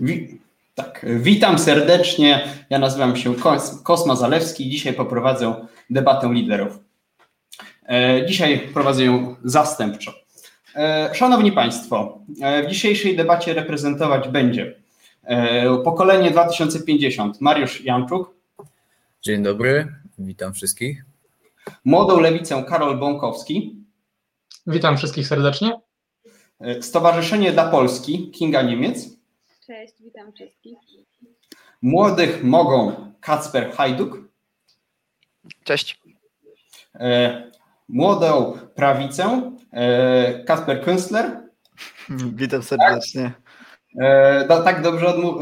Wi 0.00 0.40
tak, 0.74 1.06
witam 1.08 1.58
serdecznie. 1.58 2.48
Ja 2.70 2.78
nazywam 2.78 3.16
się 3.16 3.34
Kos 3.34 3.82
Kosma 3.82 4.16
Zalewski. 4.16 4.70
Dzisiaj 4.70 4.92
poprowadzę 4.92 5.66
debatę 5.90 6.32
liderów. 6.32 6.78
E, 7.88 8.26
dzisiaj 8.26 8.58
prowadzę 8.74 9.04
ją 9.04 9.36
zastępczo. 9.44 10.12
E, 10.74 11.14
szanowni 11.14 11.52
Państwo, 11.52 12.18
e, 12.42 12.62
w 12.62 12.66
dzisiejszej 12.66 13.16
debacie 13.16 13.54
reprezentować 13.54 14.28
będzie 14.28 14.74
e, 15.24 15.82
pokolenie 15.84 16.30
2050 16.30 17.40
Mariusz 17.40 17.84
Janczuk. 17.84 18.34
Dzień 19.22 19.42
dobry, 19.42 19.88
witam 20.18 20.54
wszystkich. 20.54 21.04
Młodą 21.84 22.20
lewicę 22.20 22.64
Karol 22.68 22.98
Bąkowski. 22.98 23.76
Witam 24.66 24.96
wszystkich 24.96 25.26
serdecznie. 25.26 25.80
E, 26.60 26.82
Stowarzyszenie 26.82 27.52
dla 27.52 27.70
Polski 27.70 28.30
Kinga 28.30 28.62
Niemiec. 28.62 29.15
Cześć, 29.66 29.94
witam 30.00 30.32
wszystkich. 30.32 30.78
Młodych 31.82 32.44
mogą 32.44 32.92
Kacper 33.20 33.70
Hajduk. 33.72 34.18
Cześć. 35.64 36.00
E, 36.94 37.50
Młodą 37.88 38.58
prawicę 38.74 39.52
e, 39.72 40.44
Kasper 40.44 40.84
Künstler. 40.84 41.40
Witam 42.34 42.62
serdecznie. 42.62 43.32
No, 44.48 44.62
tak 44.62 44.82
dobrze 44.82 45.06
odmu- 45.06 45.40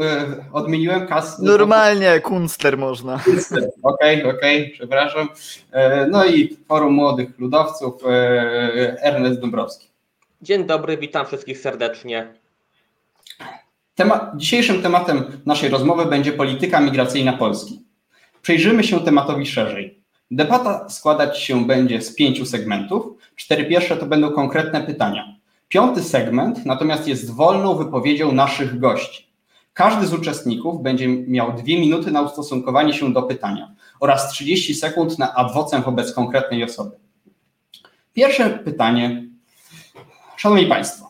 odmieniłem 0.53 1.07
Kas. 1.07 1.39
Normalnie, 1.39 2.19
kunstler 2.19 2.77
można. 2.77 3.19
Künstler. 3.19 3.69
Okej, 3.83 4.23
okej, 4.23 4.69
przepraszam. 4.71 5.29
E, 5.71 6.07
No 6.07 6.25
i 6.25 6.57
Forum 6.67 6.93
Młodych 6.93 7.39
Ludowców 7.39 8.01
Ernest 9.01 9.39
Dąbrowski. 9.39 9.87
Dzień 10.41 10.65
dobry, 10.65 10.97
witam 10.97 11.25
wszystkich 11.25 11.57
serdecznie. 11.59 12.33
Dzisiejszym 14.35 14.81
tematem 14.81 15.23
naszej 15.45 15.69
rozmowy 15.69 16.05
będzie 16.05 16.31
polityka 16.31 16.79
migracyjna 16.79 17.33
Polski. 17.33 17.81
Przyjrzymy 18.41 18.83
się 18.83 18.99
tematowi 18.99 19.45
szerzej. 19.45 20.01
Debata 20.31 20.89
składać 20.89 21.39
się 21.39 21.65
będzie 21.65 22.01
z 22.01 22.15
pięciu 22.15 22.45
segmentów. 22.45 23.05
Cztery 23.35 23.65
pierwsze 23.65 23.97
to 23.97 24.05
będą 24.05 24.31
konkretne 24.31 24.81
pytania. 24.81 25.35
Piąty 25.67 26.03
segment 26.03 26.65
natomiast 26.65 27.07
jest 27.07 27.33
wolną 27.33 27.75
wypowiedzią 27.75 28.31
naszych 28.31 28.79
gości. 28.79 29.27
Każdy 29.73 30.07
z 30.07 30.13
uczestników 30.13 30.83
będzie 30.83 31.07
miał 31.07 31.53
dwie 31.53 31.79
minuty 31.79 32.11
na 32.11 32.21
ustosunkowanie 32.21 32.93
się 32.93 33.13
do 33.13 33.23
pytania 33.23 33.71
oraz 33.99 34.29
30 34.29 34.75
sekund 34.75 35.19
na 35.19 35.33
adwocem 35.33 35.81
wobec 35.81 36.13
konkretnej 36.13 36.63
osoby. 36.63 36.91
Pierwsze 38.13 38.49
pytanie. 38.49 39.23
Szanowni 40.37 40.65
Państwo, 40.65 41.04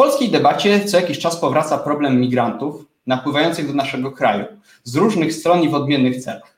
polskiej 0.00 0.28
debacie 0.28 0.84
co 0.84 0.96
jakiś 0.96 1.18
czas 1.18 1.36
powraca 1.36 1.78
problem 1.78 2.20
migrantów 2.20 2.86
napływających 3.06 3.66
do 3.66 3.72
naszego 3.72 4.12
kraju 4.12 4.44
z 4.84 4.96
różnych 4.96 5.34
stron 5.34 5.62
i 5.62 5.68
w 5.68 5.74
odmiennych 5.74 6.22
celach. 6.24 6.56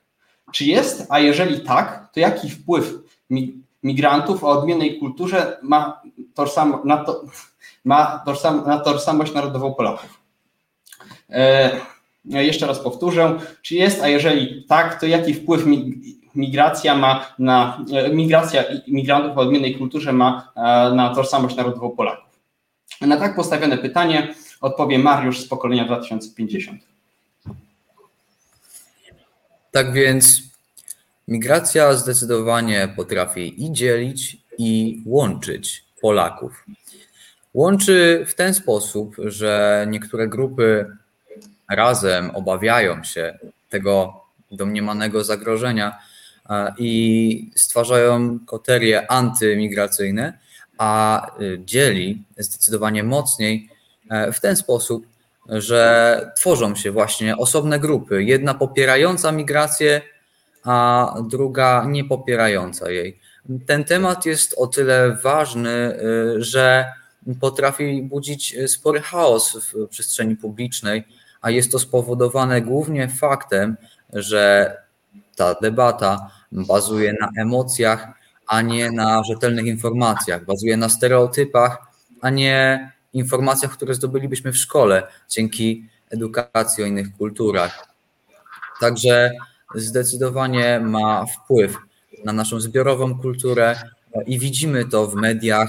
Czy 0.53 0.65
jest, 0.65 1.07
a 1.09 1.19
jeżeli 1.19 1.61
tak, 1.61 2.09
to 2.13 2.21
jaki 2.21 2.51
wpływ 2.51 2.95
mi- 3.31 3.55
migrantów 3.83 4.45
o 4.45 4.49
odmiennej 4.49 4.99
kulturze 4.99 5.59
ma, 5.63 6.03
tożsam, 6.35 6.81
na, 6.85 6.97
to, 6.97 7.25
ma 7.85 8.25
na 8.67 8.79
tożsamość 8.79 9.35
narodową 9.35 9.75
Polaków? 9.75 10.21
E, 11.31 11.81
jeszcze 12.25 12.67
raz 12.67 12.79
powtórzę, 12.79 13.39
czy 13.63 13.75
jest, 13.75 14.03
a 14.03 14.09
jeżeli 14.09 14.65
tak, 14.69 15.01
to 15.01 15.07
jaki 15.07 15.35
wpływ 15.35 15.67
mi, 15.67 16.01
migracja 16.35 16.95
ma 16.95 17.27
na 17.39 17.85
e, 17.93 18.09
migracja 18.09 18.65
migrantów 18.89 19.39
o 19.39 19.41
odmiennej 19.41 19.79
kulturze 19.79 20.13
ma 20.13 20.53
e, 20.57 20.61
na 20.95 21.15
tożsamość 21.15 21.57
narodową 21.57 21.91
Polaków? 21.91 22.32
Na 23.01 23.17
tak 23.17 23.37
postawione 23.37 23.79
pytanie 23.79 24.35
odpowie 24.61 24.99
Mariusz 24.99 25.41
z 25.41 25.49
pokolenia 25.49 25.85
2050. 25.85 26.83
Tak 29.71 29.93
więc 29.93 30.43
migracja 31.29 31.95
zdecydowanie 31.95 32.89
potrafi 32.97 33.65
i 33.65 33.73
dzielić, 33.73 34.37
i 34.59 35.03
łączyć 35.07 35.85
Polaków. 36.01 36.65
Łączy 37.55 38.25
w 38.29 38.35
ten 38.35 38.55
sposób, 38.55 39.17
że 39.19 39.87
niektóre 39.89 40.29
grupy 40.29 40.87
razem 41.71 42.31
obawiają 42.31 43.05
się 43.05 43.39
tego 43.69 44.23
domniemanego 44.51 45.25
zagrożenia 45.25 45.99
e, 46.51 46.75
i 46.79 47.51
stwarzają 47.55 48.39
koterie 48.47 49.11
antymigracyjne, 49.11 50.39
a 50.79 51.27
y, 51.41 51.61
dzieli 51.65 52.23
zdecydowanie 52.39 53.05
mocniej 53.05 53.69
e, 54.11 54.33
w 54.33 54.41
ten 54.41 54.57
sposób, 54.57 55.07
że 55.49 56.33
tworzą 56.37 56.75
się 56.75 56.91
właśnie 56.91 57.37
osobne 57.37 57.79
grupy. 57.79 58.25
Jedna 58.25 58.55
popierająca 58.55 59.33
migrację, 59.33 60.01
a 60.65 61.15
druga 61.29 61.85
nie 61.89 62.05
popierająca 62.05 62.91
jej. 62.91 63.19
Ten 63.67 63.85
temat 63.85 64.27
jest 64.27 64.55
o 64.59 64.67
tyle 64.67 65.19
ważny, 65.23 65.71
y, 65.71 66.43
że 66.45 66.93
potrafi 67.41 68.03
budzić 68.03 68.57
spory 68.67 69.01
chaos 69.01 69.57
w 69.57 69.89
przestrzeni 69.89 70.37
publicznej, 70.37 71.05
a 71.41 71.51
jest 71.51 71.73
to 71.73 71.79
spowodowane 71.79 72.63
głównie 72.63 73.09
faktem, 73.09 73.77
że 74.13 74.77
ta 75.37 75.55
debata 75.55 76.31
bazuje 76.53 77.15
na 77.21 77.43
emocjach, 77.43 78.09
a 78.53 78.63
nie 78.63 78.91
na 78.91 79.25
rzetelnych 79.25 79.67
informacjach, 79.67 80.45
bazuje 80.45 80.77
na 80.77 80.89
stereotypach, 80.89 81.79
a 82.21 82.31
nie 82.31 82.91
informacjach, 83.13 83.73
które 83.73 83.95
zdobylibyśmy 83.95 84.53
w 84.53 84.57
szkole 84.57 85.07
dzięki 85.29 85.89
edukacji 86.11 86.85
o 86.85 86.87
innych 86.87 87.17
kulturach. 87.17 87.89
Także 88.81 89.31
zdecydowanie 89.75 90.81
ma 90.81 91.25
wpływ 91.27 91.77
na 92.25 92.33
naszą 92.33 92.61
zbiorową 92.61 93.19
kulturę 93.19 93.77
i 94.27 94.39
widzimy 94.39 94.85
to 94.85 95.07
w 95.07 95.15
mediach, 95.15 95.69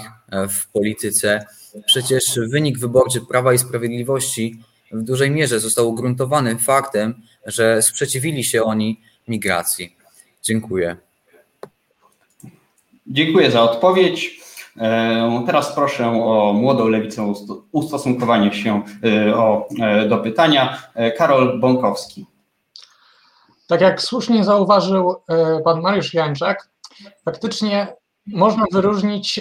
w 0.49 0.67
polityce. 0.71 1.45
Przecież 1.85 2.39
wynik 2.49 2.79
wyborczy 2.79 3.21
Prawa 3.21 3.53
i 3.53 3.57
Sprawiedliwości 3.57 4.59
w 4.91 5.01
dużej 5.03 5.31
mierze 5.31 5.59
został 5.59 5.89
ugruntowany 5.89 6.59
faktem, 6.59 7.21
że 7.45 7.81
sprzeciwili 7.81 8.43
się 8.43 8.63
oni 8.63 9.01
migracji. 9.27 9.95
Dziękuję. 10.41 10.97
Dziękuję 13.07 13.51
za 13.51 13.61
odpowiedź. 13.61 14.41
E, 14.77 15.43
Teraz 15.45 15.75
proszę 15.75 16.07
o 16.07 16.53
młodą 16.53 16.87
lewicę 16.87 17.21
usto- 17.21 17.61
ustosunkowanie 17.71 18.53
się 18.53 18.81
e, 19.03 19.87
e, 19.87 20.09
do 20.09 20.17
pytania. 20.17 20.77
Karol 21.17 21.59
Bąkowski. 21.59 22.25
Tak 23.67 23.81
jak 23.81 24.01
słusznie 24.01 24.43
zauważył 24.43 25.15
pan 25.65 25.81
Mariusz 25.81 26.13
Jańczak, 26.13 26.69
faktycznie 27.25 27.95
można 28.27 28.65
wyróżnić 28.71 29.39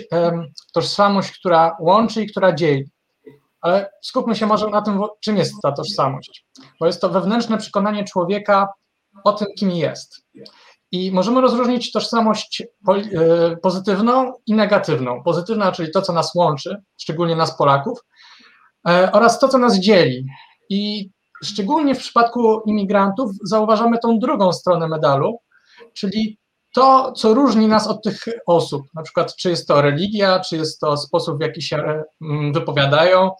tożsamość, 0.73 1.39
która 1.39 1.77
łączy 1.81 2.23
i 2.23 2.27
która 2.31 2.53
dzieli. 2.53 2.85
Ale 3.61 3.91
skupmy 4.03 4.35
się 4.35 4.47
może 4.47 4.67
na 4.69 4.83
tym, 4.83 5.01
czym 5.21 5.37
jest 5.37 5.55
ta 5.63 5.73
tożsamość. 5.73 6.47
Bo 6.81 6.87
jest 6.87 7.01
to 7.01 7.09
wewnętrzne 7.09 7.59
przekonanie 7.59 8.05
człowieka 8.05 8.69
o 9.25 9.33
tym, 9.33 9.49
kim 9.59 9.71
jest. 9.71 10.25
I 10.93 11.13
możemy 11.13 11.41
rozróżnić 11.41 11.93
tożsamość 11.93 12.63
e, 12.63 13.57
pozytywną 13.57 14.33
i 14.47 14.55
negatywną. 14.55 15.23
Pozytywna, 15.23 15.73
czyli 15.73 15.91
to, 15.91 16.03
co 16.03 16.13
nas 16.13 16.35
łączy, 16.35 16.83
szczególnie 17.01 17.37
nas 17.37 17.57
Polaków, 17.59 17.99
e, 18.89 19.13
oraz 19.13 19.39
to, 19.39 19.49
co 19.49 19.59
nas 19.59 19.79
dzieli. 19.79 20.27
I 20.69 21.11
szczególnie 21.45 21.95
w 21.95 21.99
przypadku 21.99 22.63
imigrantów 22.67 23.31
zauważamy 23.45 23.99
tą 23.99 24.19
drugą 24.19 24.53
stronę 24.53 24.89
medalu, 24.89 25.39
czyli 25.95 26.39
to, 26.75 27.13
co 27.13 27.35
różni 27.35 27.67
nas 27.69 27.87
od 27.87 28.03
tych 28.03 28.25
osób, 28.47 28.83
na 28.95 29.03
przykład 29.03 29.37
czy 29.37 29.51
jest 29.51 29.69
to 29.69 29.83
religia, 29.83 30.41
czy 30.41 30.57
jest 30.57 30.81
to 30.81 30.97
sposób, 30.97 31.39
w 31.39 31.43
jaki 31.43 31.63
się 31.63 32.03
mm, 32.23 32.53
wypowiadają, 32.53 33.31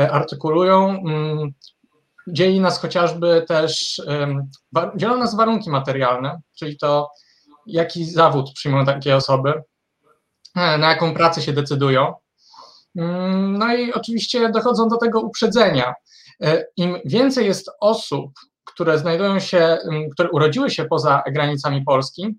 e, 0.00 0.10
artykulują. 0.12 1.02
Dzieli 2.32 2.60
nas 2.60 2.80
chociażby 2.80 3.44
też, 3.48 4.02
dzielą 4.96 5.16
nas 5.16 5.36
warunki 5.36 5.70
materialne, 5.70 6.40
czyli 6.58 6.78
to, 6.78 7.10
jaki 7.66 8.04
zawód 8.04 8.52
przyjmują 8.54 8.86
takie 8.86 9.16
osoby, 9.16 9.62
e, 10.56 10.78
na 10.78 10.90
jaką 10.90 11.14
pracę 11.14 11.42
się 11.42 11.52
decydują. 11.52 12.14
Mm, 12.96 13.58
No 13.58 13.74
i 13.74 13.92
oczywiście 13.92 14.48
dochodzą 14.48 14.88
do 14.88 14.96
tego 14.96 15.20
uprzedzenia. 15.20 15.94
E, 16.42 16.64
Im 16.76 16.98
więcej 17.04 17.46
jest 17.46 17.70
osób, 17.80 18.30
które 18.64 18.98
znajdują 18.98 19.40
się, 19.40 19.78
które 20.12 20.30
urodziły 20.30 20.70
się 20.70 20.84
poza 20.84 21.22
granicami 21.26 21.84
Polski, 21.84 22.38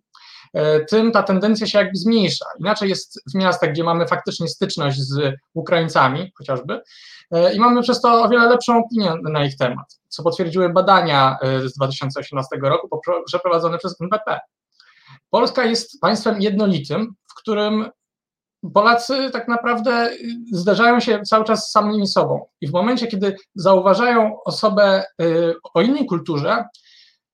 tym 0.90 1.12
ta 1.12 1.24
tendencja 1.24 1.68
się 1.68 1.80
jakby 1.80 1.98
zmniejsza. 1.98 2.46
Inaczej 2.60 2.90
jest 2.90 3.22
w 3.31 3.36
miastach, 3.36 3.72
gdzie 3.72 3.84
mamy 3.84 4.07
faktycznie 4.07 4.48
styczność 4.48 4.98
z 4.98 5.36
Ukraińcami 5.54 6.31
chociażby 6.38 6.81
e, 7.31 7.54
i 7.54 7.60
mamy 7.60 7.81
przez 7.81 8.01
to 8.01 8.24
o 8.24 8.30
wiele 8.30 8.50
lepszą 8.50 8.78
opinię 8.78 9.13
na 9.24 9.46
ich 9.46 9.57
temat, 9.57 10.00
co 10.07 10.24
potwierdziły 10.24 10.69
badania 10.69 11.38
e, 11.42 11.69
z 11.69 11.74
2018 11.74 12.56
roku 12.62 13.01
przeprowadzone 13.25 13.78
przez 13.78 14.01
NBP. 14.01 14.40
Polska 15.30 15.66
jest 15.66 16.00
państwem 16.01 16.42
jednolitym, 16.42 17.16
w 17.31 17.36
którym 17.36 17.90
Polacy 18.74 19.30
tak 19.31 19.48
naprawdę 19.48 20.10
zdarzają 20.51 21.00
się 21.00 21.22
cały 21.22 21.46
czas 21.46 21.68
z 21.68 21.72
samymi 21.72 22.07
sobą. 22.07 22.46
I 22.62 22.68
w 22.68 22.74
momencie, 22.74 23.07
kiedy 23.07 23.36
zauważają 23.56 24.44
osobę 24.44 25.04
y, 25.22 25.56
o 25.74 25.81
innej 25.81 26.06
kulturze, 26.06 26.66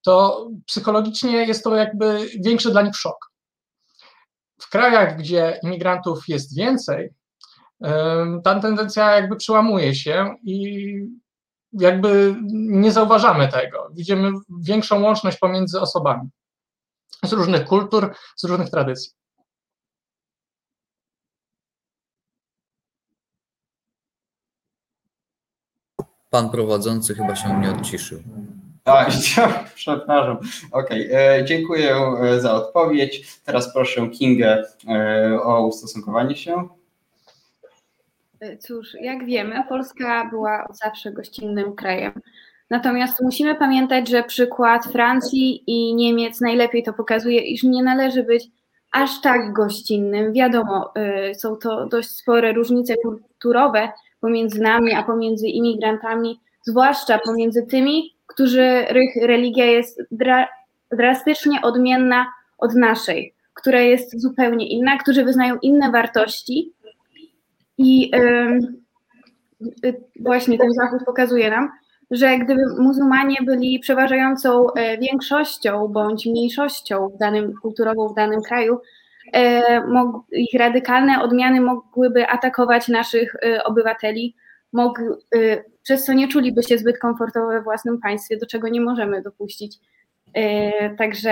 to 0.05 0.47
psychologicznie 0.65 1.31
jest 1.31 1.63
to 1.63 1.75
jakby 1.75 2.29
większy 2.43 2.71
dla 2.71 2.81
nich 2.81 2.95
szok. 2.95 3.31
W 4.61 4.69
krajach, 4.69 5.17
gdzie 5.17 5.59
imigrantów 5.63 6.27
jest 6.27 6.55
więcej, 6.55 7.13
ta 8.43 8.59
tendencja 8.59 9.11
jakby 9.11 9.35
przełamuje 9.35 9.95
się 9.95 10.35
i 10.43 10.93
jakby 11.73 12.35
nie 12.53 12.91
zauważamy 12.91 13.47
tego. 13.47 13.89
Widzimy 13.93 14.31
większą 14.61 15.01
łączność 15.01 15.37
pomiędzy 15.37 15.81
osobami 15.81 16.29
z 17.23 17.33
różnych 17.33 17.65
kultur, 17.65 18.15
z 18.35 18.43
różnych 18.43 18.69
tradycji. 18.69 19.11
Pan 26.29 26.49
prowadzący 26.49 27.15
chyba 27.15 27.35
się 27.35 27.59
nie 27.59 27.71
odciszył. 27.71 28.23
A, 28.91 29.05
przepraszam. 29.75 30.37
Okej, 30.71 31.07
okay. 31.07 31.45
dziękuję 31.45 31.95
e, 31.95 32.39
za 32.39 32.53
odpowiedź. 32.53 33.39
Teraz 33.45 33.73
proszę 33.73 34.09
Kingę 34.09 34.63
e, 34.89 35.39
o 35.41 35.67
ustosunkowanie 35.67 36.35
się. 36.35 36.67
E, 38.39 38.57
cóż, 38.57 38.87
jak 39.01 39.25
wiemy, 39.25 39.63
Polska 39.69 40.25
była 40.29 40.67
od 40.69 40.77
zawsze 40.77 41.11
gościnnym 41.11 41.75
krajem. 41.75 42.21
Natomiast 42.69 43.21
musimy 43.21 43.55
pamiętać, 43.55 44.09
że 44.09 44.23
przykład 44.23 44.85
Francji 44.85 45.63
i 45.67 45.95
Niemiec 45.95 46.41
najlepiej 46.41 46.83
to 46.83 46.93
pokazuje, 46.93 47.41
iż 47.41 47.63
nie 47.63 47.83
należy 47.83 48.23
być 48.23 48.47
aż 48.91 49.21
tak 49.21 49.53
gościnnym. 49.53 50.33
Wiadomo, 50.33 50.93
są 51.38 51.55
to 51.55 51.85
dość 51.85 52.09
spore 52.09 52.53
różnice 52.53 52.95
kulturowe 52.95 53.89
pomiędzy 54.21 54.61
nami, 54.61 54.93
a 54.93 55.03
pomiędzy 55.03 55.47
imigrantami, 55.47 56.39
zwłaszcza 56.63 57.19
pomiędzy 57.19 57.63
tymi, 57.63 58.14
których 58.27 59.16
religia 59.22 59.66
jest 59.66 60.01
dra 60.12 60.48
drastycznie 60.92 61.62
odmienna 61.62 62.25
od 62.57 62.75
naszej, 62.75 63.33
która 63.54 63.80
jest 63.80 64.22
zupełnie 64.22 64.68
inna, 64.68 64.98
którzy 64.98 65.24
wyznają 65.24 65.57
inne 65.62 65.92
wartości. 65.92 66.74
I 67.77 68.12
yy, 69.83 69.94
właśnie 70.19 70.57
ten 70.57 70.74
zachód 70.74 71.06
pokazuje 71.06 71.50
nam, 71.50 71.69
że 72.12 72.38
gdyby 72.38 72.62
muzułmanie 72.80 73.36
byli 73.45 73.80
przeważającą 73.80 74.74
e, 74.74 74.98
większością 74.98 75.88
bądź 75.88 76.25
mniejszością 76.25 77.10
w 77.10 77.18
danym, 77.18 77.54
kulturową 77.62 78.07
w 78.07 78.16
danym 78.16 78.42
kraju, 78.42 78.80
e, 79.33 79.81
ich 80.31 80.60
radykalne 80.60 81.22
odmiany 81.22 81.62
mogłyby 81.62 82.27
atakować 82.27 82.88
naszych 82.88 83.36
e, 83.36 83.63
obywateli, 83.63 84.36
mog, 84.75 85.00
przez 85.83 86.04
co 86.04 86.13
nie 86.13 86.27
czuliby 86.27 86.63
się 86.63 86.77
zbyt 86.77 87.00
komfortowo 87.00 87.48
we 87.48 87.62
własnym 87.62 88.00
państwie, 88.00 88.38
do 88.38 88.45
czego 88.45 88.69
nie 88.69 88.81
możemy 88.81 89.22
dopuścić. 89.22 89.77
E, 90.33 90.95
także 90.95 91.31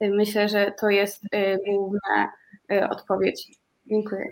e, 0.00 0.10
myślę, 0.10 0.48
że 0.48 0.72
to 0.80 0.90
jest 0.90 1.24
główna 1.66 2.32
odpowiedź. 2.90 3.50
Dziękuję. 3.86 4.30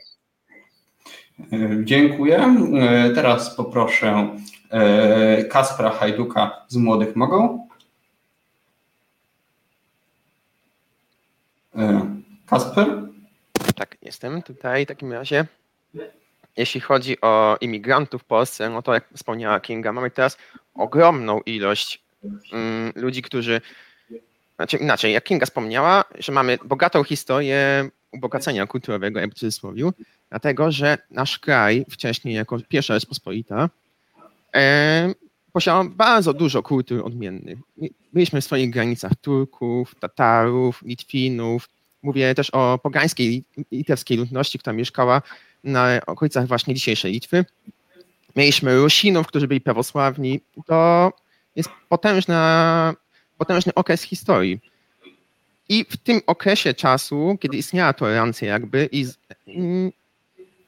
Dziękuję. 1.85 2.55
Teraz 3.15 3.57
poproszę 3.57 4.29
Kaspra 5.51 5.91
Hajduka 5.91 6.65
z 6.69 6.77
Młodych 6.77 7.17
Mogą. 7.17 7.69
Kasper? 12.47 12.87
Tak, 13.77 13.97
jestem 14.03 14.43
tutaj 14.43 14.85
w 14.85 14.89
takim 14.89 15.13
razie. 15.13 15.47
Jeśli 16.57 16.81
chodzi 16.81 17.21
o 17.21 17.57
imigrantów 17.61 18.23
w 18.23 18.25
Polsce, 18.25 18.71
no 18.71 18.83
to 18.83 18.95
jak 18.95 19.05
wspomniała 19.15 19.61
Kinga, 19.61 19.93
mamy 19.93 20.11
teraz 20.11 20.39
ogromną 20.75 21.41
ilość 21.41 22.03
mm, 22.53 22.93
ludzi, 22.97 23.23
którzy, 23.23 23.61
znaczy 24.57 24.77
inaczej, 24.77 25.13
jak 25.13 25.25
Kinga 25.25 25.47
wspomniała, 25.47 26.05
że 26.19 26.33
mamy 26.33 26.59
bogatą 26.65 27.05
historię 27.05 27.91
ubogacenia 28.13 28.67
kulturowego, 28.67 29.21
jakby 29.21 29.35
w 29.35 29.39
cudzysłowie, 29.39 29.91
dlatego, 30.31 30.73
że 30.73 30.99
nasz 31.11 31.39
kraj 31.39 31.85
wcześniej 31.91 32.35
jako 32.35 32.59
pierwsza 32.69 32.95
Rzeczpospolita 32.95 33.69
e, 34.55 35.15
posiadał 35.53 35.85
bardzo 35.85 36.35
dużo 36.35 36.63
kultur 36.63 37.07
odmiennych. 37.07 37.59
Byliśmy 38.13 38.41
w 38.41 38.45
swoich 38.45 38.71
granicach 38.71 39.13
Turków, 39.21 39.95
Tatarów, 39.95 40.83
Litwinów, 40.83 41.69
mówię 42.03 42.35
też 42.35 42.51
o 42.51 42.79
pogańskiej 42.83 43.45
litewskiej 43.73 44.17
ludności, 44.17 44.59
która 44.59 44.73
mieszkała 44.73 45.23
na 45.65 46.01
okolicach 46.07 46.47
właśnie 46.47 46.75
dzisiejszej 46.75 47.13
Litwy. 47.13 47.45
Mieliśmy 48.37 48.77
Rusinów, 48.77 49.27
którzy 49.27 49.49
byli 49.49 49.61
prawosławni. 49.61 50.41
To 50.67 51.13
jest 51.57 51.69
potężna, 51.89 52.95
potężny 53.39 53.75
okres 53.75 54.03
historii. 54.03 54.61
I 55.69 55.85
w 55.91 55.97
tym 55.97 56.21
okresie 56.27 56.75
czasu, 56.75 57.39
kiedy 57.41 57.57
istniała 57.57 57.93
tolerancja 57.93 58.49
jakby 58.49 58.89
i 58.93 59.07
mm, 59.49 59.93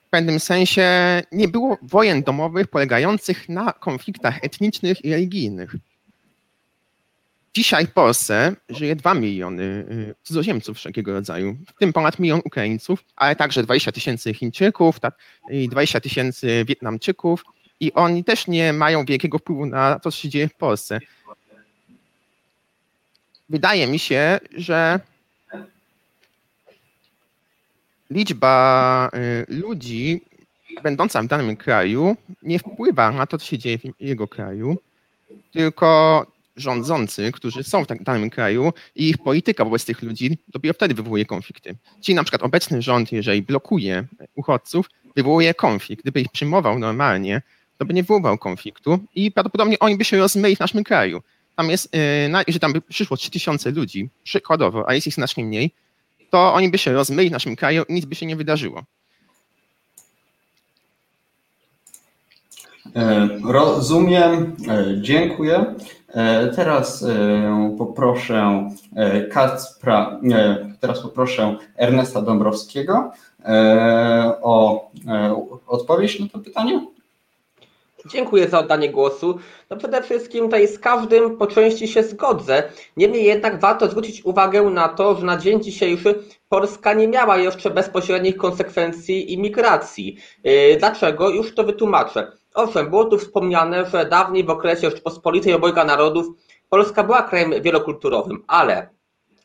w 0.06 0.10
pewnym 0.10 0.40
sensie 0.40 0.86
nie 1.32 1.48
było 1.48 1.78
wojen 1.82 2.22
domowych 2.22 2.68
polegających 2.68 3.48
na 3.48 3.72
konfliktach 3.72 4.44
etnicznych 4.44 5.04
i 5.04 5.10
religijnych. 5.10 5.76
Dzisiaj 7.54 7.86
w 7.86 7.92
Polsce 7.92 8.56
żyje 8.68 8.96
2 8.96 9.14
miliony 9.14 9.62
y, 9.62 10.14
cudzoziemców 10.22 10.76
wszelkiego 10.76 11.12
rodzaju, 11.12 11.56
w 11.66 11.78
tym 11.78 11.92
ponad 11.92 12.18
milion 12.18 12.40
Ukraińców, 12.44 13.04
ale 13.16 13.36
także 13.36 13.62
20 13.62 13.92
tysięcy 13.92 14.34
Chińczyków 14.34 14.96
i 15.50 15.68
20 15.68 16.00
tysięcy 16.00 16.64
Wietnamczyków 16.68 17.44
i 17.80 17.92
oni 17.92 18.24
też 18.24 18.46
nie 18.46 18.72
mają 18.72 19.04
wielkiego 19.04 19.38
wpływu 19.38 19.66
na 19.66 19.98
to, 19.98 20.10
co 20.10 20.18
się 20.18 20.28
dzieje 20.28 20.48
w 20.48 20.54
Polsce. 20.54 21.00
Wydaje 23.48 23.86
mi 23.86 23.98
się, 23.98 24.40
że 24.56 25.00
liczba 28.10 29.10
y, 29.14 29.54
ludzi 29.54 30.20
będąca 30.82 31.22
w 31.22 31.26
danym 31.26 31.56
kraju 31.56 32.16
nie 32.42 32.58
wpływa 32.58 33.10
na 33.10 33.26
to, 33.26 33.38
co 33.38 33.46
się 33.46 33.58
dzieje 33.58 33.78
w 33.78 33.82
jego 34.00 34.28
kraju, 34.28 34.76
tylko 35.52 36.26
rządzący, 36.56 37.32
którzy 37.32 37.62
są 37.62 37.84
w 37.84 37.86
tak 37.86 38.02
danym 38.02 38.30
kraju 38.30 38.72
i 38.96 39.08
ich 39.08 39.18
polityka 39.18 39.64
wobec 39.64 39.84
tych 39.84 40.02
ludzi 40.02 40.38
dopiero 40.48 40.74
wtedy 40.74 40.94
wywołuje 40.94 41.24
konflikty. 41.24 41.74
Czyli 42.00 42.14
na 42.14 42.24
przykład 42.24 42.42
obecny 42.42 42.82
rząd, 42.82 43.12
jeżeli 43.12 43.42
blokuje 43.42 44.04
uchodźców, 44.34 44.90
wywołuje 45.16 45.54
konflikt. 45.54 46.02
Gdyby 46.02 46.20
ich 46.20 46.28
przyjmował 46.32 46.78
normalnie, 46.78 47.42
to 47.78 47.84
by 47.84 47.94
nie 47.94 48.02
wywoływał 48.02 48.38
konfliktu 48.38 48.98
i 49.14 49.32
prawdopodobnie 49.32 49.78
oni 49.78 49.96
by 49.96 50.04
się 50.04 50.18
rozmyli 50.18 50.56
w 50.56 50.60
naszym 50.60 50.84
kraju. 50.84 51.22
Tam 51.56 51.70
jest, 51.70 51.94
yy, 51.94 52.00
jeżeli 52.46 52.60
tam 52.60 52.72
by 52.72 52.80
przyszło 52.80 53.16
3000 53.16 53.70
ludzi, 53.70 54.08
przykładowo, 54.24 54.88
a 54.88 54.94
jest 54.94 55.06
ich 55.06 55.14
znacznie 55.14 55.44
mniej, 55.44 55.70
to 56.30 56.54
oni 56.54 56.68
by 56.68 56.78
się 56.78 56.92
rozmyli 56.92 57.28
w 57.28 57.32
naszym 57.32 57.56
kraju 57.56 57.84
i 57.88 57.92
nic 57.92 58.04
by 58.04 58.14
się 58.14 58.26
nie 58.26 58.36
wydarzyło. 58.36 58.84
Rozumiem, 63.48 64.56
e, 64.68 65.00
dziękuję. 65.00 65.74
E, 66.08 66.46
teraz 66.48 67.04
poproszę 67.78 68.68
Kacpra, 69.30 70.20
teraz 70.80 71.00
poproszę 71.00 71.56
Ernesta 71.76 72.22
Dąbrowskiego 72.22 73.12
o 74.42 74.86
odpowiedź 75.66 76.20
na 76.20 76.28
to 76.28 76.38
pytanie. 76.38 76.86
Dziękuję 78.06 78.48
za 78.48 78.58
oddanie 78.58 78.90
głosu. 78.90 79.38
No 79.70 79.76
przede 79.76 80.02
wszystkim 80.02 80.44
tutaj 80.44 80.68
z 80.68 80.78
każdym 80.78 81.36
po 81.36 81.46
części 81.46 81.88
się 81.88 82.02
zgodzę. 82.02 82.62
Niemniej 82.96 83.24
jednak 83.24 83.60
warto 83.60 83.88
zwrócić 83.88 84.24
uwagę 84.24 84.62
na 84.62 84.88
to, 84.88 85.14
że 85.14 85.26
na 85.26 85.36
dzień 85.36 85.62
dzisiejszy 85.62 86.22
Polska 86.48 86.94
nie 86.94 87.08
miała 87.08 87.36
jeszcze 87.36 87.70
bezpośrednich 87.70 88.36
konsekwencji 88.36 89.32
imigracji. 89.32 90.16
Dlaczego? 90.78 91.30
Już 91.30 91.54
to 91.54 91.64
wytłumaczę. 91.64 92.32
Owszem, 92.54 92.90
było 92.90 93.04
tu 93.04 93.18
wspomniane, 93.18 93.90
że 93.90 94.06
dawniej 94.06 94.44
w 94.44 94.50
okresie 94.50 94.90
Rzeczypospolitej 94.90 95.52
obojga 95.52 95.84
narodów 95.84 96.26
Polska 96.68 97.04
była 97.04 97.22
krajem 97.22 97.62
wielokulturowym, 97.62 98.44
ale 98.46 98.88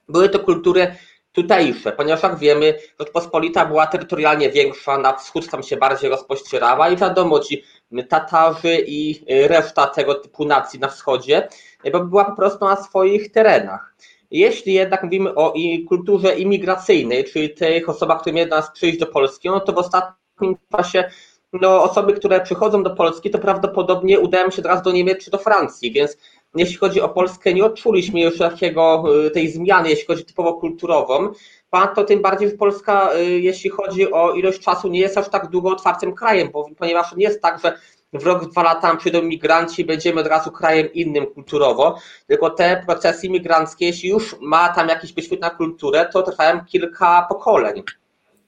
były 0.10 0.30
to 0.30 0.40
kultury 0.40 0.96
tutejsze, 1.38 1.92
ponieważ 1.92 2.24
jak 2.24 2.38
wiemy, 2.38 2.80
Rzeczpospolita 3.00 3.66
była 3.66 3.88
terytorialnie 3.88 4.50
większa, 4.50 4.98
na 4.98 5.14
wschód 5.14 5.50
tam 5.50 5.64
się 5.64 5.78
bardziej 5.78 6.10
rozpościerała 6.10 6.90
i 6.90 6.98
wiadomo, 6.98 7.40
ci 7.40 7.64
Tatarzy 8.10 8.78
i 8.88 9.26
reszta 9.48 9.88
tego 9.88 10.16
typu 10.16 10.46
nacji 10.46 10.80
na 10.80 10.88
wschodzie, 10.88 11.48
bo 11.92 12.00
była 12.00 12.26
po 12.26 12.36
prostu 12.36 12.66
na 12.66 12.76
swoich 12.76 13.32
terenach. 13.32 13.96
Jeśli 14.32 14.74
jednak 14.74 15.04
mówimy 15.04 15.36
o 15.36 15.54
kulturze 15.88 16.36
imigracyjnej, 16.36 17.24
czyli 17.24 17.54
tych 17.54 17.90
osobach, 17.90 18.22
które 18.22 18.36
miały 18.36 18.50
nas 18.50 18.72
przyjść 18.72 19.00
do 19.00 19.06
Polski, 19.06 19.50
no 19.50 19.60
to 19.60 19.74
w 19.74 19.78
ostatnim 19.78 20.56
czasie 20.72 21.10
no, 21.54 21.84
osoby, 21.84 22.14
które 22.14 22.42
przychodzą 22.42 22.84
do 22.84 22.90
Polski, 22.90 23.30
to 23.30 23.40
prawdopodobnie 23.40 24.20
udają 24.20 24.52
się 24.52 24.62
teraz 24.62 24.82
do 24.82 24.92
Niemiec 24.92 25.26
czy 25.26 25.32
do 25.32 25.38
Francji, 25.38 25.92
więc 25.92 26.18
jeśli 26.60 26.78
chodzi 26.78 27.02
o 27.02 27.10
Polskę, 27.10 27.54
nie 27.54 27.66
odczuliśmy 27.66 28.22
już 28.22 28.38
takiego, 28.38 29.04
y, 29.26 29.32
tej 29.32 29.52
zmiany, 29.52 29.90
jeśli 29.90 30.06
chodzi 30.06 30.26
typowo 30.26 30.54
kulturową. 30.54 31.32
Ponadto 31.70 32.04
tym 32.04 32.22
bardziej, 32.22 32.50
że 32.50 32.58
Polska, 32.58 33.16
y, 33.16 33.40
jeśli 33.40 33.70
chodzi 33.70 34.12
o 34.12 34.34
ilość 34.34 34.60
czasu, 34.60 34.88
nie 34.88 35.00
jest 35.00 35.18
aż 35.18 35.30
tak 35.30 35.48
długo 35.48 35.70
otwartym 35.70 36.16
krajem, 36.16 36.50
bo, 36.54 36.70
ponieważ 36.78 37.16
nie 37.16 37.24
jest 37.24 37.42
tak, 37.42 37.60
że 37.64 37.74
w 38.14 38.26
rok, 38.26 38.50
dwa 38.50 38.64
lata 38.64 38.96
przyjdą 38.96 39.22
migranci, 39.22 39.86
będziemy 39.86 40.22
od 40.22 40.28
razu 40.28 40.52
krajem 40.52 40.94
innym 40.94 41.26
kulturowo, 41.26 42.00
tylko 42.28 42.50
te 42.50 42.84
procesy 42.86 43.28
imigranckie, 43.28 43.86
jeśli 43.86 44.10
już 44.10 44.36
ma 44.42 44.70
tam 44.70 44.90
jakiś 44.90 45.14
wyświetlać 45.14 45.52
na 45.52 45.58
kulturę, 45.58 46.10
to 46.14 46.24
trwają 46.24 46.66
kilka 46.66 47.26
pokoleń. 47.30 47.84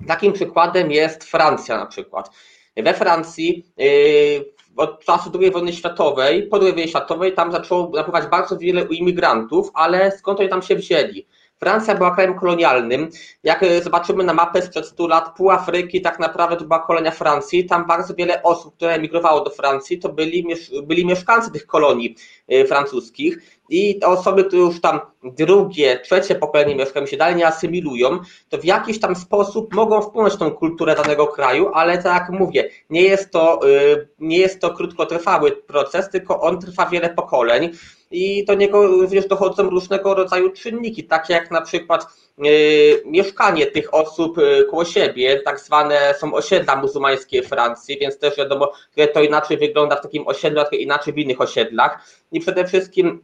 Takim 0.07 0.33
przykładem 0.33 0.91
jest 0.91 1.23
Francja 1.23 1.77
na 1.77 1.85
przykład. 1.85 2.29
We 2.77 2.93
Francji 2.93 3.65
yy, 3.77 4.58
od 4.77 5.05
czasu 5.05 5.31
II 5.41 5.51
wojny 5.51 5.73
światowej, 5.73 6.47
po 6.47 6.57
II 6.57 6.71
wojnie 6.71 6.87
światowej, 6.87 7.33
tam 7.33 7.51
zaczęło 7.51 7.91
napływać 7.95 8.27
bardzo 8.27 8.57
wiele 8.57 8.81
imigrantów, 8.81 9.71
ale 9.73 10.11
skąd 10.11 10.39
oni 10.39 10.49
tam 10.49 10.61
się 10.61 10.75
wzięli? 10.75 11.27
Francja 11.59 11.95
była 11.95 12.15
krajem 12.15 12.39
kolonialnym. 12.39 13.09
Jak 13.43 13.63
e, 13.63 13.83
zobaczymy 13.83 14.23
na 14.23 14.33
mapę 14.33 14.61
sprzed 14.61 14.85
100 14.85 15.07
lat, 15.07 15.35
pół 15.37 15.51
Afryki 15.51 16.01
tak 16.01 16.19
naprawdę 16.19 16.55
to 16.55 16.65
była 16.65 16.79
kolonia 16.79 17.11
Francji. 17.11 17.65
Tam 17.65 17.87
bardzo 17.87 18.15
wiele 18.15 18.43
osób, 18.43 18.75
które 18.75 18.93
emigrowało 18.93 19.43
do 19.43 19.49
Francji, 19.49 19.99
to 19.99 20.09
byli, 20.09 20.47
byli 20.83 21.05
mieszkańcy 21.05 21.51
tych 21.51 21.65
kolonii 21.65 22.15
e, 22.47 22.65
francuskich. 22.65 23.58
I 23.69 23.99
te 23.99 24.07
osoby, 24.07 24.43
które 24.43 24.61
już 24.61 24.81
tam 24.81 24.99
drugie, 25.23 25.99
trzecie 25.99 26.35
pokolenie 26.35 26.75
mieszkają 26.75 27.05
się 27.05 27.17
dalej 27.17 27.35
nie 27.35 27.47
asymilują, 27.47 28.19
to 28.49 28.57
w 28.57 28.65
jakiś 28.65 28.99
tam 28.99 29.15
sposób 29.15 29.73
mogą 29.73 30.01
wpłynąć 30.01 30.35
tą 30.37 30.51
kulturę 30.51 30.95
danego 30.95 31.27
kraju, 31.27 31.71
ale 31.73 32.03
tak 32.03 32.21
jak 32.21 32.39
mówię, 32.39 32.69
nie 32.89 33.01
jest 33.01 33.31
to, 33.31 33.59
e, 33.69 34.05
nie 34.19 34.37
jest 34.37 34.59
to 34.59 34.73
krótkotrwały 34.73 35.51
proces, 35.51 36.09
tylko 36.09 36.41
on 36.41 36.59
trwa 36.59 36.85
wiele 36.85 37.09
pokoleń 37.09 37.71
i 38.11 38.45
do 38.45 38.53
niego 38.53 38.87
również 38.87 39.27
dochodzą 39.27 39.69
różnego 39.69 40.13
rodzaju 40.13 40.51
czynniki, 40.51 41.03
takie 41.03 41.33
jak 41.33 41.51
na 41.51 41.61
przykład 41.61 42.05
y, 42.45 43.03
mieszkanie 43.05 43.65
tych 43.65 43.93
osób 43.93 44.37
y, 44.37 44.65
koło 44.69 44.85
siebie, 44.85 45.41
tak 45.45 45.59
zwane 45.59 46.13
są 46.19 46.33
osiedla 46.33 46.75
muzułmańskie 46.75 47.43
Francji, 47.43 47.97
więc 47.99 48.19
też 48.19 48.37
wiadomo, 48.37 48.71
że 48.97 49.07
to 49.07 49.23
inaczej 49.23 49.57
wygląda 49.57 49.95
w 49.95 50.01
takim 50.01 50.27
osiedlu, 50.27 50.61
a 50.61 50.75
inaczej 50.75 51.13
w 51.13 51.17
innych 51.17 51.41
osiedlach. 51.41 52.09
I 52.31 52.39
przede 52.39 52.65
wszystkim 52.65 53.21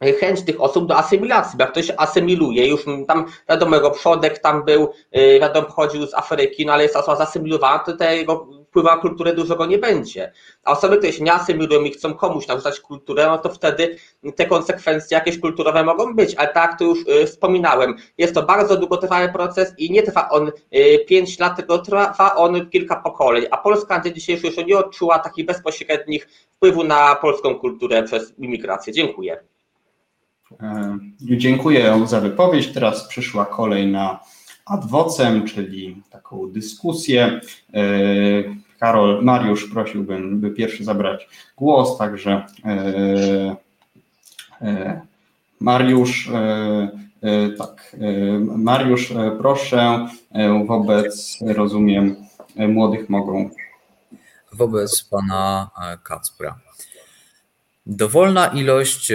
chęć 0.00 0.42
tych 0.42 0.60
osób 0.60 0.86
do 0.86 0.96
asymilacji, 0.96 1.58
bo 1.58 1.64
jak 1.64 1.72
ktoś 1.72 1.92
asymiluje, 1.96 2.68
już 2.68 2.84
tam 3.08 3.24
wiadomo, 3.48 3.76
jego 3.76 3.90
przodek 3.90 4.38
tam 4.38 4.64
był, 4.64 4.88
y, 5.16 5.40
wiadomo, 5.40 5.66
pochodził 5.66 6.06
z 6.06 6.14
Afryki, 6.14 6.66
no 6.66 6.72
ale 6.72 6.82
jest 6.82 6.96
osoba 6.96 7.16
zasymilowana, 7.16 7.78
to 7.78 7.96
tego 7.96 8.46
wpływu 8.68 8.88
na 8.88 8.96
kulturę 8.96 9.34
dużego 9.34 9.66
nie 9.66 9.78
będzie. 9.78 10.32
A 10.64 10.72
osoby, 10.72 10.96
które 10.96 11.12
się 11.12 11.24
nie 11.24 11.32
asymilują 11.32 11.82
i 11.82 11.90
chcą 11.90 12.14
komuś 12.14 12.46
narzucać 12.46 12.80
kulturę, 12.80 13.26
no 13.26 13.38
to 13.38 13.48
wtedy 13.48 13.96
te 14.36 14.46
konsekwencje 14.46 15.14
jakieś 15.14 15.40
kulturowe 15.40 15.84
mogą 15.84 16.14
być, 16.14 16.34
ale 16.34 16.48
tak 16.48 16.78
to 16.78 16.84
już 16.84 16.98
y, 17.08 17.26
wspominałem, 17.26 17.94
jest 18.18 18.34
to 18.34 18.42
bardzo 18.42 18.76
długotrwały 18.76 19.28
proces 19.28 19.74
i 19.78 19.90
nie 19.90 20.02
trwa 20.02 20.28
on 20.28 20.52
5 21.06 21.30
y, 21.30 21.42
lat, 21.42 21.56
tylko 21.56 21.78
trwa 21.78 22.34
on 22.36 22.70
kilka 22.70 22.96
pokoleń, 22.96 23.46
a 23.50 23.56
Polska 23.56 23.96
na 23.96 24.04
dzień 24.04 24.14
dzisiejszy 24.14 24.46
jeszcze 24.46 24.64
nie 24.64 24.78
odczuła 24.78 25.18
takich 25.18 25.46
bezpośrednich 25.46 26.28
wpływu 26.56 26.84
na 26.84 27.14
polską 27.14 27.54
kulturę 27.54 28.02
przez 28.02 28.38
imigrację. 28.38 28.92
Dziękuję. 28.92 29.50
E, 30.62 30.98
dziękuję 31.20 32.06
za 32.06 32.20
wypowiedź. 32.20 32.72
Teraz 32.72 33.08
przyszła 33.08 33.46
kolej 33.46 33.86
na 33.86 34.20
adwocem, 34.66 35.46
czyli 35.46 36.02
taką 36.10 36.52
dyskusję. 36.52 37.40
E, 37.74 37.80
Karol, 38.78 39.24
Mariusz 39.24 39.70
prosiłbym, 39.70 40.40
by 40.40 40.50
pierwszy 40.50 40.84
zabrać 40.84 41.28
głos, 41.56 41.98
także 41.98 42.46
e, 42.64 43.56
Mariusz, 45.60 46.30
tak, 47.58 47.96
Mariusz, 48.40 49.12
proszę, 49.38 50.08
wobec, 50.66 51.38
rozumiem, 51.46 52.16
młodych 52.56 53.08
mogą. 53.08 53.50
Wobec 54.52 55.04
pana 55.04 55.70
Kacpra. 56.02 56.58
Dowolna 57.86 58.46
ilość 58.46 59.12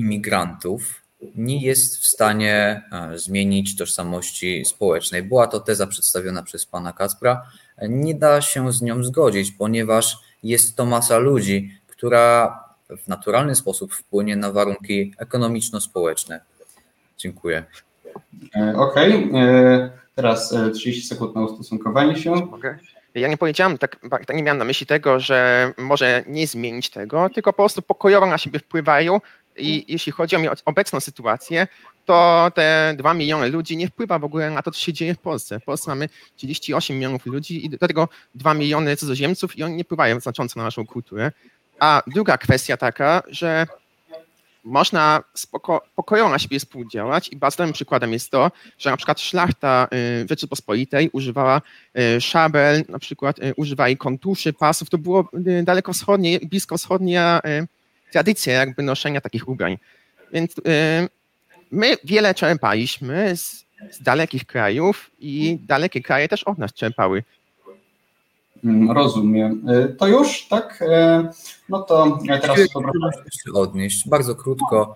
imigrantów 0.00 1.00
nie 1.34 1.60
jest 1.62 1.98
w 1.98 2.06
stanie 2.06 2.82
e, 2.92 3.18
zmienić 3.18 3.76
tożsamości 3.76 4.64
społecznej. 4.64 5.22
Była 5.22 5.46
to 5.46 5.60
teza 5.60 5.86
przedstawiona 5.86 6.42
przez 6.42 6.66
pana 6.66 6.92
Kacpra. 6.92 7.42
Nie 7.88 8.14
da 8.14 8.40
się 8.40 8.72
z 8.72 8.82
nią 8.82 9.04
zgodzić, 9.04 9.52
ponieważ 9.52 10.18
jest 10.42 10.76
to 10.76 10.86
masa 10.86 11.18
ludzi, 11.18 11.74
która 11.86 12.58
w 13.04 13.08
naturalny 13.08 13.54
sposób 13.54 13.94
wpłynie 13.94 14.36
na 14.36 14.52
warunki 14.52 15.14
ekonomiczno-społeczne. 15.18 16.40
Dziękuję. 17.18 17.64
E, 18.56 18.76
okej, 18.76 19.28
okay. 19.28 19.40
E, 19.40 19.90
teraz 20.14 20.54
30 20.74 21.08
sekund 21.08 21.34
na 21.34 21.42
ustosunkowanie 21.42 22.16
się. 22.16 22.34
Ja 23.14 23.28
nie 23.28 23.36
powiedziałem, 23.36 23.78
tak, 23.78 23.96
tak 24.10 24.36
nie 24.36 24.42
miałem 24.42 24.58
na 24.58 24.64
myśli 24.64 24.86
tego, 24.86 25.20
że 25.20 25.72
może 25.78 26.24
nie 26.26 26.46
zmienić 26.46 26.90
tego, 26.90 27.30
tylko 27.34 27.52
po 27.52 27.62
prostu 27.62 27.82
pokojowo 27.82 28.26
na 28.26 28.38
siebie 28.38 28.58
wpływają, 28.58 29.20
i 29.60 29.84
jeśli 29.88 30.12
chodzi 30.12 30.36
o 30.36 30.52
obecną 30.64 31.00
sytuację, 31.00 31.68
to 32.06 32.50
te 32.54 32.94
2 32.98 33.14
miliony 33.14 33.48
ludzi 33.48 33.76
nie 33.76 33.88
wpływa 33.88 34.18
w 34.18 34.24
ogóle 34.24 34.50
na 34.50 34.62
to, 34.62 34.70
co 34.70 34.80
się 34.80 34.92
dzieje 34.92 35.14
w 35.14 35.18
Polsce. 35.18 35.60
W 35.60 35.64
Polsce 35.64 35.90
mamy 35.90 36.08
38 36.36 36.96
milionów 36.96 37.26
ludzi 37.26 37.66
i 37.66 37.70
do 37.70 37.78
tego 37.78 38.08
2 38.34 38.54
miliony 38.54 38.96
cudzoziemców 38.96 39.58
i 39.58 39.62
oni 39.62 39.74
nie 39.74 39.84
wpływają 39.84 40.20
znacząco 40.20 40.60
na 40.60 40.64
naszą 40.64 40.86
kulturę. 40.86 41.32
A 41.78 42.02
druga 42.06 42.38
kwestia 42.38 42.76
taka, 42.76 43.22
że 43.28 43.66
można 44.64 45.22
spoko, 45.34 45.82
pokojowo 45.96 46.30
na 46.30 46.38
siebie 46.38 46.58
współdziałać 46.58 47.28
i 47.28 47.36
bazowym 47.36 47.72
przykładem 47.72 48.12
jest 48.12 48.30
to, 48.30 48.50
że 48.78 48.90
na 48.90 48.96
przykład 48.96 49.20
szlachta 49.20 49.88
y, 50.22 50.26
Rzeczypospolitej 50.28 51.10
używała 51.12 51.62
y, 51.98 52.20
szabel, 52.20 52.84
na 52.88 52.98
przykład 52.98 53.38
y, 53.38 53.54
używali 53.56 53.96
kontuszy, 53.96 54.52
pasów, 54.52 54.90
to 54.90 54.98
było 54.98 55.28
dalekowschodnie, 55.62 56.40
bliskowschodnia 56.40 57.40
tradycję 58.12 58.52
jakby 58.52 58.82
noszenia 58.82 59.20
takich 59.20 59.48
ubrań. 59.48 59.78
Więc 60.32 60.58
y, 60.58 60.62
my 61.70 61.96
wiele 62.04 62.34
czerpaliśmy 62.34 63.36
z, 63.36 63.66
z 63.90 64.02
dalekich 64.02 64.46
krajów 64.46 65.10
i 65.18 65.58
dalekie 65.62 66.02
kraje 66.02 66.28
też 66.28 66.44
od 66.44 66.58
nas 66.58 66.72
czerpały 66.72 67.22
mm, 68.64 68.90
Rozumiem. 68.90 69.68
Y, 69.68 69.96
to 69.98 70.06
już, 70.06 70.48
tak? 70.48 70.82
Y, 70.82 70.86
no 71.68 71.82
to 71.82 72.18
teraz 72.42 72.58
się 72.58 73.52
odnieść 73.54 74.08
bardzo 74.08 74.34
krótko. 74.34 74.94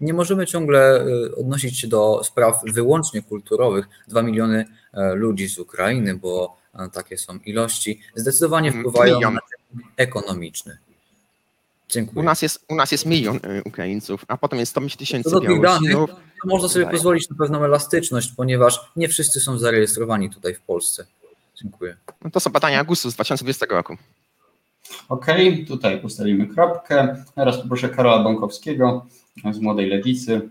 Nie 0.00 0.14
możemy 0.14 0.46
ciągle 0.46 1.04
odnosić 1.36 1.78
się 1.78 1.88
do 1.88 2.20
spraw 2.24 2.62
wyłącznie 2.64 3.22
kulturowych. 3.22 3.88
Dwa 4.08 4.22
miliony 4.22 4.64
ludzi 5.14 5.48
z 5.48 5.58
Ukrainy, 5.58 6.14
bo 6.14 6.56
takie 6.92 7.18
są 7.18 7.38
ilości, 7.38 8.00
zdecydowanie 8.14 8.68
mm, 8.68 8.80
wpływają 8.80 9.30
na 9.30 9.40
ekonomiczny. 9.96 10.78
Dziękuję. 11.94 12.20
U 12.20 12.24
nas 12.24 12.42
jest, 12.42 12.64
u 12.68 12.74
nas 12.74 12.92
jest 12.92 13.06
milion 13.06 13.36
y, 13.36 13.62
Ukraińców, 13.64 14.24
a 14.28 14.36
potem 14.36 14.58
jest 14.58 14.70
100 14.70 14.80
tysięcy 14.98 15.30
Białorusinów. 15.40 16.10
Można 16.44 16.68
sobie 16.68 16.86
pozwolić 16.86 17.30
na 17.30 17.36
pewną 17.36 17.64
elastyczność, 17.64 18.32
ponieważ 18.36 18.80
nie 18.96 19.08
wszyscy 19.08 19.40
są 19.40 19.58
zarejestrowani 19.58 20.30
tutaj 20.30 20.54
w 20.54 20.60
Polsce. 20.60 21.06
Dziękuję. 21.62 21.96
No 22.24 22.30
to 22.30 22.40
są 22.40 22.50
badania 22.50 22.84
GUS-u 22.84 23.10
z 23.10 23.14
2020 23.14 23.66
roku. 23.66 23.96
Okej, 25.08 25.52
okay, 25.52 25.66
tutaj 25.66 26.00
postawimy 26.00 26.46
kropkę. 26.46 27.24
Teraz 27.34 27.62
poproszę 27.62 27.88
Karola 27.88 28.22
Bąkowskiego 28.22 29.06
z 29.52 29.58
Młodej 29.58 29.86
Lewicy. 29.86 30.48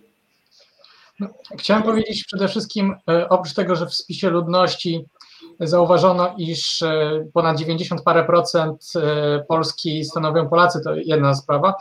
No, 1.20 1.28
chciałem 1.58 1.84
powiedzieć 1.84 2.24
przede 2.24 2.48
wszystkim, 2.48 2.96
e, 3.10 3.30
oprócz 3.30 3.54
tego, 3.54 3.76
że 3.76 3.86
w 3.86 3.94
spisie 3.94 4.30
ludności 4.30 5.06
zauważono, 5.68 6.34
iż 6.38 6.82
e, 6.82 7.26
ponad 7.34 7.58
90 7.58 8.02
parę 8.04 8.24
procent 8.24 8.92
e, 8.96 9.44
Polski 9.48 10.06
stanowią 10.06 10.50
Polacy, 10.50 10.82
to 10.84 10.96
jedna 10.96 11.36
sprawa. 11.36 11.74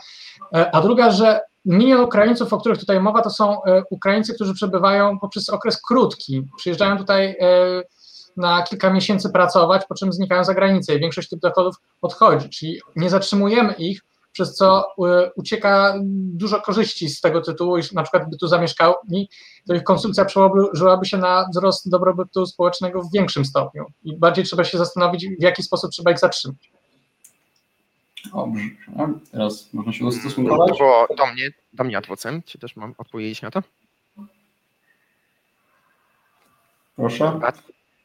E, 0.55 0.75
a 0.75 0.81
druga, 0.81 1.11
że 1.11 1.41
milion 1.65 2.01
Ukraińców, 2.01 2.53
o 2.53 2.57
których 2.57 2.79
tutaj 2.79 2.99
mowa, 2.99 3.21
to 3.21 3.29
są 3.29 3.57
Ukraińcy, 3.89 4.33
którzy 4.33 4.53
przebywają 4.53 5.19
poprzez 5.19 5.49
okres 5.49 5.81
krótki. 5.81 6.47
Przyjeżdżają 6.57 6.97
tutaj 6.97 7.35
na 8.37 8.63
kilka 8.63 8.89
miesięcy 8.93 9.29
pracować, 9.29 9.85
po 9.89 9.95
czym 9.95 10.13
znikają 10.13 10.43
za 10.43 10.53
granicę 10.53 10.95
i 10.95 10.99
większość 10.99 11.29
tych 11.29 11.39
dochodów 11.39 11.75
odchodzi. 12.01 12.49
Czyli 12.49 12.79
nie 12.95 13.09
zatrzymujemy 13.09 13.73
ich, 13.73 14.01
przez 14.33 14.55
co 14.55 14.85
e, 15.07 15.31
ucieka 15.35 15.95
dużo 16.33 16.61
korzyści 16.61 17.09
z 17.09 17.21
tego 17.21 17.41
tytułu, 17.41 17.77
iż 17.77 17.91
na 17.91 18.03
przykład 18.03 18.29
by 18.29 18.37
tu 18.37 18.47
zamieszkali, 18.47 18.93
to 19.67 19.73
ich 19.73 19.83
konsumpcja 19.83 20.25
przełożyłaby 20.25 21.05
się 21.05 21.17
na 21.17 21.47
wzrost 21.51 21.89
dobrobytu 21.89 22.45
społecznego 22.45 23.01
w 23.01 23.11
większym 23.11 23.45
stopniu. 23.45 23.85
I 24.03 24.17
bardziej 24.17 24.45
trzeba 24.45 24.63
się 24.63 24.77
zastanowić, 24.77 25.27
w 25.39 25.41
jaki 25.41 25.63
sposób 25.63 25.91
trzeba 25.91 26.11
ich 26.11 26.19
zatrzymać. 26.19 26.71
Dobrze, 28.33 28.61
teraz 29.31 29.73
można 29.73 29.93
się 29.93 30.05
ustosunkować. 30.05 30.69
To 30.69 30.75
było 30.75 31.07
do 31.17 31.25
mnie, 31.33 31.49
do 31.73 31.83
mnie 31.83 31.97
adwocem, 31.97 32.41
czy 32.45 32.59
też 32.59 32.75
mam 32.75 32.95
odpowiedzieć 32.97 33.41
na 33.41 33.51
to? 33.51 33.63
Proszę. 36.95 37.39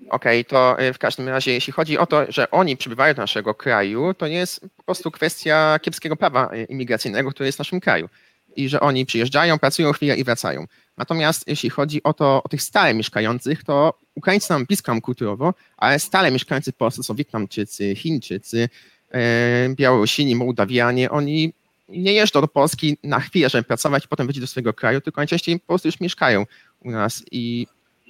Okej, 0.00 0.40
okay, 0.40 0.45
to 0.45 0.83
y, 0.83 0.93
w 0.93 0.99
każdym 0.99 1.28
razie, 1.28 1.52
jeśli 1.52 1.73
chodzi 1.73 1.99
o 1.99 2.07
to, 2.07 2.33
że 2.33 2.50
oni 2.50 2.76
przybywają 2.76 3.14
do 3.14 3.23
naszego 3.23 3.55
kraju, 3.55 4.14
to 4.14 4.28
nie 4.28 4.37
jest 4.37 4.61
po 4.76 4.83
prostu 4.83 5.11
kwestia 5.11 5.78
kiepskiego 5.83 6.17
prawa 6.17 6.55
y, 6.55 6.64
imigracyjnego, 6.64 7.31
które 7.31 7.47
jest 7.47 7.57
w 7.57 7.59
naszym 7.59 7.81
kraju. 7.81 8.09
i 8.57 8.69
że 8.69 8.81
oni 8.81 9.07
przyjeżdżają, 9.07 9.59
pracują 9.59 9.93
chwilę 9.93 10.17
i 10.17 10.25
wracają. 10.25 10.67
Natomiast 10.97 11.49
jeśli 11.49 11.71
chodzi 11.71 12.02
o 12.02 12.12
to, 12.12 12.43
o 12.43 12.49
tych 12.49 12.62
stale 12.62 12.95
mieszkających, 12.95 13.64
to 13.64 13.99
Ukraińcy 14.14 14.52
nam 14.52 14.67
blisko 14.67 15.00
kulturowo, 15.00 15.55
ale 15.76 15.99
stale 15.99 16.31
mieszkający 16.31 16.73
w 16.73 16.76
Polsce 16.76 17.02
są 17.02 17.14
Wietnamczycy, 17.14 17.95
Chińczycy, 17.95 18.69
e, 19.11 19.69
Białorusini, 19.75 20.37
Mołdawianie, 20.37 21.11
oni 21.11 21.52
nie 21.88 22.12
jeżdżą 22.12 22.40
do 22.40 22.49
Polski 22.49 22.99
na 23.02 23.21
chwilę, 23.21 23.49
żeby 23.49 23.64
pracować 23.64 24.07
potem 24.07 24.26
wrócić 24.26 24.40
do 24.40 24.47
swojego 24.47 24.75
kraju, 24.75 25.00
tylko 25.00 25.21
najczęściej 25.21 25.61
po 25.61 25.67
prostu 25.67 25.88
już 25.88 26.00
mieszkają 26.00 26.47
u 26.81 26.90
nas 26.90 27.25
i 27.31 27.67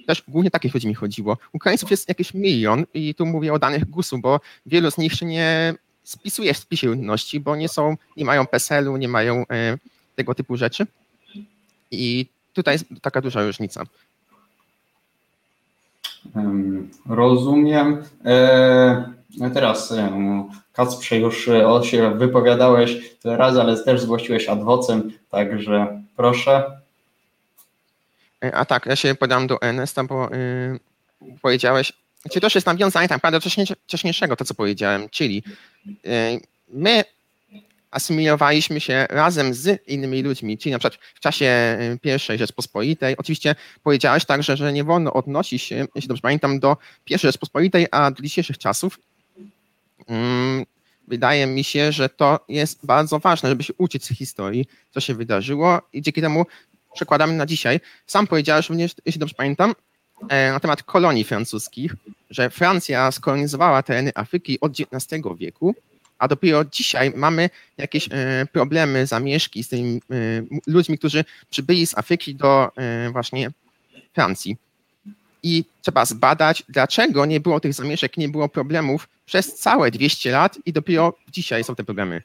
też 0.09 0.23
głównie 0.27 0.51
takich 0.51 0.73
ludzi 0.73 0.87
mi 0.87 0.93
chodziło. 0.93 1.37
Ukraińców 1.53 1.91
jest 1.91 2.09
jakiś 2.09 2.33
milion 2.33 2.85
i 2.93 3.15
tu 3.15 3.25
mówię 3.25 3.53
o 3.53 3.59
danych 3.59 3.89
GUS-u, 3.89 4.17
bo 4.17 4.39
wielu 4.65 4.91
z 4.91 4.97
nich 4.97 5.13
się 5.13 5.25
nie 5.25 5.73
spisuje 6.03 6.53
w 6.53 6.57
spisie 6.57 6.87
ludności, 6.87 7.39
bo 7.39 7.55
nie 7.55 7.69
są, 7.69 7.97
nie 8.17 8.25
mają 8.25 8.47
PESEL-u, 8.47 8.97
nie 8.97 9.07
mają 9.07 9.45
e, 9.51 9.77
tego 10.15 10.35
typu 10.35 10.57
rzeczy. 10.57 10.87
I 11.91 12.25
tutaj 12.53 12.75
jest 12.75 12.85
taka 13.01 13.21
duża 13.21 13.45
różnica. 13.45 13.83
Rozumiem. 17.09 18.03
E, 18.25 19.51
teraz 19.53 19.93
Kacprze 20.73 21.17
już 21.17 21.49
się 21.83 22.17
wypowiadałeś 22.17 23.17
tyle 23.21 23.37
razy, 23.37 23.61
ale 23.61 23.83
też 23.83 24.01
zgłosiłeś 24.01 24.49
adwocem, 24.49 25.11
także 25.29 26.01
proszę. 26.15 26.79
E, 28.45 28.55
a 28.55 28.65
tak, 28.65 28.85
ja 28.85 28.95
się 28.95 29.15
podam 29.15 29.47
do 29.47 29.61
Ernesta, 29.61 30.03
bo 30.03 30.29
yy, 31.21 31.39
powiedziałeś, 31.41 31.93
czy 32.31 32.41
to 32.41 32.47
jest 32.55 32.67
nawiązanie 32.67 33.07
tak 33.07 33.15
naprawdę 33.15 33.39
do 33.39 33.75
wcześniejszego, 33.85 34.35
to 34.35 34.45
co 34.45 34.53
powiedziałem, 34.53 35.09
czyli 35.09 35.43
yy, 35.87 36.41
my 36.69 37.03
asymilowaliśmy 37.91 38.79
się 38.81 39.07
razem 39.09 39.53
z 39.53 39.87
innymi 39.87 40.21
ludźmi, 40.21 40.57
czyli 40.57 40.71
na 40.71 40.79
przykład 40.79 41.03
w 41.15 41.19
czasie 41.19 41.77
pierwszej 42.01 42.37
Rzeczpospolitej. 42.37 43.17
Oczywiście 43.17 43.55
powiedziałeś 43.83 44.25
także, 44.25 44.57
że 44.57 44.73
nie 44.73 44.83
wolno 44.83 45.13
odnosić 45.13 45.63
się, 45.63 45.87
jeśli 45.95 46.07
dobrze 46.07 46.21
pamiętam, 46.21 46.59
do 46.59 46.77
pierwszej 47.05 47.27
Rzeczpospolitej, 47.27 47.87
a 47.91 48.11
do 48.11 48.23
dzisiejszych 48.23 48.57
czasów. 48.57 48.99
Mm, 50.07 50.65
wydaje 51.07 51.47
mi 51.47 51.63
się, 51.63 51.91
że 51.91 52.09
to 52.09 52.39
jest 52.49 52.85
bardzo 52.85 53.19
ważne, 53.19 53.49
żeby 53.49 53.63
się 53.63 53.73
uczyć 53.77 54.05
z 54.05 54.17
historii, 54.17 54.65
co 54.91 54.99
się 54.99 55.15
wydarzyło 55.15 55.81
i 55.93 56.01
dzięki 56.01 56.21
temu 56.21 56.45
przekładamy 56.93 57.33
na 57.33 57.45
dzisiaj. 57.45 57.79
Sam 58.07 58.27
powiedziałeś 58.27 58.69
również, 58.69 58.95
jeśli 59.05 59.19
dobrze 59.19 59.35
pamiętam, 59.37 59.73
e, 60.29 60.51
na 60.51 60.59
temat 60.59 60.83
kolonii 60.83 61.23
francuskich, 61.23 61.95
że 62.29 62.49
Francja 62.49 63.11
skolonizowała 63.11 63.83
tereny 63.83 64.11
Afryki 64.15 64.59
od 64.59 64.71
XIX 64.71 65.23
wieku, 65.37 65.75
a 66.17 66.27
dopiero 66.27 66.65
dzisiaj 66.65 67.11
mamy 67.15 67.49
jakieś 67.77 68.09
e, 68.11 68.45
problemy, 68.51 69.07
zamieszki 69.07 69.63
z 69.63 69.67
tymi 69.67 69.97
e, 69.97 70.01
ludźmi, 70.67 70.97
którzy 70.97 71.25
przybyli 71.49 71.87
z 71.87 71.97
Afryki 71.97 72.35
do 72.35 72.71
właśnie 73.11 73.51
Francji. 74.13 74.57
I 75.43 75.65
trzeba 75.81 76.05
zbadać, 76.05 76.63
dlaczego 76.69 77.25
nie 77.25 77.39
było 77.39 77.59
tych 77.59 77.73
zamieszek, 77.73 78.17
nie 78.17 78.29
było 78.29 78.49
problemów 78.49 79.09
przez 79.25 79.55
całe 79.55 79.91
200 79.91 80.31
lat 80.31 80.57
i 80.65 80.73
dopiero 80.73 81.13
dzisiaj 81.31 81.63
są 81.63 81.75
te 81.75 81.83
problemy. 81.83 82.21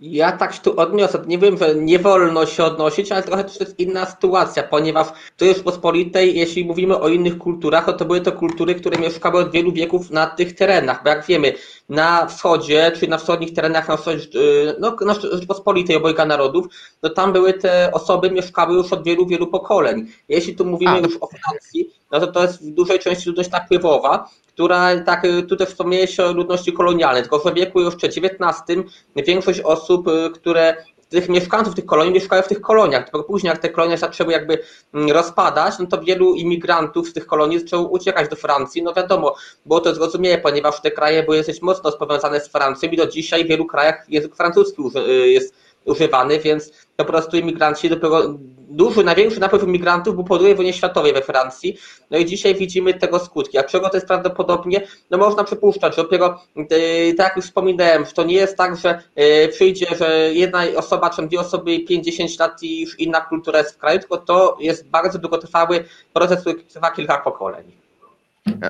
Ja 0.00 0.32
tak 0.32 0.52
się 0.54 0.60
tu 0.60 0.80
odniosę. 0.80 1.22
Nie 1.26 1.38
wiem, 1.38 1.58
że 1.58 1.74
nie 1.74 1.98
wolno 1.98 2.46
się 2.46 2.64
odnosić, 2.64 3.12
ale 3.12 3.22
trochę 3.22 3.44
to 3.44 3.64
jest 3.64 3.78
inna 3.80 4.06
sytuacja, 4.06 4.62
ponieważ 4.62 5.06
to 5.36 5.44
jest 5.44 5.64
pospolitej, 5.64 6.38
jeśli 6.38 6.64
mówimy 6.64 7.00
o 7.00 7.08
innych 7.08 7.38
kulturach, 7.38 7.86
to, 7.86 7.92
to 7.92 8.04
były 8.04 8.20
to 8.20 8.32
kultury, 8.32 8.74
które 8.74 8.98
mieszkały 8.98 9.40
od 9.40 9.52
wielu 9.52 9.72
wieków 9.72 10.10
na 10.10 10.26
tych 10.26 10.54
terenach. 10.54 11.02
Bo 11.04 11.10
jak 11.10 11.26
wiemy, 11.26 11.52
na 11.88 12.26
wschodzie, 12.26 12.92
czyli 12.94 13.08
na 13.08 13.18
wschodnich 13.18 13.54
terenach 13.54 13.88
na 13.88 13.96
wschodzie, 13.96 14.40
y, 14.40 14.76
no, 14.80 14.96
na 15.06 15.14
Rzeczpospolitej 15.14 15.96
obojga 15.96 16.24
narodów, 16.24 16.66
no 17.02 17.10
tam 17.10 17.32
były 17.32 17.52
te 17.52 17.92
osoby, 17.92 18.30
mieszkały 18.30 18.74
już 18.74 18.92
od 18.92 19.04
wielu, 19.04 19.26
wielu 19.26 19.46
pokoleń. 19.46 20.06
Jeśli 20.28 20.56
tu 20.56 20.64
mówimy 20.64 20.92
A, 20.92 20.98
już 20.98 21.16
o 21.20 21.26
Francji, 21.26 21.90
no 22.10 22.20
to 22.20 22.26
to 22.26 22.42
jest 22.42 22.62
w 22.62 22.74
dużej 22.74 22.98
części 22.98 23.28
ludność 23.28 23.50
napływowa, 23.50 24.28
która, 24.48 25.00
tak 25.00 25.24
y, 25.24 25.42
tutaj 25.42 25.66
wspomniałeś 25.66 26.20
o 26.20 26.32
ludności 26.32 26.72
kolonialnej, 26.72 27.22
tylko 27.22 27.38
w 27.38 27.54
wieku 27.54 27.80
jeszcze 27.80 28.06
XIX 28.06 28.82
większość 29.16 29.60
osób, 29.60 30.08
y, 30.08 30.30
które 30.34 30.76
tych 31.08 31.28
mieszkańców 31.28 31.74
tych 31.74 31.86
kolonii 31.86 32.12
mieszkają 32.12 32.42
w 32.42 32.48
tych 32.48 32.60
koloniach. 32.60 33.04
Tylko 33.04 33.24
później, 33.24 33.50
jak 33.50 33.58
te 33.58 33.68
kolonie 33.68 33.98
zaczęły 33.98 34.32
jakby 34.32 34.58
mm, 34.94 35.10
rozpadać, 35.10 35.74
no 35.78 35.86
to 35.86 36.00
wielu 36.00 36.34
imigrantów 36.34 37.08
z 37.08 37.12
tych 37.12 37.26
kolonii 37.26 37.60
zaczęło 37.60 37.88
uciekać 37.88 38.30
do 38.30 38.36
Francji. 38.36 38.82
No 38.82 38.94
wiadomo, 38.94 39.34
było 39.66 39.80
to 39.80 39.94
zrozumiałe, 39.94 40.38
ponieważ 40.38 40.82
te 40.82 40.90
kraje 40.90 41.22
były 41.22 41.38
dosyć 41.38 41.62
mocno 41.62 41.92
powiązane 41.92 42.40
z 42.40 42.48
Francją 42.48 42.90
i 42.90 42.96
do 42.96 43.06
dzisiaj 43.06 43.44
w 43.44 43.48
wielu 43.48 43.66
krajach 43.66 44.06
język 44.08 44.36
francuski 44.36 44.82
jest 45.24 45.54
używany, 45.84 46.38
więc 46.38 46.72
po 46.96 47.04
prostu 47.04 47.36
imigranci 47.36 47.88
dopiero 47.88 48.34
duży, 48.68 49.04
największy 49.04 49.40
napływ 49.40 49.62
imigrantów 49.62 50.14
był 50.14 50.24
po 50.24 50.38
II 50.40 50.54
wojnie 50.54 50.72
światowej 50.72 51.12
we 51.12 51.22
Francji. 51.22 51.78
No 52.10 52.18
i 52.18 52.26
dzisiaj 52.26 52.54
widzimy 52.54 52.94
tego 52.94 53.18
skutki. 53.18 53.58
A 53.58 53.64
czego 53.64 53.88
to 53.88 53.96
jest 53.96 54.06
prawdopodobnie? 54.06 54.86
No 55.10 55.18
można 55.18 55.44
przypuszczać, 55.44 55.96
że 55.96 56.02
dopiero, 56.02 56.40
e, 56.56 57.14
tak 57.14 57.26
jak 57.26 57.36
już 57.36 57.44
wspominałem, 57.44 58.04
że 58.04 58.12
to 58.12 58.24
nie 58.24 58.34
jest 58.34 58.56
tak, 58.56 58.76
że 58.76 59.02
e, 59.16 59.48
przyjdzie, 59.48 59.86
że 59.98 60.34
jedna 60.34 60.62
osoba 60.76 61.10
czy 61.10 61.22
dwie 61.22 61.40
osoby 61.40 61.80
50 61.80 62.38
lat 62.38 62.62
i 62.62 62.80
już 62.80 63.00
inna 63.00 63.20
kultura 63.20 63.58
jest 63.58 63.74
w 63.74 63.78
kraju, 63.78 63.98
tylko 63.98 64.16
to 64.16 64.56
jest 64.60 64.88
bardzo 64.88 65.18
długotrwały 65.18 65.84
proces, 66.12 66.40
który 66.40 66.62
trwa 66.62 66.90
kilka 66.90 67.18
pokoleń. 67.18 67.72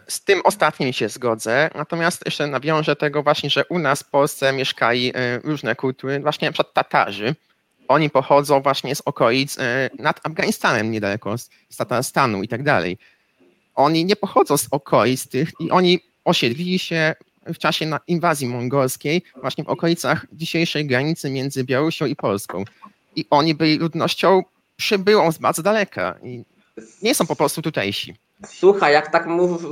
Z 0.09 0.25
tym 0.25 0.41
ostatnim 0.45 0.93
się 0.93 1.09
zgodzę, 1.09 1.71
natomiast 1.75 2.23
jeszcze 2.25 2.47
nawiążę 2.47 2.97
tego 2.97 3.23
właśnie, 3.23 3.51
że 3.51 3.65
u 3.65 3.79
nas 3.79 4.03
w 4.03 4.11
Polsce 4.11 4.53
mieszkali 4.53 5.13
e, 5.15 5.39
różne 5.39 5.77
kultury, 5.77 6.21
właśnie 6.21 6.49
na 6.49 6.53
przykład 6.53 6.75
Tatarzy. 6.75 7.35
Oni 7.89 8.11
pochodzą 8.11 8.61
właśnie 8.61 8.95
z 8.95 9.03
okolic 9.05 9.59
e, 9.59 9.91
nad 9.99 10.21
Afganistanem 10.27 10.91
niedaleko, 10.91 11.39
z 11.39 11.77
Tatarstanu 11.77 12.43
i 12.43 12.49
tak 12.49 12.63
dalej. 12.63 12.99
Oni 13.75 14.05
nie 14.05 14.17
pochodzą 14.17 14.57
z 14.57 14.69
okolic 14.71 15.29
tych 15.29 15.51
i 15.61 15.71
oni 15.71 16.01
osiedlili 16.25 16.79
się 16.79 17.15
w 17.47 17.59
czasie 17.59 17.91
inwazji 18.07 18.49
mongolskiej 18.49 19.23
właśnie 19.41 19.65
w 19.65 19.69
okolicach 19.69 20.27
dzisiejszej 20.33 20.87
granicy 20.87 21.31
między 21.31 21.65
Białorusią 21.65 22.07
i 22.07 22.17
Polską. 22.17 22.65
I 23.17 23.25
oni 23.31 23.55
byli 23.55 23.79
ludnością 23.79 24.43
przybyłą 24.77 25.33
z 25.33 25.39
bardzo 25.39 25.63
daleka 25.63 26.19
i 26.23 26.45
nie 27.03 27.15
są 27.15 27.27
po 27.27 27.37
prostu 27.37 27.63
tutejsi. 27.63 28.15
Słuchaj, 28.47 28.93
jak 28.93 29.13
tak 29.13 29.27
mów, 29.27 29.67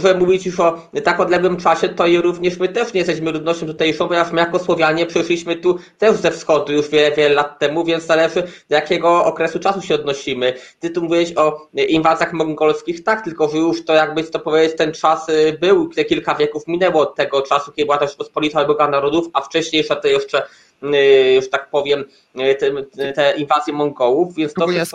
że 0.00 0.14
mówić 0.14 0.46
już 0.46 0.60
o 0.60 0.88
tak 1.04 1.20
odległym 1.20 1.56
czasie, 1.56 1.88
to 1.88 2.06
i 2.06 2.18
również 2.18 2.58
my 2.58 2.68
też 2.68 2.92
nie 2.92 2.98
jesteśmy 2.98 3.32
ludnością 3.32 3.66
tutejszą, 3.66 4.08
ponieważ 4.08 4.32
my 4.32 4.40
jako 4.40 4.58
Słowianie 4.58 5.06
przyszliśmy 5.06 5.56
tu 5.56 5.78
też 5.98 6.16
ze 6.16 6.30
wschodu 6.30 6.72
już 6.72 6.88
wiele, 6.88 7.16
wiele 7.16 7.34
lat 7.34 7.58
temu, 7.58 7.84
więc 7.84 8.04
zależy 8.04 8.42
do 8.42 8.74
jakiego 8.74 9.24
okresu 9.24 9.58
czasu 9.58 9.82
się 9.82 9.94
odnosimy. 9.94 10.54
Ty 10.80 10.90
tu 10.90 11.02
mówiłeś 11.02 11.36
o 11.36 11.68
inwazjach 11.74 12.32
mongolskich, 12.32 13.04
tak, 13.04 13.24
tylko 13.24 13.48
że 13.48 13.58
już 13.58 13.84
to 13.84 13.94
jakby 13.94 14.24
to 14.24 14.40
powiedzieć, 14.40 14.76
ten 14.76 14.92
czas 14.92 15.28
y, 15.28 15.58
był, 15.60 15.88
te 15.88 16.04
kilka 16.04 16.34
wieków 16.34 16.68
minęło 16.68 17.00
od 17.00 17.14
tego 17.14 17.42
czasu, 17.42 17.72
kiedy 17.72 17.86
była 17.86 17.98
też 17.98 18.16
pospolita 18.16 18.64
Boga 18.64 18.88
Narodów, 18.88 19.26
a 19.32 19.40
wcześniejsza 19.40 19.96
to 19.96 20.08
jeszcze 20.08 20.42
y, 20.82 21.32
już 21.34 21.50
tak 21.50 21.70
powiem, 21.70 22.04
y, 22.40 22.54
te, 22.54 23.12
te 23.12 23.36
inwazje 23.36 23.72
Mongołów, 23.72 24.34
więc 24.34 24.54
to... 24.54 24.70
Jest 24.70 24.92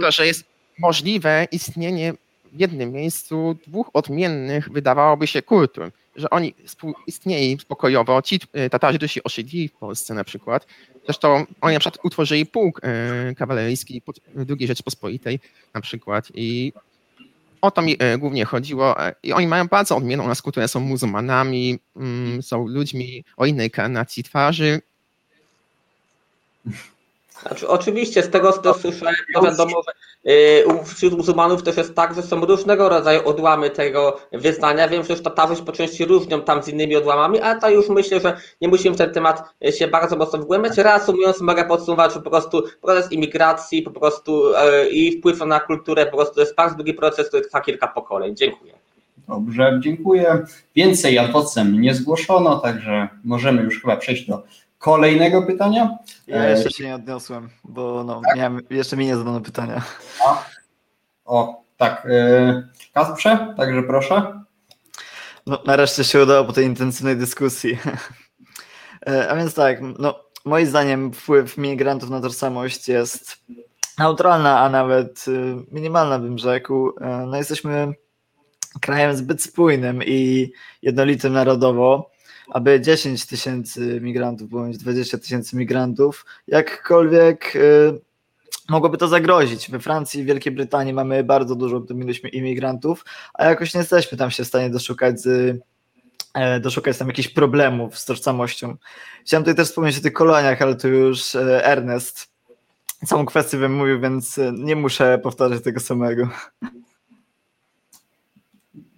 to, 0.00 0.10
że 0.10 0.26
jest 0.26 0.44
możliwe 0.78 1.46
istnienie 1.52 2.14
w 2.52 2.60
jednym 2.60 2.92
miejscu 2.92 3.56
dwóch 3.66 3.90
odmiennych, 3.92 4.68
wydawałoby 4.68 5.26
się, 5.26 5.42
kultur, 5.42 5.90
że 6.16 6.30
oni 6.30 6.54
współistnieli 6.64 7.58
pokojowo, 7.68 8.22
ci 8.22 8.40
e, 8.52 8.70
Tatarzy, 8.70 8.98
którzy 8.98 9.12
się 9.12 9.22
osiedlili 9.22 9.68
w 9.68 9.72
Polsce 9.72 10.14
na 10.14 10.24
przykład, 10.24 10.66
zresztą 11.04 11.46
oni 11.60 11.74
na 11.74 11.80
przykład 11.80 12.04
utworzyli 12.04 12.46
pułk 12.46 12.80
e, 12.82 13.34
kawaleryjski 13.34 14.02
II 14.48 14.66
Rzeczpospolitej 14.66 15.40
na 15.74 15.80
przykład 15.80 16.28
i 16.34 16.72
o 17.60 17.70
to 17.70 17.82
mi 17.82 17.96
e, 17.98 18.18
głównie 18.18 18.44
chodziło 18.44 18.96
i 19.22 19.32
oni 19.32 19.46
mają 19.46 19.66
bardzo 19.66 19.96
odmienną 19.96 20.28
nas 20.28 20.42
kulturę, 20.42 20.68
są 20.68 20.80
muzułmanami, 20.80 21.78
mm, 21.96 22.42
są 22.42 22.66
ludźmi 22.66 23.24
o 23.36 23.46
innej 23.46 23.70
karnacji 23.70 24.22
twarzy, 24.22 24.80
znaczy, 27.42 27.68
oczywiście, 27.68 28.22
z 28.22 28.30
tego 28.30 28.52
co 28.52 28.74
słyszałem, 28.74 29.14
to 29.34 29.42
wiadomo, 29.42 29.82
że 29.82 29.92
yy, 30.32 30.84
wśród 30.84 31.16
muzułmanów 31.16 31.62
też 31.62 31.76
jest 31.76 31.94
tak, 31.94 32.14
że 32.14 32.22
są 32.22 32.44
różnego 32.46 32.88
rodzaju 32.88 33.28
odłamy 33.28 33.70
tego 33.70 34.20
wyznania. 34.32 34.88
Wiem, 34.88 35.04
że 35.04 35.12
już 35.12 35.22
Tatarzy 35.22 35.62
po 35.62 35.72
części 35.72 36.04
różnią 36.04 36.42
tam 36.42 36.62
z 36.62 36.68
innymi 36.68 36.96
odłamami, 36.96 37.40
ale 37.40 37.60
to 37.60 37.70
już 37.70 37.88
myślę, 37.88 38.20
że 38.20 38.36
nie 38.60 38.68
musimy 38.68 38.94
w 38.94 38.98
ten 38.98 39.12
temat 39.12 39.42
się 39.78 39.88
bardzo 39.88 40.16
mocno 40.16 40.38
wgłębiać. 40.38 40.78
Reasumując, 40.78 41.40
mogę 41.40 41.64
podsumować, 41.64 42.14
że 42.14 42.20
po 42.20 42.30
prostu 42.30 42.62
proces 42.82 43.12
imigracji 43.12 43.82
po 43.82 43.90
prostu 43.90 44.50
yy, 44.50 44.88
i 44.90 45.18
wpływ 45.18 45.40
na 45.40 45.60
kulturę 45.60 46.06
po 46.06 46.16
prostu 46.16 46.34
to 46.34 46.40
jest 46.40 46.54
bardzo 46.54 46.76
długi 46.76 46.94
proces, 46.94 47.28
który 47.28 47.42
trwa 47.42 47.60
kilka 47.60 47.88
pokoleń. 47.88 48.36
Dziękuję. 48.36 48.72
Dobrze, 49.28 49.80
dziękuję. 49.82 50.44
Więcej 50.76 51.18
adwocem 51.18 51.80
nie 51.80 51.94
zgłoszono, 51.94 52.58
także 52.58 53.08
możemy 53.24 53.62
już 53.62 53.80
chyba 53.80 53.96
przejść 53.96 54.26
do 54.26 54.42
kolejnego 54.80 55.42
pytania? 55.42 55.98
Ja 56.26 56.44
e, 56.44 56.50
jeszcze 56.50 56.70
się 56.70 56.84
nie 56.84 56.94
odniosłem, 56.94 57.50
bo 57.64 58.04
no, 58.04 58.20
tak? 58.24 58.36
miałem, 58.36 58.60
jeszcze 58.70 58.96
mi 58.96 59.06
nie 59.06 59.16
zadano 59.16 59.40
pytania. 59.40 59.82
A? 60.26 60.44
O, 61.24 61.62
tak. 61.76 62.06
E, 62.10 62.68
Kasprze, 62.94 63.54
także 63.56 63.82
proszę. 63.82 64.40
No, 65.46 65.58
nareszcie 65.66 66.04
się 66.04 66.22
udało 66.22 66.44
po 66.44 66.52
tej 66.52 66.66
intensywnej 66.66 67.16
dyskusji. 67.16 67.78
E, 69.06 69.28
a 69.30 69.36
więc 69.36 69.54
tak, 69.54 69.78
no, 69.98 70.24
moim 70.44 70.66
zdaniem 70.66 71.12
wpływ 71.12 71.58
migrantów 71.58 72.10
na 72.10 72.20
tożsamość 72.20 72.88
jest 72.88 73.36
neutralna, 73.98 74.60
a 74.60 74.68
nawet 74.68 75.28
y, 75.28 75.56
minimalna 75.72 76.18
bym 76.18 76.38
rzekł. 76.38 76.92
No 77.26 77.36
jesteśmy 77.36 77.92
krajem 78.80 79.16
zbyt 79.16 79.42
spójnym 79.42 80.02
i 80.02 80.52
jednolitym 80.82 81.32
narodowo, 81.32 82.09
aby 82.50 82.80
10 82.80 83.26
tysięcy 83.26 84.00
migrantów 84.02 84.48
bądź 84.48 84.78
20 84.78 85.18
tysięcy 85.18 85.56
migrantów 85.56 86.26
jakkolwiek 86.46 87.56
y, 87.56 88.00
mogłoby 88.70 88.98
to 88.98 89.08
zagrozić. 89.08 89.70
We 89.70 89.78
Francji 89.78 90.20
i 90.20 90.24
Wielkiej 90.24 90.52
Brytanii 90.52 90.92
mamy 90.92 91.24
bardzo 91.24 91.56
dużo 91.56 91.82
imigrantów, 92.32 93.04
a 93.34 93.44
jakoś 93.44 93.74
nie 93.74 93.80
jesteśmy 93.80 94.18
tam 94.18 94.30
się 94.30 94.44
w 94.44 94.46
stanie 94.46 94.70
doszukać 94.70 95.20
z 95.20 95.58
e, 96.34 96.60
doszukać 96.60 96.98
tam 96.98 97.08
jakichś 97.08 97.28
problemów 97.28 97.98
z 97.98 98.04
tożsamością. 98.04 98.76
Chciałem 99.24 99.44
tutaj 99.44 99.56
też 99.56 99.68
wspomnieć 99.68 99.98
o 99.98 100.02
tych 100.02 100.12
koloniach, 100.12 100.62
ale 100.62 100.76
tu 100.76 100.88
już 100.88 101.34
e, 101.34 101.64
Ernest 101.64 102.30
całą 103.06 103.26
kwestię 103.26 103.56
wymówił, 103.58 104.00
więc 104.00 104.38
e, 104.38 104.52
nie 104.52 104.76
muszę 104.76 105.18
powtarzać 105.18 105.62
tego 105.62 105.80
samego. 105.80 106.28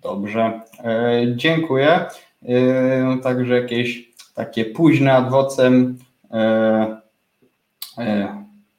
Dobrze, 0.03 0.61
dziękuję. 1.37 2.07
Także 3.23 3.61
jakieś 3.61 4.09
takie 4.35 4.65
późne 4.65 5.13
adwocem 5.13 5.99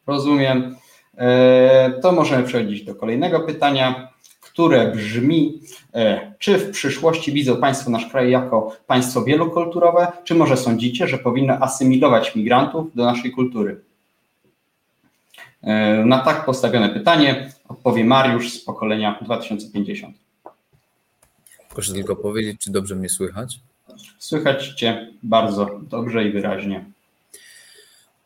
rozumiem. 0.07 0.75
E, 1.17 1.93
to 2.01 2.11
możemy 2.11 2.43
przechodzić 2.43 2.83
do 2.83 2.95
kolejnego 2.95 3.39
pytania, 3.39 4.09
które 4.41 4.91
brzmi, 4.91 5.59
e, 5.93 6.33
czy 6.39 6.57
w 6.57 6.71
przyszłości 6.71 7.31
widzą 7.31 7.57
Państwo 7.57 7.91
nasz 7.91 8.05
kraj 8.05 8.31
jako 8.31 8.77
państwo 8.87 9.23
wielokulturowe, 9.23 10.07
czy 10.23 10.35
może 10.35 10.57
sądzicie, 10.57 11.07
że 11.07 11.17
powinno 11.17 11.53
asymilować 11.53 12.35
migrantów 12.35 12.95
do 12.95 13.05
naszej 13.05 13.31
kultury? 13.31 13.81
E, 15.63 16.05
na 16.05 16.19
tak 16.19 16.45
postawione 16.45 16.89
pytanie 16.89 17.49
odpowie 17.67 18.05
Mariusz 18.05 18.53
z 18.53 18.65
pokolenia 18.65 19.19
2050. 19.21 20.17
Proszę 21.73 21.93
tylko 21.93 22.15
powiedzieć, 22.15 22.61
czy 22.61 22.71
dobrze 22.71 22.95
mnie 22.95 23.09
słychać? 23.09 23.59
Słychać 24.19 24.67
Cię 24.67 25.07
bardzo 25.23 25.79
dobrze 25.89 26.23
i 26.27 26.31
wyraźnie. 26.31 26.85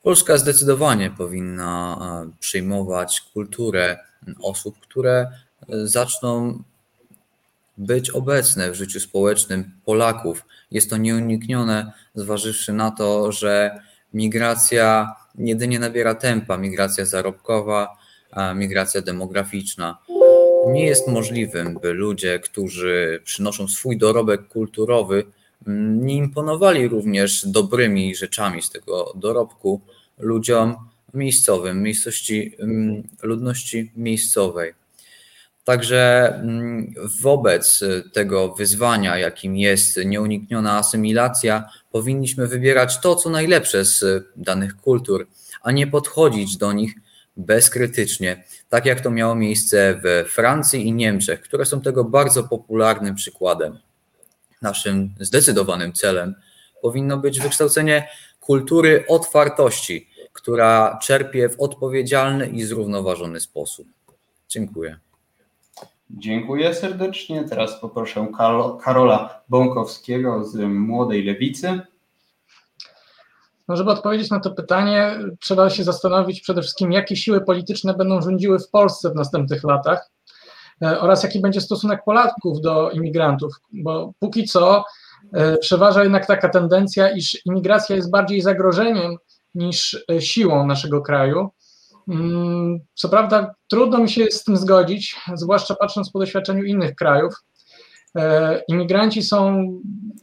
Polska 0.04 0.38
zdecydowanie 0.38 1.12
powinna 1.18 1.98
e, 2.02 2.32
przyjmować 2.40 3.22
kulturę 3.34 3.98
osób, 4.42 4.80
które 4.80 5.28
e, 5.70 5.88
zaczną 5.88 6.64
być 7.78 8.10
obecne 8.10 8.72
w 8.72 8.76
życiu 8.76 9.00
społecznym 9.00 9.72
Polaków. 9.86 10.46
Jest 10.72 10.90
to 10.90 10.98
nieuniknione, 10.98 11.92
zważywszy 12.16 12.74
na 12.74 12.92
to, 12.92 13.32
że 13.32 13.80
migracja 14.14 15.16
jedynie 15.36 15.80
nabiera 15.80 16.16
tempa, 16.16 16.58
migracja 16.58 17.06
zarobkowa, 17.06 17.98
migracja 18.56 19.02
demograficzna. 19.02 19.98
Nie 20.74 20.86
jest 20.86 21.08
możliwym, 21.08 21.80
by 21.82 21.94
ludzie, 21.94 22.40
którzy 22.40 23.22
przynoszą 23.24 23.68
swój 23.68 23.98
dorobek 23.98 24.48
kulturowy, 24.48 25.24
nie 25.68 26.16
imponowali 26.16 26.88
również 26.88 27.48
dobrymi 27.48 28.16
rzeczami 28.16 28.62
z 28.62 28.70
tego 28.70 29.14
dorobku 29.16 29.82
ludziom 30.20 30.76
miejscowym, 31.14 31.84
miejscowości, 31.84 32.56
ludności 33.24 33.92
miejscowej. 33.96 34.74
Także 35.64 36.34
wobec 37.22 37.84
tego 38.14 38.56
wyzwania, 38.56 39.18
jakim 39.18 39.58
jest 39.58 40.00
nieunikniona 40.06 40.78
asymilacja, 40.78 41.70
powinniśmy 41.92 42.48
wybierać 42.48 43.00
to, 43.00 43.16
co 43.16 43.30
najlepsze 43.30 43.86
z 43.86 44.26
danych 44.36 44.78
kultur, 44.78 45.28
a 45.62 45.72
nie 45.72 45.88
podchodzić 45.88 46.58
do 46.58 46.74
nich 46.74 46.94
bezkrytycznie, 47.38 48.44
tak 48.70 48.86
jak 48.86 49.02
to 49.02 49.12
miało 49.12 49.36
miejsce 49.36 50.02
w 50.04 50.30
Francji 50.30 50.88
i 50.88 50.94
Niemczech, 50.94 51.42
które 51.42 51.66
są 51.66 51.82
tego 51.82 52.04
bardzo 52.04 52.44
popularnym 52.44 53.16
przykładem. 53.16 53.80
Naszym 54.62 55.14
zdecydowanym 55.20 55.94
celem 55.94 56.36
powinno 56.82 57.18
być 57.18 57.40
wykształcenie 57.40 58.08
kultury 58.40 59.06
otwartości, 59.08 60.10
która 60.34 61.00
czerpie 61.02 61.50
w 61.50 61.60
odpowiedzialny 61.60 62.48
i 62.48 62.64
zrównoważony 62.64 63.40
sposób. 63.40 63.88
Dziękuję. 64.50 64.98
Dziękuję 66.10 66.74
serdecznie. 66.74 67.44
Teraz 67.44 67.82
poproszę 67.82 68.28
Karola 68.84 69.42
Bąkowskiego 69.50 70.46
z 70.46 70.56
Młodej 70.56 71.24
Lewicy. 71.24 71.82
No, 73.68 73.76
żeby 73.76 73.92
odpowiedzieć 73.92 74.30
na 74.30 74.40
to 74.40 74.52
pytanie, 74.52 75.20
trzeba 75.40 75.70
się 75.70 75.84
zastanowić 75.84 76.42
przede 76.42 76.62
wszystkim, 76.62 76.92
jakie 76.92 77.16
siły 77.16 77.42
polityczne 77.42 77.94
będą 77.94 78.22
rządziły 78.22 78.60
w 78.60 78.70
Polsce 78.70 79.10
w 79.10 79.16
następnych 79.16 79.64
latach 79.64 80.10
e, 80.84 81.00
oraz 81.00 81.24
jaki 81.24 81.42
będzie 81.42 81.62
stosunek 81.62 82.04
Polaków 82.06 82.62
do 82.62 82.92
imigrantów, 82.92 83.54
bo 83.72 84.14
póki 84.20 84.44
co 84.46 84.84
e, 85.34 85.58
przeważa 85.58 86.04
jednak 86.04 86.26
taka 86.26 86.50
tendencja, 86.50 87.10
iż 87.10 87.46
imigracja 87.46 87.96
jest 87.96 88.12
bardziej 88.12 88.42
zagrożeniem 88.42 89.18
niż 89.56 90.06
e, 90.12 90.22
siłą 90.22 90.68
naszego 90.68 91.02
kraju. 91.02 91.50
Mm, 92.08 92.80
co 92.94 93.10
prawda, 93.10 93.54
trudno 93.68 93.98
mi 93.98 94.10
się 94.10 94.26
z 94.32 94.44
tym 94.44 94.58
zgodzić, 94.58 95.16
zwłaszcza 95.36 95.76
patrząc 95.76 96.12
po 96.12 96.20
doświadczeniu 96.20 96.64
innych 96.64 96.96
krajów. 96.96 97.34
Imigranci 98.68 99.24
są 99.24 99.68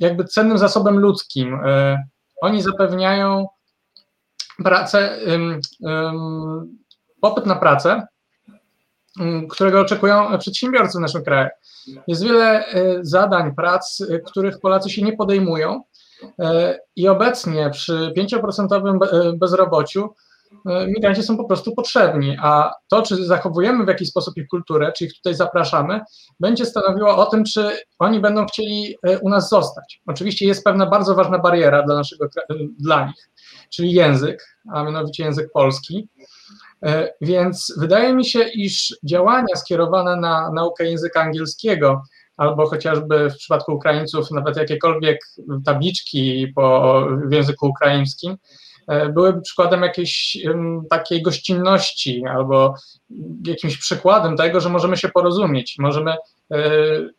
jakby 0.01 0.25
cennym 0.25 0.59
zasobem 0.59 0.99
ludzkim. 0.99 1.59
Oni 2.41 2.63
zapewniają 2.63 3.47
pracę, 4.65 5.19
popyt 7.21 7.47
na 7.47 7.57
pracę, 7.57 8.07
którego 9.51 9.81
oczekują 9.81 10.39
przedsiębiorcy 10.39 10.99
w 10.99 11.01
naszym 11.01 11.25
kraju. 11.25 11.49
Jest 12.07 12.25
wiele 12.25 12.67
e, 12.67 12.99
zadań, 13.03 13.55
prac, 13.55 14.01
e, 14.01 14.19
których 14.19 14.61
Polacy 14.61 14.91
się 14.91 15.03
nie 15.03 15.17
podejmują 15.17 15.83
e, 16.39 16.79
i 16.97 17.09
obecnie 17.09 17.71
przy 17.71 18.13
5% 18.17 19.39
bezrobociu 19.39 20.15
migranci 20.65 21.23
są 21.23 21.37
po 21.37 21.45
prostu 21.45 21.75
potrzebni, 21.75 22.37
a 22.43 22.71
to, 22.89 23.03
czy 23.03 23.25
zachowujemy 23.25 23.85
w 23.85 23.89
jakiś 23.89 24.09
sposób 24.09 24.37
ich 24.37 24.47
kulturę, 24.49 24.93
czy 24.97 25.05
ich 25.05 25.15
tutaj 25.15 25.35
zapraszamy, 25.35 26.01
będzie 26.41 26.67
stanowiło 26.67 27.17
o 27.17 27.27
tym, 27.27 27.45
czy 27.45 27.79
oni 27.99 28.21
będą 28.21 28.47
chcieli 28.47 28.97
u 29.21 29.29
nas 29.29 29.49
zostać. 29.49 30.03
Oczywiście 30.07 30.47
jest 30.47 30.65
pewna 30.65 30.87
bardzo 30.87 31.15
ważna 31.15 31.39
bariera 31.39 31.83
dla, 31.83 31.95
naszego, 31.95 32.27
dla 32.79 33.07
nich, 33.07 33.31
czyli 33.71 33.93
język, 33.93 34.59
a 34.73 34.85
mianowicie 34.85 35.25
język 35.25 35.53
polski. 35.53 36.09
Więc 37.21 37.75
wydaje 37.79 38.15
mi 38.15 38.27
się, 38.27 38.45
iż 38.55 38.97
działania 39.05 39.57
skierowane 39.57 40.17
na 40.17 40.51
naukę 40.51 40.85
języka 40.85 41.21
angielskiego, 41.21 42.03
albo 42.37 42.67
chociażby 42.67 43.31
w 43.31 43.37
przypadku 43.37 43.73
Ukraińców 43.73 44.31
nawet 44.31 44.57
jakiekolwiek 44.57 45.19
tabliczki 45.65 46.53
po, 46.55 46.99
w 47.29 47.33
języku 47.33 47.67
ukraińskim, 47.67 48.37
E, 48.37 48.37
byłyby 48.89 49.41
przykładem 49.41 49.83
jakiejś 49.83 50.39
takiej 50.91 51.23
gościnności 51.23 52.25
albo 52.27 52.75
jakimś 53.47 53.79
przykładem 53.79 54.37
tego, 54.37 54.61
że 54.61 54.69
możemy 54.69 54.97
się 54.97 55.09
porozumieć, 55.09 55.77
możemy, 55.79 56.11
e, 56.53 56.59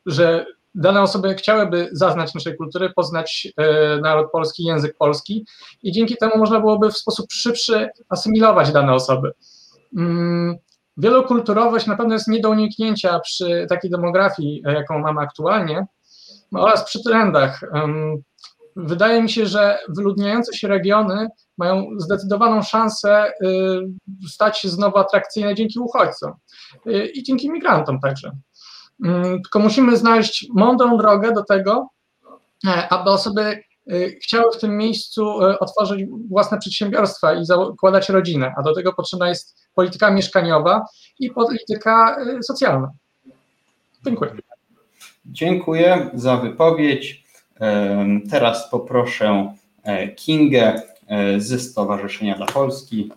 że 0.06 0.46
dane 0.76 1.02
osoby 1.02 1.36
chciałyby 1.36 1.90
zaznać 1.92 2.34
naszej 2.34 2.58
kultury, 2.58 2.90
poznać 2.90 3.48
e, 3.58 3.98
naród 4.02 4.32
polski, 4.32 4.64
język 4.64 4.98
polski 4.98 5.46
i 5.84 5.92
dzięki 5.92 6.18
temu 6.18 6.38
można 6.38 6.60
byłoby 6.60 6.92
w 6.92 6.98
sposób 6.98 7.26
szybszy 7.32 7.90
asymilować 8.10 8.72
dane 8.72 8.94
osoby. 8.94 9.32
Mm, 9.98 10.56
wielokulturowość 10.98 11.88
na 11.88 11.98
pewno 11.98 12.14
jest 12.14 12.28
nie 12.28 12.40
do 12.40 12.50
uniknięcia 12.50 13.20
przy 13.20 13.66
takiej 13.70 13.92
demografii, 13.92 14.64
jaką 14.66 15.00
mamy 15.00 15.22
aktualnie, 15.22 15.86
oraz 16.54 16.86
przy 16.86 17.04
trendach. 17.04 17.62
Wydaje 18.76 19.24
mi 19.24 19.30
się, 19.30 19.46
że 19.46 19.80
wyludniające 19.90 20.54
się 20.54 20.68
regiony 20.68 21.28
mają 21.58 21.88
zdecydowaną 21.98 22.62
szansę 22.62 23.32
y, 23.44 24.30
stać 24.30 24.60
się 24.60 24.70
znowu 24.70 24.98
atrakcyjne 24.98 25.56
dzięki 25.56 25.80
uchodźcom 25.80 26.34
y, 26.88 27.06
i 27.06 27.24
dzięki 27.24 27.52
migrantom 27.52 28.00
także. 28.00 28.32
Mm, 29.06 29.42
tylko 29.42 29.60
musimy 29.60 29.98
znaleźć 29.98 30.48
mądrą 30.56 30.98
drogę 30.98 31.32
do 31.32 31.44
tego, 31.44 31.90
e, 32.68 32.90
aby 32.90 33.10
osoby 33.10 33.64
y, 33.92 34.18
chciały 34.24 34.52
w 34.52 34.58
tym 34.58 34.78
miejscu 34.78 35.30
otworzyć 35.60 36.06
własne 36.30 36.58
przedsiębiorstwa 36.58 37.34
i 37.34 37.46
zakładać 37.46 38.10
rodzinę, 38.10 38.54
a 38.58 38.62
do 38.62 38.76
tego 38.76 38.94
potrzebna 38.94 39.30
jest 39.30 39.58
polityka 39.76 40.12
mieszkaniowa 40.12 40.86
i 41.20 41.32
polityka 41.32 42.18
socjalna. 42.42 42.92
Dziękuję. 44.06 44.36
Dziękuję 45.26 46.10
za 46.14 46.38
wypowiedź. 46.38 47.25
Teraz 48.30 48.70
poproszę 48.70 49.54
e, 49.84 50.08
Kingę 50.08 50.82
e, 51.08 51.40
ze 51.40 51.60
Stowarzyszenia 51.60 52.36
dla 52.36 52.46
Polski. 52.46 53.12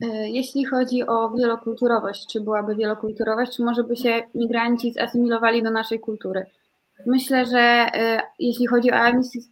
E, 0.00 0.06
jeśli 0.28 0.64
chodzi 0.64 1.06
o 1.06 1.30
wielokulturowość, 1.30 2.26
czy 2.26 2.40
byłaby 2.40 2.76
wielokulturowość, 2.76 3.56
czy 3.56 3.62
może 3.62 3.84
by 3.84 3.96
się 3.96 4.22
migranci 4.34 4.92
zasymilowali 4.92 5.62
do 5.62 5.70
naszej 5.70 6.00
kultury? 6.00 6.46
Myślę, 7.06 7.46
że 7.46 7.86
jeśli 8.38 8.66
chodzi 8.66 8.92
o 8.92 8.96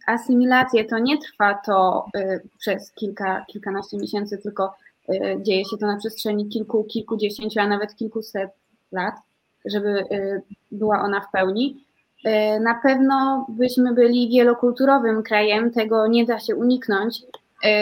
asymilację, 0.07 0.85
to 0.85 0.99
nie 0.99 1.17
trwa 1.17 1.59
to 1.65 2.05
przez 2.59 2.91
kilka, 2.91 3.45
kilkanaście 3.47 3.97
miesięcy, 3.97 4.37
tylko 4.37 4.73
dzieje 5.41 5.65
się 5.65 5.77
to 5.77 5.87
na 5.87 5.97
przestrzeni 5.97 6.49
kilku, 6.49 6.83
kilkudziesięciu, 6.83 7.59
a 7.59 7.67
nawet 7.67 7.95
kilkuset 7.95 8.51
lat, 8.91 9.15
żeby 9.65 10.05
była 10.71 11.01
ona 11.01 11.21
w 11.21 11.31
pełni. 11.31 11.88
Na 12.61 12.79
pewno 12.83 13.45
byśmy 13.49 13.93
byli 13.93 14.29
wielokulturowym 14.29 15.23
krajem, 15.23 15.71
tego 15.71 16.07
nie 16.07 16.25
da 16.25 16.39
się 16.39 16.55
uniknąć, 16.55 17.21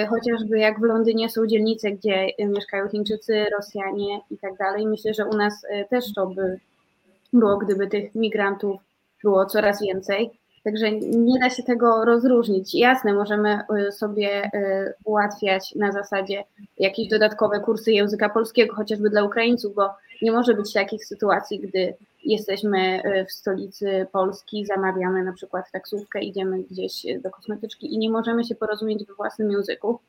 chociażby 0.10 0.60
jak 0.60 0.80
w 0.80 0.84
Londynie 0.84 1.30
są 1.30 1.48
dzielnice, 1.48 1.92
gdzie 1.92 2.28
mieszkają 2.40 2.90
Chińczycy, 2.90 3.46
Rosjanie 3.58 4.20
i 4.32 4.38
tak 4.38 4.58
dalej. 4.58 4.88
Myślę, 4.88 5.14
że 5.14 5.26
u 5.26 5.38
nas 5.38 5.66
też 5.90 6.14
to 6.14 6.28
by 6.28 6.60
było, 7.34 7.58
gdyby 7.58 7.88
tych 7.88 8.16
migrantów 8.16 8.82
było 9.24 9.46
coraz 9.46 9.82
więcej. 9.82 10.32
Także 10.64 10.92
nie 10.92 11.40
da 11.40 11.50
się 11.50 11.64
tego 11.64 12.06
rozróżnić. 12.06 12.76
Jasne, 12.76 13.14
możemy 13.14 13.60
sobie 13.92 14.52
ułatwiać 15.06 15.76
na 15.76 15.92
zasadzie 15.92 16.44
jakieś 16.78 17.08
dodatkowe 17.08 17.60
kursy 17.60 17.92
języka 17.92 18.30
polskiego, 18.30 18.76
chociażby 18.76 19.10
dla 19.10 19.24
Ukraińców, 19.24 19.76
bo 19.76 19.90
nie 20.22 20.32
może 20.32 20.54
być 20.54 20.74
takich 20.74 21.06
sytuacji, 21.06 21.60
gdy 21.60 21.94
jesteśmy 22.32 23.02
y, 23.06 23.26
w 23.26 23.32
stolicy 23.32 24.08
Polski, 24.12 24.66
zamawiamy 24.66 25.24
na 25.24 25.34
przykład 25.34 25.72
taksówkę, 25.72 26.20
idziemy 26.20 26.64
gdzieś 26.64 27.06
do 27.24 27.32
kosmetyczki 27.32 27.94
i 27.94 27.98
nie 27.98 28.10
możemy 28.10 28.44
się 28.44 28.56
porozumieć 28.56 29.06
we 29.06 29.14
własnym 29.14 29.52
języku, 29.52 30.00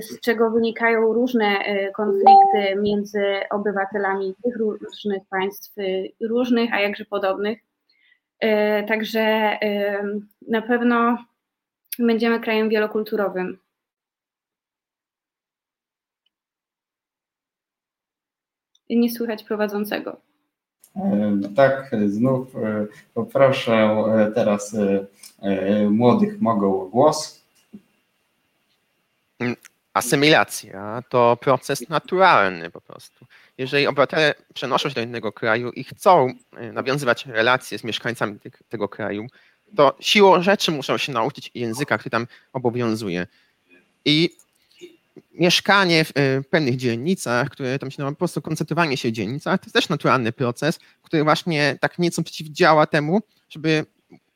z 0.00 0.20
czego 0.20 0.50
wynikają 0.50 1.12
różne 1.12 1.58
konflikty 1.94 2.76
między 2.76 3.22
obywatelami 3.50 4.34
tych 4.44 4.56
różnych 4.56 5.22
państw, 5.30 5.74
różnych, 6.20 6.74
a 6.74 6.80
jakże 6.80 7.04
podobnych 7.04 7.58
także 8.88 9.58
na 10.48 10.62
pewno 10.62 11.18
będziemy 11.98 12.40
krajem 12.40 12.68
wielokulturowym. 12.68 13.58
Nie 18.90 19.10
słychać 19.10 19.44
prowadzącego. 19.44 20.29
E, 20.96 21.38
tak, 21.56 21.90
znów 22.06 22.54
poproszę 23.14 23.96
teraz 24.34 24.76
młodych 25.90 26.40
mogą 26.40 26.88
głos. 26.88 27.40
Asymilacja 29.94 31.02
to 31.08 31.36
proces 31.40 31.88
naturalny 31.88 32.70
po 32.70 32.80
prostu 32.80 33.26
jeżeli 33.60 33.86
obywatele 33.86 34.34
przenoszą 34.54 34.88
się 34.88 34.94
do 34.94 35.00
innego 35.00 35.32
kraju 35.32 35.70
i 35.70 35.84
chcą 35.84 36.34
nawiązywać 36.72 37.26
relacje 37.26 37.78
z 37.78 37.84
mieszkańcami 37.84 38.38
tego 38.68 38.88
kraju, 38.88 39.26
to 39.76 39.96
siłą 40.00 40.42
rzeczy 40.42 40.70
muszą 40.70 40.98
się 40.98 41.12
nauczyć 41.12 41.50
języka, 41.54 41.98
który 41.98 42.10
tam 42.10 42.26
obowiązuje. 42.52 43.26
I 44.04 44.30
mieszkanie 45.32 46.04
w 46.04 46.10
y, 46.10 46.44
pewnych 46.50 46.76
dzielnicach, 46.76 47.50
które 47.50 47.78
tam 47.78 47.90
się 47.90 48.02
no, 48.02 48.10
po 48.10 48.16
prostu 48.16 48.42
koncentrowanie 48.42 48.96
się 48.96 49.08
w 49.08 49.12
dzielnicach, 49.12 49.60
to 49.60 49.66
jest 49.66 49.74
też 49.74 49.88
naturalny 49.88 50.32
proces, 50.32 50.78
który 51.02 51.24
właśnie 51.24 51.78
tak 51.80 51.98
nieco 51.98 52.22
przeciwdziała 52.22 52.86
temu, 52.86 53.20
żeby 53.48 53.86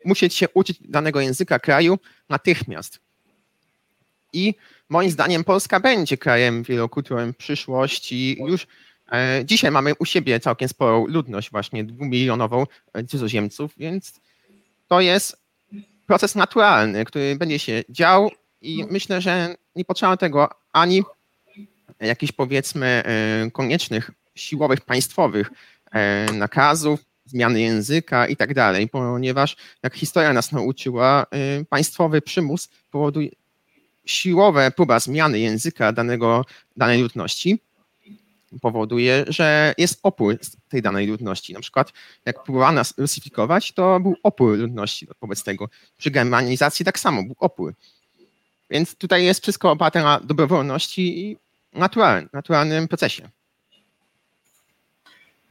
musieć 0.05 0.35
się 0.35 0.49
uczyć 0.55 0.79
danego 0.81 1.21
języka 1.21 1.59
kraju 1.59 1.99
natychmiast. 2.29 3.01
I 4.33 4.55
moim 4.89 5.11
zdaniem 5.11 5.45
Polska 5.45 5.81
będzie 5.81 6.17
krajem 6.17 6.63
wielokulturowym 6.63 7.33
w 7.33 7.37
przyszłości. 7.37 8.37
Już 8.47 8.67
E, 9.13 9.45
dzisiaj 9.45 9.71
mamy 9.71 9.93
u 9.99 10.05
siebie 10.05 10.41
całkiem 10.41 10.69
sporą 10.69 11.07
ludność, 11.07 11.51
właśnie 11.51 11.85
dwumilionową 11.85 12.67
e, 12.93 13.05
cudzoziemców, 13.05 13.73
więc 13.77 14.21
to 14.89 15.01
jest 15.01 15.37
proces 16.07 16.35
naturalny, 16.35 17.05
który 17.05 17.37
będzie 17.37 17.59
się 17.59 17.83
dział 17.89 18.31
i 18.61 18.85
myślę, 18.91 19.21
że 19.21 19.55
nie 19.77 19.85
potrzeba 19.85 20.17
tego 20.17 20.49
ani 20.73 21.03
jakichś 22.01 22.33
powiedzmy 22.33 22.87
e, 22.87 23.51
koniecznych 23.51 24.11
siłowych, 24.35 24.81
państwowych 24.81 25.51
nakazów, 26.33 27.01
zmiany 27.27 27.61
języka 27.61 28.27
i 28.27 28.37
tak 28.37 28.55
dalej, 28.55 28.89
ponieważ 28.89 29.57
jak 29.83 29.95
historia 29.95 30.33
nas 30.33 30.53
nauczyła, 30.53 31.27
państwowy 31.69 32.23
przymus 32.23 32.69
powoduje 32.91 33.29
siłowe 34.05 34.71
próba 34.71 35.01
zmiany 35.01 35.39
języka 35.39 35.93
danego, 35.93 36.45
danej 36.77 37.03
ludności 37.03 37.59
powoduje, 38.61 39.25
że 39.29 39.75
jest 39.79 40.01
opór 40.03 40.39
tej 40.69 40.83
danej 40.83 41.07
ludności. 41.07 41.53
Na 41.53 41.61
przykład 41.61 41.93
jak 42.25 42.43
próbowano 42.43 42.83
rusyfikować, 42.99 43.73
to 43.73 44.01
był 44.01 44.15
opór 44.23 44.59
ludności 44.59 45.09
wobec 45.21 45.45
tego. 45.45 45.69
Przy 45.97 46.11
germanizacji 46.11 46.85
tak 46.85 46.99
samo 46.99 47.23
był 47.23 47.37
opór. 47.39 47.75
Więc 48.71 48.97
tutaj 48.97 49.25
jest 49.25 49.43
wszystko 49.43 49.71
oparte 49.71 50.03
na 50.03 50.21
dobrowolności 50.21 51.21
i 51.21 51.37
naturalnym, 51.73 52.29
naturalnym 52.33 52.89
procesie. 52.89 53.29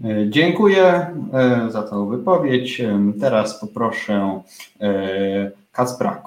E, 0.04 0.30
dziękuję 0.30 0.86
e, 1.34 1.68
za 1.72 1.84
tę 1.84 2.10
wypowiedź. 2.10 2.82
E, 2.82 3.14
teraz 3.20 3.60
poproszę 3.60 4.42
Kacpra 5.72 6.24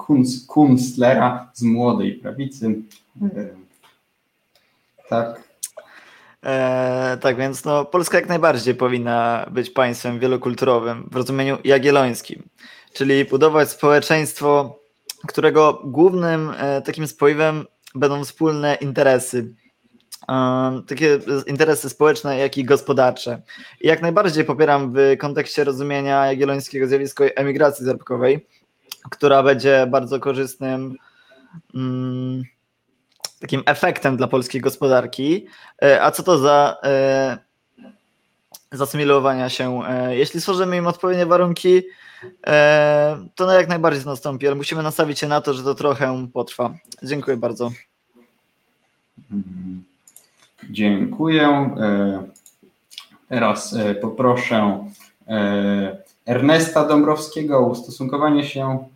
Kunstlera 0.47 1.51
z 1.53 1.63
Młodej 1.63 2.13
Prawicy. 2.13 2.75
Tak, 5.09 5.47
E, 6.47 7.17
tak 7.21 7.37
więc 7.37 7.65
no, 7.65 7.85
Polska 7.85 8.17
jak 8.17 8.29
najbardziej 8.29 8.75
powinna 8.75 9.45
być 9.51 9.69
państwem 9.69 10.19
wielokulturowym 10.19 11.09
w 11.11 11.15
rozumieniu 11.15 11.57
jagiellońskim, 11.63 12.43
czyli 12.93 13.25
budować 13.25 13.69
społeczeństwo, 13.69 14.79
którego 15.27 15.81
głównym 15.83 16.53
e, 16.57 16.81
takim 16.81 17.07
spoiwem 17.07 17.65
będą 17.95 18.23
wspólne 18.23 18.75
interesy. 18.75 19.53
E, 20.29 20.81
takie 20.87 21.19
interesy 21.47 21.89
społeczne, 21.89 22.37
jak 22.37 22.57
i 22.57 22.63
gospodarcze. 22.63 23.41
I 23.81 23.87
jak 23.87 24.01
najbardziej 24.01 24.45
popieram 24.45 24.93
w 24.93 25.17
kontekście 25.19 25.63
rozumienia 25.63 26.25
jagiellońskiego 26.25 26.87
zjawisko 26.87 27.25
emigracji 27.25 27.85
zarobkowej, 27.85 28.47
która 29.09 29.43
będzie 29.43 29.87
bardzo 29.89 30.19
korzystnym. 30.19 30.95
Mm, 31.75 32.43
takim 33.39 33.63
efektem 33.65 34.17
dla 34.17 34.27
polskiej 34.27 34.61
gospodarki. 34.61 35.47
E, 35.83 36.03
a 36.03 36.11
co 36.11 36.23
to 36.23 36.37
za 36.37 36.77
zasymilowania 38.71 39.49
się? 39.49 39.81
Jeśli 40.09 40.41
stworzymy 40.41 40.77
im 40.77 40.87
odpowiednie 40.87 41.25
warunki, 41.25 41.83
to 43.35 43.45
na 43.45 43.53
jak 43.53 43.67
najbardziej 43.67 44.05
nastąpi, 44.05 44.47
ale 44.47 44.55
musimy 44.55 44.83
nastawić 44.83 45.19
się 45.19 45.27
na 45.27 45.41
to, 45.41 45.53
że 45.53 45.63
to 45.63 45.75
trochę 45.75 46.27
potrwa. 46.33 46.73
Dziękuję 47.03 47.37
bardzo. 47.37 47.71
Dziękuję. 50.69 51.75
Teraz 53.29 53.75
poproszę 54.01 54.85
Ernesta 56.25 56.85
Dąbrowskiego 56.85 57.57
o 57.57 57.67
ustosunkowanie 57.67 58.43
się 58.45 58.87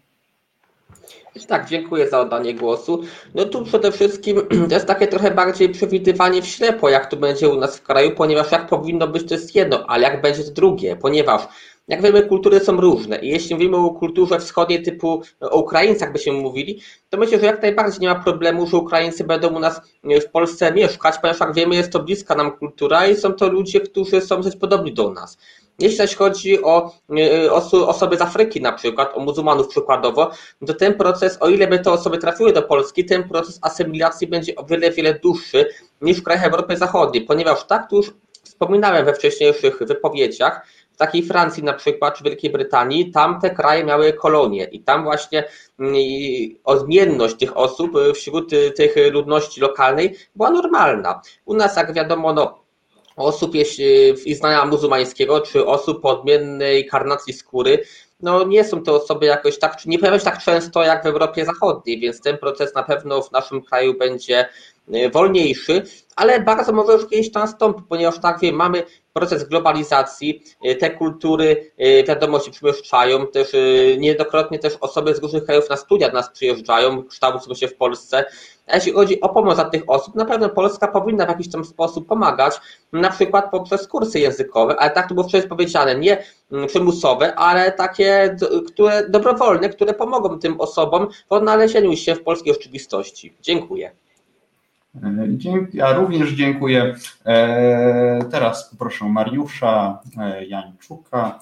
tak, 1.52 1.70
dziękuję 1.70 2.10
za 2.10 2.20
oddanie 2.20 2.54
głosu. 2.54 3.02
No 3.36 3.46
tu 3.46 3.66
przede 3.66 3.92
wszystkim 3.92 4.42
to 4.70 4.74
jest 4.74 4.86
takie 4.86 5.08
trochę 5.08 5.32
bardziej 5.32 5.70
przewidywanie 5.70 6.42
w 6.42 6.48
ślepo, 6.48 6.90
jak 6.90 7.06
to 7.06 7.18
będzie 7.18 7.50
u 7.50 7.60
nas 7.60 7.78
w 7.78 7.84
kraju, 7.84 8.12
ponieważ 8.12 8.52
jak 8.52 8.68
powinno 8.68 9.08
być, 9.08 9.28
to 9.28 9.34
jest 9.34 9.56
jedno, 9.56 9.86
ale 9.88 10.04
jak 10.04 10.22
będzie 10.22 10.44
to 10.44 10.52
drugie, 10.52 10.96
ponieważ 10.96 11.42
jak 11.88 12.02
wiemy, 12.02 12.24
kultury 12.24 12.60
są 12.60 12.82
różne 12.82 13.20
i 13.20 13.28
jeśli 13.28 13.56
mówimy 13.56 13.78
o 13.78 13.90
kulturze 13.90 14.40
wschodniej 14.40 14.84
typu 14.84 15.22
o 15.40 15.60
Ukraińcach 15.60 16.12
byśmy 16.12 16.34
mówili, 16.34 16.82
to 17.10 17.18
myślę, 17.18 17.40
że 17.40 17.46
jak 17.46 17.62
najbardziej 17.62 18.00
nie 18.00 18.08
ma 18.08 18.16
problemu, 18.16 18.68
że 18.68 18.78
Ukraińcy 18.78 19.24
będą 19.24 19.48
u 19.48 19.60
nas 19.60 19.82
w 20.04 20.32
Polsce 20.32 20.74
mieszkać, 20.74 21.16
ponieważ 21.22 21.40
jak 21.40 21.54
wiemy, 21.54 21.76
jest 21.76 21.92
to 21.92 22.00
bliska 22.00 22.36
nam 22.36 22.52
kultura 22.52 23.08
i 23.08 23.16
są 23.16 23.34
to 23.34 23.50
ludzie, 23.50 23.80
którzy 23.80 24.22
są 24.22 24.42
dość 24.42 24.58
podobni 24.58 24.94
do 24.94 25.12
nas. 25.12 25.38
Jeśli 25.80 25.98
zaś 25.98 26.16
chodzi 26.16 26.64
o 26.64 26.92
e, 27.18 27.52
osoby 27.88 28.18
z 28.18 28.22
Afryki 28.22 28.62
na 28.62 28.72
przykład, 28.72 29.12
o 29.14 29.20
muzułmanów 29.20 29.68
przykładowo, 29.68 30.32
to 30.68 30.74
ten 30.74 30.94
proces, 30.94 31.38
o 31.40 31.50
ile 31.50 31.68
by 31.68 31.80
te 31.80 31.92
osoby 31.92 32.18
trafiły 32.18 32.54
do 32.54 32.62
Polski, 32.62 33.06
ten 33.06 33.30
proces 33.30 33.60
asymilacji 33.62 34.28
będzie 34.28 34.56
o 34.56 34.66
wiele, 34.66 34.92
wiele 34.92 35.14
dłuższy 35.14 35.66
niż 36.02 36.18
w 36.18 36.24
krajach 36.24 36.46
Europy 36.46 36.78
Zachodniej, 36.78 37.26
ponieważ 37.26 37.68
tak 37.68 37.90
tu 37.90 37.96
już 37.96 38.14
wspominałem 38.44 39.06
we 39.06 39.14
wcześniejszych 39.14 39.80
wypowiedziach, 39.80 40.68
takiej 41.02 41.24
Francji 41.24 41.64
na 41.64 41.74
przykład, 41.74 42.18
czy 42.18 42.24
Wielkiej 42.24 42.52
Brytanii, 42.52 43.12
tam 43.12 43.42
te 43.42 43.50
kraje 43.50 43.84
miały 43.84 44.14
kolonie 44.14 44.64
i 44.64 44.80
tam 44.80 45.04
właśnie 45.04 45.44
mm, 45.80 45.96
odmienność 46.64 47.36
tych 47.36 47.58
osób 47.58 47.92
wśród 48.16 48.50
tych 48.76 48.96
ludności 49.12 49.62
lokalnej 49.62 50.16
była 50.36 50.50
normalna. 50.50 51.22
U 51.46 51.54
nas, 51.54 51.76
jak 51.76 51.94
wiadomo, 51.94 52.34
no, 52.34 52.64
osób 53.16 53.52
Islama 54.26 54.66
muzułmańskiego, 54.66 55.42
czy 55.42 55.66
osób 55.66 56.06
o 56.06 56.10
odmiennej 56.10 56.86
karnacji 56.86 57.34
skóry, 57.34 57.84
no 58.22 58.44
nie 58.44 58.64
są 58.64 58.84
to 58.84 58.96
osoby 59.04 59.26
jakoś 59.26 59.60
tak, 59.60 59.86
nie 59.86 60.00
pojawiają 60.00 60.20
się 60.20 60.26
tak 60.26 60.44
często 60.44 60.84
jak 60.84 61.04
w 61.04 61.06
Europie 61.06 61.46
Zachodniej, 61.46 62.00
więc 62.00 62.22
ten 62.22 62.38
proces 62.38 62.76
na 62.76 62.84
pewno 62.84 63.22
w 63.22 63.32
naszym 63.32 63.62
kraju 63.62 63.98
będzie 63.98 64.50
wolniejszy, 65.14 65.84
ale 66.16 66.40
bardzo 66.40 66.72
może 66.72 66.94
już 66.94 67.08
kiedyś 67.08 67.32
to 67.32 67.40
nastąpi, 67.40 67.82
ponieważ 67.90 68.20
tak 68.20 68.40
wiem, 68.40 68.56
mamy 68.56 68.84
proces 69.14 69.44
globalizacji, 69.44 70.44
te 70.80 70.90
kultury 70.90 71.72
wiadomo 72.08 72.40
się 72.40 72.52
przymieszczają, 72.52 73.28
też 73.28 73.52
niejednokrotnie 73.98 74.60
też 74.60 74.78
osoby 74.82 75.16
z 75.16 75.20
różnych 75.20 75.46
krajów 75.46 75.70
na 75.70 75.78
studia 75.78 76.08
do 76.08 76.14
nas 76.14 76.30
przyjeżdżają, 76.30 77.04
kształcą 77.04 77.54
się 77.54 77.68
w 77.68 77.76
Polsce. 77.76 78.26
A 78.68 78.76
jeśli 78.76 78.92
chodzi 78.92 79.22
o 79.22 79.30
pomoc 79.30 79.56
dla 79.56 79.70
tych 79.70 79.84
osób, 79.88 80.16
na 80.16 80.26
pewno 80.26 80.50
Polska 80.50 80.88
powinna 80.88 81.26
w 81.26 81.30
jakiś 81.30 81.52
tam 81.52 81.66
sposób 81.66 82.08
pomagać, 82.08 82.60
na 82.94 83.10
przykład 83.10 83.52
poprzez 83.52 83.88
kursy 83.88 84.20
językowe, 84.20 84.76
ale 84.80 84.92
tak 84.92 85.08
to 85.08 85.14
było 85.14 85.28
wcześniej 85.28 85.50
powiedziane, 85.50 85.96
nie 85.96 86.24
przymusowe, 86.68 87.36
ale 87.36 87.72
takie, 87.72 88.38
które 88.68 89.10
dobrowolne, 89.10 89.70
które 89.70 89.94
pomogą 89.94 90.40
tym 90.40 90.62
osobom 90.62 91.08
w 91.30 91.32
odnalezieniu 91.34 91.96
się 91.96 92.16
w 92.16 92.24
polskiej 92.24 92.54
rzeczywistości. 92.54 93.34
Dziękuję. 93.42 93.92
Ja 95.74 95.94
również 95.94 96.32
dziękuję. 96.32 96.96
Teraz 98.32 98.70
poproszę 98.70 99.06
Mariusza 99.06 100.00
Jańczuka 100.48 101.40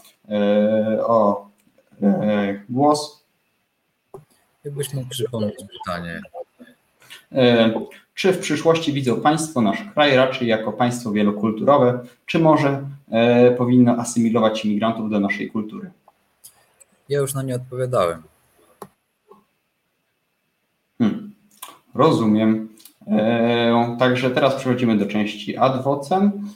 o 1.00 1.48
głos. 2.70 3.26
Jakbyś 4.64 4.94
mógł 4.94 5.10
przypomnieć 5.10 5.56
pytanie. 5.86 6.22
Czy 8.14 8.34
w 8.34 8.40
przyszłości 8.40 8.94
widzą 8.94 9.22
Państwo 9.22 9.62
nasz 9.62 9.84
kraj 9.94 10.16
raczej 10.16 10.48
jako 10.48 10.74
państwo 10.74 11.12
wielokulturowe, 11.12 12.00
czy 12.26 12.40
może 12.40 12.84
powinno 13.58 13.92
asymilować 13.98 14.66
imigrantów 14.66 15.10
do 15.10 15.20
naszej 15.20 15.52
kultury? 15.52 15.92
Ja 17.10 17.20
już 17.20 17.34
na 17.34 17.44
nie 17.44 17.56
odpowiadałem. 17.56 18.24
Hmm. 20.98 21.34
Rozumiem. 21.96 22.70
Także 24.00 24.32
teraz 24.32 24.56
przechodzimy 24.56 24.98
do 24.98 25.06
części 25.06 25.58
ad 25.58 25.84
vocem. 25.84 26.50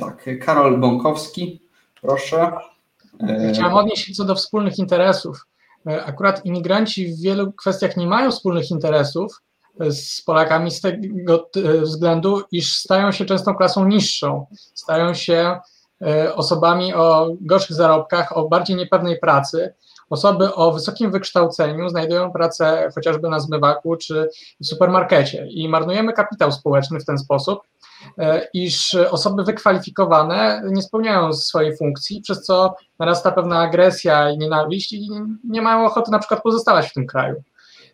Tak, 0.00 0.24
Karol 0.44 0.80
Bąkowski, 0.80 1.60
proszę. 2.00 2.52
Chciałem 3.52 3.74
odnieść 3.74 4.06
się 4.06 4.12
co 4.12 4.24
do 4.24 4.34
wspólnych 4.34 4.78
interesów. 4.78 5.46
Akurat 6.06 6.46
imigranci 6.46 7.06
w 7.06 7.20
wielu 7.20 7.52
kwestiach 7.52 7.96
nie 7.96 8.06
mają 8.06 8.30
wspólnych 8.30 8.70
interesów 8.70 9.42
z 9.90 10.22
Polakami 10.22 10.70
z 10.70 10.80
tego 10.80 11.50
względu, 11.82 12.42
iż 12.52 12.76
stają 12.76 13.12
się 13.12 13.24
często 13.24 13.54
klasą 13.54 13.88
niższą, 13.88 14.46
stają 14.74 15.14
się 15.14 15.58
osobami 16.34 16.94
o 16.94 17.28
gorszych 17.40 17.76
zarobkach, 17.76 18.36
o 18.36 18.48
bardziej 18.48 18.76
niepewnej 18.76 19.18
pracy. 19.18 19.74
Osoby 20.10 20.54
o 20.54 20.72
wysokim 20.72 21.10
wykształceniu 21.10 21.88
znajdują 21.88 22.32
pracę 22.32 22.88
chociażby 22.94 23.28
na 23.28 23.40
zmywaku 23.40 23.96
czy 23.96 24.28
w 24.60 24.66
supermarkecie 24.66 25.46
i 25.46 25.68
marnujemy 25.68 26.12
kapitał 26.12 26.52
społeczny 26.52 27.00
w 27.00 27.04
ten 27.04 27.18
sposób, 27.18 27.60
iż 28.54 28.94
osoby 28.94 29.44
wykwalifikowane 29.44 30.62
nie 30.64 30.82
spełniają 30.82 31.32
swojej 31.32 31.76
funkcji, 31.76 32.20
przez 32.20 32.42
co 32.42 32.74
narasta 32.98 33.32
pewna 33.32 33.58
agresja 33.58 34.30
i 34.30 34.38
nienawiść 34.38 34.92
i 34.92 35.08
nie 35.44 35.62
mają 35.62 35.86
ochoty 35.86 36.10
na 36.10 36.18
przykład 36.18 36.42
pozostawać 36.42 36.88
w 36.88 36.92
tym 36.92 37.06
kraju. 37.06 37.42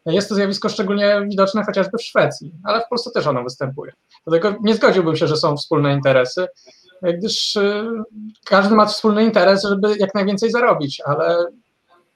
Jest 0.07 0.29
to 0.29 0.35
zjawisko 0.35 0.69
szczególnie 0.69 1.27
widoczne 1.31 1.65
chociażby 1.65 1.99
w 1.99 2.03
Szwecji, 2.03 2.53
ale 2.65 2.81
w 2.81 2.89
Polsce 2.89 3.11
też 3.11 3.27
ono 3.27 3.43
występuje. 3.43 3.93
Dlatego 4.27 4.59
nie 4.63 4.75
zgodziłbym 4.75 5.17
się, 5.17 5.27
że 5.27 5.37
są 5.37 5.57
wspólne 5.57 5.93
interesy, 5.93 6.47
gdyż 7.03 7.59
każdy 8.45 8.75
ma 8.75 8.87
wspólny 8.87 9.25
interes, 9.25 9.63
żeby 9.63 9.97
jak 9.99 10.15
najwięcej 10.15 10.51
zarobić, 10.51 11.03
ale 11.07 11.47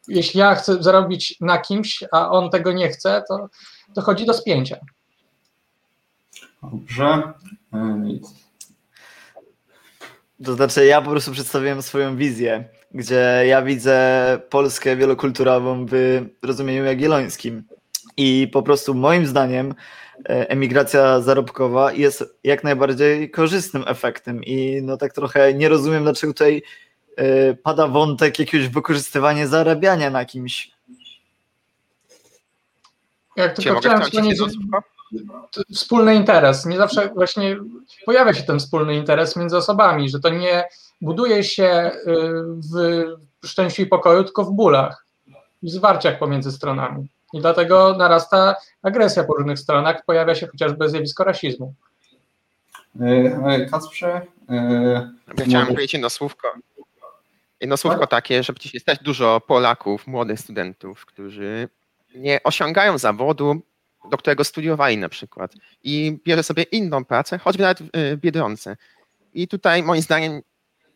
jeśli 0.08 0.40
ja 0.40 0.54
chcę 0.54 0.82
zarobić 0.82 1.36
na 1.40 1.58
kimś, 1.58 2.04
a 2.12 2.30
on 2.30 2.50
tego 2.50 2.72
nie 2.72 2.88
chce, 2.88 3.22
to 3.28 3.48
dochodzi 3.94 4.26
do 4.26 4.34
spięcia. 4.34 4.76
Dobrze. 6.62 7.22
To 10.44 10.54
znaczy, 10.54 10.86
ja 10.86 11.02
po 11.02 11.10
prostu 11.10 11.32
przedstawiłem 11.32 11.82
swoją 11.82 12.16
wizję, 12.16 12.68
gdzie 12.94 13.42
ja 13.46 13.62
widzę 13.62 14.38
Polskę 14.50 14.96
wielokulturową 14.96 15.86
w 15.86 16.22
rozumieniu 16.42 16.84
jagiellońskim. 16.84 17.64
I 18.16 18.48
po 18.52 18.62
prostu 18.62 18.94
moim 18.94 19.26
zdaniem 19.26 19.74
emigracja 20.24 21.20
zarobkowa 21.20 21.92
jest 21.92 22.24
jak 22.44 22.64
najbardziej 22.64 23.30
korzystnym 23.30 23.84
efektem. 23.86 24.44
I 24.44 24.82
no 24.82 24.96
tak 24.96 25.12
trochę 25.12 25.54
nie 25.54 25.68
rozumiem, 25.68 26.02
dlaczego 26.02 26.32
tutaj 26.32 26.62
pada 27.62 27.88
wątek 27.88 28.38
jakiegoś 28.38 28.68
wykorzystywania 28.68 29.46
zarabiania 29.46 30.10
na 30.10 30.24
kimś. 30.24 30.70
Jak 33.36 33.56
tylko 33.56 33.78
chciałem 33.80 34.02
wspomnieć, 34.02 34.38
wspólny 35.74 36.14
interes. 36.14 36.66
Nie 36.66 36.76
zawsze 36.76 37.08
właśnie 37.08 37.56
pojawia 38.06 38.34
się 38.34 38.42
ten 38.42 38.58
wspólny 38.58 38.94
interes 38.94 39.36
między 39.36 39.56
osobami, 39.56 40.10
że 40.10 40.20
to 40.20 40.28
nie 40.28 40.64
buduje 41.00 41.44
się 41.44 41.90
w 43.42 43.46
szczęściu 43.46 43.82
i 43.82 43.86
pokoju, 43.86 44.24
tylko 44.24 44.44
w 44.44 44.52
bólach 44.52 45.04
i 45.62 45.70
zwarciach 45.70 46.18
pomiędzy 46.18 46.52
stronami. 46.52 47.08
I 47.32 47.40
dlatego 47.40 47.94
narasta 47.98 48.56
agresja 48.82 49.24
po 49.24 49.34
różnych 49.34 49.58
stronach, 49.58 50.04
pojawia 50.04 50.34
się 50.34 50.46
chociażby 50.46 50.88
zjawisko 50.88 51.24
rasizmu. 51.24 51.74
Kacprze? 53.70 54.26
Ja 55.38 55.44
chciałem 55.46 55.66
powiedzieć 55.66 55.92
jedno 55.92 56.10
słówko. 56.10 56.48
Jedno 57.60 57.76
słówko 57.76 58.06
takie, 58.06 58.42
że 58.42 58.52
przecież 58.52 58.74
jest 58.74 58.86
też 58.86 58.98
dużo 58.98 59.40
Polaków, 59.40 60.06
młodych 60.06 60.40
studentów, 60.40 61.06
którzy 61.06 61.68
nie 62.14 62.42
osiągają 62.42 62.98
zawodu, 62.98 63.62
do 64.10 64.16
którego 64.16 64.44
studiowali 64.44 64.98
na 64.98 65.08
przykład 65.08 65.54
i 65.82 66.18
bierze 66.24 66.42
sobie 66.42 66.62
inną 66.62 67.04
pracę, 67.04 67.38
choćby 67.38 67.62
nawet 67.62 67.78
w 67.82 68.16
Biedronce. 68.16 68.76
I 69.34 69.48
tutaj 69.48 69.82
moim 69.82 70.02
zdaniem 70.02 70.42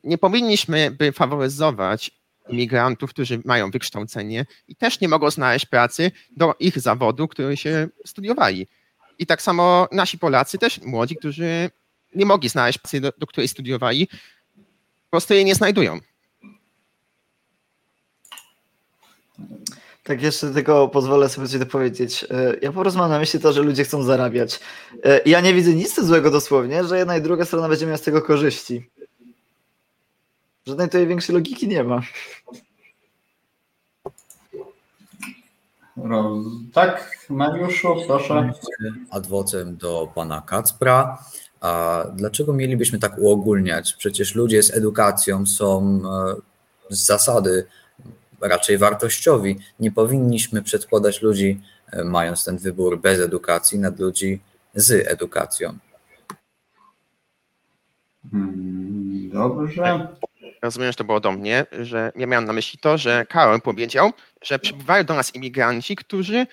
nie 0.05 0.19
powinniśmy 0.19 0.91
by 0.91 1.13
faworyzować 1.13 2.11
imigrantów, 2.49 3.11
którzy 3.11 3.41
mają 3.45 3.71
wykształcenie 3.71 4.47
i 4.69 4.77
też 4.77 5.01
nie 5.01 5.09
mogą 5.09 5.31
znaleźć 5.31 5.67
pracy 5.67 6.11
do 6.37 6.55
ich 6.59 6.79
zawodu, 6.79 7.29
który 7.29 7.57
się 7.57 7.89
studiowali. 8.07 8.67
I 9.19 9.27
tak 9.27 9.43
samo 9.43 9.89
nasi 9.93 10.19
Polacy, 10.19 10.59
też 10.59 10.81
młodzi, 10.83 11.17
którzy 11.17 11.71
nie 12.15 12.27
mogli 12.27 12.49
znaleźć 12.49 12.79
pracy, 12.79 13.01
do, 13.01 13.13
do 13.19 13.27
której 13.27 13.49
studiowali, 13.49 14.07
po 15.05 15.11
prostu 15.11 15.35
jej 15.35 15.45
nie 15.45 15.55
znajdują. 15.55 15.99
Tak, 20.05 20.23
jeszcze 20.23 20.51
tylko 20.51 20.89
pozwolę 20.89 21.29
sobie 21.29 21.49
coś 21.49 21.59
dopowiedzieć. 21.59 22.27
Ja 22.63 22.73
po 22.73 22.81
prostu 22.81 22.99
mam 22.99 23.11
na 23.11 23.19
myśli 23.19 23.41
to, 23.41 23.53
że 23.53 23.63
ludzie 23.63 23.85
chcą 23.85 24.03
zarabiać. 24.03 24.61
Ja 25.27 25.41
nie 25.41 25.55
widzę 25.55 25.75
nic 25.75 26.01
złego 26.01 26.31
dosłownie, 26.31 26.85
że 26.85 26.99
jedna 26.99 27.17
i 27.17 27.23
druga 27.23 27.45
strona 27.45 27.69
będzie 27.69 27.87
miała 27.87 27.99
z 27.99 28.03
tego 28.03 28.23
korzyści. 28.23 28.91
Żadnej 30.67 30.89
tutaj 30.89 31.07
większej 31.07 31.35
logiki 31.35 31.69
nie 31.69 31.85
ma. 31.85 32.01
Tak, 36.73 37.27
Mariuszu, 37.29 37.97
proszę. 38.07 38.53
Adwocem 39.11 39.77
do 39.77 40.13
pana 40.15 40.43
Kacpra. 40.47 41.19
A 41.61 42.05
dlaczego 42.15 42.53
mielibyśmy 42.53 42.99
tak 42.99 43.19
uogólniać? 43.19 43.95
Przecież 43.95 44.35
ludzie 44.35 44.63
z 44.63 44.75
edukacją 44.75 45.47
są 45.47 46.01
z 46.91 47.07
zasady 47.07 47.67
raczej 48.41 48.79
wartościowi. 48.79 49.59
Nie 49.81 49.93
powinniśmy 49.93 50.63
przedkładać 50.63 51.23
ludzi, 51.23 51.61
mając 52.05 52.45
ten 52.45 52.59
wybór 52.59 53.01
bez 53.01 53.21
edukacji, 53.21 53.79
nad 53.79 53.99
ludzi 53.99 54.41
z 54.75 55.09
edukacją. 55.09 55.79
Dobrze. 59.33 60.09
Rozumiem, 60.63 60.93
że 60.93 60.97
to 60.97 61.05
było 61.05 61.21
do 61.21 61.33
mnie, 61.33 61.67
że 61.81 62.13
ja 62.17 62.27
miałem 62.27 62.45
na 62.45 62.53
myśli 62.53 62.79
to, 62.79 62.99
że 62.99 63.27
Karol 63.29 63.61
powiedział, 63.61 64.13
że 64.43 64.59
przybywają 64.59 65.05
do 65.05 65.15
nas 65.15 65.35
imigranci, 65.35 65.97
którzy 65.97 66.47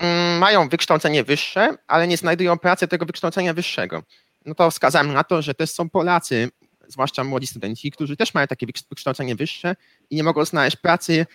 mm, 0.00 0.38
mają 0.38 0.68
wykształcenie 0.68 1.24
wyższe, 1.24 1.76
ale 1.86 2.08
nie 2.08 2.16
znajdują 2.16 2.58
pracy 2.58 2.88
tego 2.88 3.06
wykształcenia 3.06 3.54
wyższego. 3.54 4.02
No 4.44 4.54
to 4.54 4.70
wskazałem 4.70 5.12
na 5.12 5.24
to, 5.24 5.42
że 5.42 5.54
też 5.54 5.70
są 5.70 5.90
Polacy, 5.90 6.48
zwłaszcza 6.92 7.24
młodzi 7.24 7.46
studenci, 7.46 7.90
którzy 7.90 8.16
też 8.16 8.34
mają 8.34 8.46
takie 8.46 8.66
wykształcenie 8.90 9.34
wyższe 9.34 9.76
i 10.10 10.16
nie 10.16 10.22
mogą 10.22 10.44
znaleźć 10.44 10.76
pracy 10.76 11.26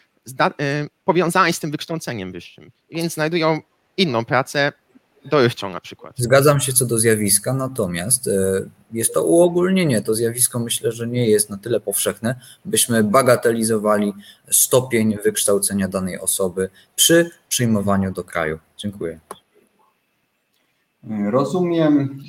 powiązanej 1.06 1.54
z 1.54 1.60
tym 1.60 1.72
wykształceniem 1.72 2.32
wyższym, 2.32 2.72
więc 2.92 3.14
znajdują 3.14 3.60
inną 3.98 4.26
pracę 4.26 4.72
dorywczą 5.26 5.70
na 5.70 5.80
przykład. 5.80 6.14
Zgadzam 6.18 6.60
się 6.60 6.74
co 6.74 6.86
do 6.86 7.00
zjawiska, 7.00 7.54
natomiast 7.54 8.30
jest 8.92 9.14
to 9.14 9.24
uogólnienie. 9.24 10.02
To 10.02 10.14
zjawisko 10.14 10.60
myślę, 10.60 10.92
że 10.92 11.08
nie 11.08 11.30
jest 11.30 11.50
na 11.50 11.58
tyle 11.58 11.80
powszechne, 11.80 12.40
byśmy 12.66 13.04
bagatelizowali 13.04 14.14
stopień 14.52 15.18
wykształcenia 15.24 15.88
danej 15.88 16.20
osoby 16.20 16.70
przy 16.96 17.32
przyjmowaniu 17.50 18.12
do 18.12 18.24
kraju. 18.24 18.60
Dziękuję. 18.78 19.20
Rozumiem. 21.30 22.20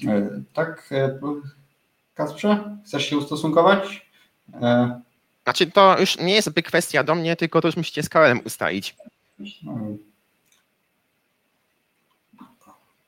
Tak, 0.55 0.91
Kasprze, 2.19 2.77
chcesz 2.85 3.05
się 3.05 3.19
ustosunkować? 3.19 4.11
Znaczy 5.45 5.71
to 5.71 6.01
już 6.01 6.19
nie 6.19 6.35
jest 6.35 6.51
kwestia 6.65 7.05
do 7.05 7.15
mnie, 7.15 7.37
tylko 7.37 7.61
to 7.61 7.69
już 7.69 7.77
musicie 7.77 8.03
z 8.03 8.09
Karolem 8.09 8.41
ustalić. 8.45 8.97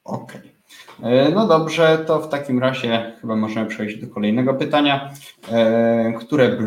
Okej. 0.05 0.41
Okay. 0.99 1.33
No 1.35 1.47
dobrze, 1.47 2.05
to 2.07 2.21
w 2.21 2.29
takim 2.29 2.59
razie 2.59 3.17
chyba 3.21 3.37
możemy 3.37 3.67
przejść 3.67 3.97
do 3.97 4.07
kolejnego 4.07 4.55
pytania, 4.55 5.15
które 6.21 6.59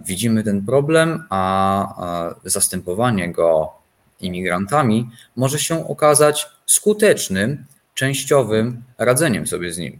Widzimy 0.04 0.44
ten 0.44 0.66
problem, 0.66 1.24
a 1.30 2.34
zastępowanie 2.44 3.32
go 3.32 3.72
imigrantami 4.20 5.10
może 5.36 5.58
się 5.58 5.88
okazać 5.88 6.57
skutecznym, 6.68 7.64
częściowym 7.94 8.82
radzeniem 8.98 9.46
sobie 9.46 9.72
z 9.72 9.78
nim, 9.78 9.98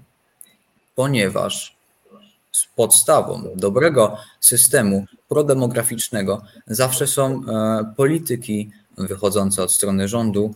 ponieważ 0.95 1.77
podstawą 2.77 3.43
dobrego 3.57 4.17
systemu 4.41 5.05
prodemograficznego 5.29 6.43
zawsze 6.67 7.07
są 7.07 7.43
polityki 7.97 8.71
wychodzące 8.99 9.63
od 9.63 9.73
strony 9.73 10.09
rządu, 10.09 10.55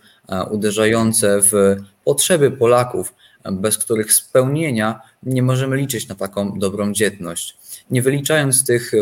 uderzające 0.51 1.41
w 1.43 1.77
potrzeby 2.05 2.51
Polaków, 2.51 3.15
bez 3.53 3.79
których 3.79 4.13
spełnienia 4.13 5.01
nie 5.23 5.43
możemy 5.43 5.77
liczyć 5.77 6.09
na 6.09 6.15
taką 6.15 6.59
dobrą 6.59 6.93
dzietność. 6.93 7.57
Nie 7.91 8.03
wyliczając 8.03 8.67
tych 8.67 8.93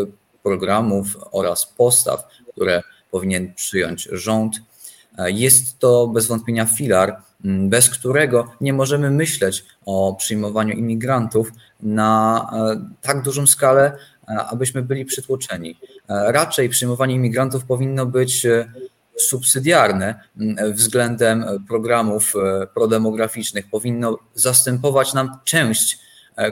programów 0.43 1.17
oraz 1.31 1.65
postaw, 1.65 2.27
które 2.51 2.83
powinien 3.11 3.53
przyjąć 3.53 4.09
rząd, 4.11 4.55
jest 5.17 5.79
to 5.79 6.07
bez 6.07 6.27
wątpienia 6.27 6.65
filar, 6.65 7.21
bez 7.43 7.89
którego 7.89 8.51
nie 8.61 8.73
możemy 8.73 9.11
myśleć 9.11 9.65
o 9.85 10.15
przyjmowaniu 10.19 10.73
imigrantów 10.73 11.51
na 11.79 12.49
tak 13.01 13.21
dużą 13.21 13.47
skalę, 13.47 13.97
abyśmy 14.49 14.81
byli 14.81 15.05
przytłoczeni. 15.05 15.79
Raczej 16.07 16.69
przyjmowanie 16.69 17.15
imigrantów 17.15 17.65
powinno 17.65 18.05
być 18.05 18.47
subsydiarne 19.17 20.23
względem 20.73 21.45
programów 21.67 22.33
prodemograficznych, 22.73 23.69
powinno 23.69 24.17
zastępować 24.35 25.13
nam 25.13 25.37
część, 25.43 25.99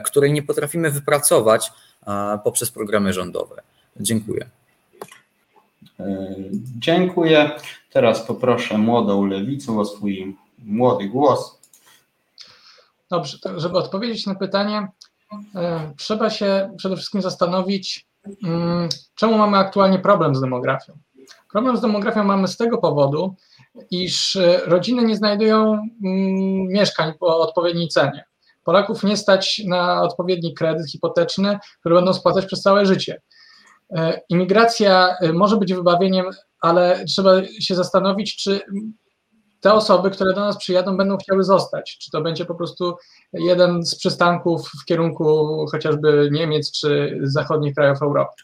której 0.04 0.32
nie 0.32 0.42
potrafimy 0.42 0.90
wypracować 0.90 1.72
poprzez 2.44 2.70
programy 2.70 3.12
rządowe. 3.12 3.62
Dziękuję. 4.00 4.46
Dziękuję. 6.78 7.50
Teraz 7.92 8.20
poproszę 8.26 8.78
młodą 8.78 9.26
lewicę 9.26 9.78
o 9.78 9.84
swój 9.84 10.36
młody 10.58 11.08
głos. 11.08 11.58
Dobrze, 13.10 13.38
żeby 13.56 13.78
odpowiedzieć 13.78 14.26
na 14.26 14.34
pytanie, 14.34 14.88
trzeba 15.96 16.30
się 16.30 16.74
przede 16.76 16.96
wszystkim 16.96 17.22
zastanowić, 17.22 18.06
czemu 19.14 19.38
mamy 19.38 19.56
aktualnie 19.56 19.98
problem 19.98 20.34
z 20.34 20.40
demografią. 20.40 20.92
Problem 21.52 21.76
z 21.76 21.80
demografią 21.80 22.24
mamy 22.24 22.48
z 22.48 22.56
tego 22.56 22.78
powodu, 22.78 23.34
iż 23.90 24.38
rodziny 24.64 25.04
nie 25.04 25.16
znajdują 25.16 25.88
mieszkań 26.68 27.12
po 27.20 27.38
odpowiedniej 27.38 27.88
cenie. 27.88 28.24
Polaków 28.64 29.04
nie 29.04 29.16
stać 29.16 29.62
na 29.66 30.02
odpowiedni 30.02 30.54
kredyt 30.54 30.90
hipoteczny, 30.90 31.58
który 31.80 31.94
będą 31.94 32.12
spłacać 32.12 32.46
przez 32.46 32.62
całe 32.62 32.86
życie. 32.86 33.20
Imigracja 34.28 35.16
może 35.32 35.56
być 35.56 35.74
wybawieniem, 35.74 36.26
ale 36.60 37.04
trzeba 37.04 37.30
się 37.60 37.74
zastanowić, 37.74 38.36
czy 38.36 38.60
te 39.60 39.74
osoby, 39.74 40.10
które 40.10 40.34
do 40.34 40.40
nas 40.40 40.56
przyjadą, 40.56 40.96
będą 40.96 41.16
chciały 41.16 41.44
zostać. 41.44 41.98
Czy 41.98 42.10
to 42.10 42.20
będzie 42.20 42.44
po 42.44 42.54
prostu 42.54 42.96
jeden 43.32 43.82
z 43.86 43.94
przystanków 43.94 44.70
w 44.82 44.84
kierunku 44.84 45.46
chociażby 45.70 46.28
Niemiec 46.32 46.72
czy 46.72 47.18
zachodnich 47.22 47.74
krajów 47.74 48.02
Europy. 48.02 48.42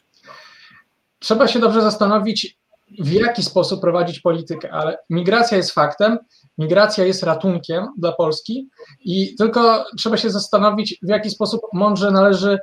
Trzeba 1.18 1.48
się 1.48 1.58
dobrze 1.58 1.82
zastanowić, 1.82 2.58
w 2.98 3.12
jaki 3.12 3.42
sposób 3.42 3.80
prowadzić 3.80 4.20
politykę, 4.20 4.70
ale 4.70 4.98
migracja 5.10 5.56
jest 5.56 5.70
faktem, 5.70 6.18
migracja 6.58 7.04
jest 7.04 7.22
ratunkiem 7.22 7.86
dla 7.98 8.12
Polski 8.12 8.68
i 9.00 9.34
tylko 9.34 9.84
trzeba 9.98 10.16
się 10.16 10.30
zastanowić, 10.30 10.98
w 11.02 11.08
jaki 11.08 11.30
sposób 11.30 11.60
mądrze 11.72 12.10
należy 12.10 12.58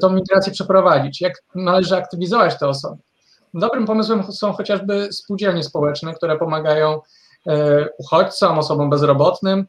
tą 0.00 0.10
migrację 0.10 0.52
przeprowadzić, 0.52 1.20
jak 1.20 1.42
należy 1.54 1.96
aktywizować 1.96 2.58
te 2.58 2.68
osoby. 2.68 3.02
Dobrym 3.54 3.86
pomysłem 3.86 4.32
są 4.32 4.52
chociażby 4.52 5.12
spółdzielnie 5.12 5.62
społeczne, 5.62 6.14
które 6.14 6.38
pomagają 6.38 7.00
uchodźcom, 7.98 8.58
osobom 8.58 8.90
bezrobotnym, 8.90 9.66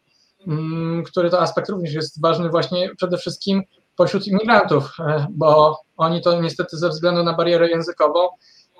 który 1.05 1.29
to 1.29 1.41
aspekt 1.41 1.69
również 1.69 1.93
jest 1.93 2.21
ważny 2.21 2.49
właśnie 2.49 2.95
przede 2.95 3.17
wszystkim 3.17 3.63
pośród 3.95 4.27
imigrantów, 4.27 4.97
bo 5.29 5.79
oni 5.97 6.21
to 6.21 6.41
niestety 6.41 6.77
ze 6.77 6.89
względu 6.89 7.23
na 7.23 7.33
barierę 7.33 7.69
językową 7.69 8.27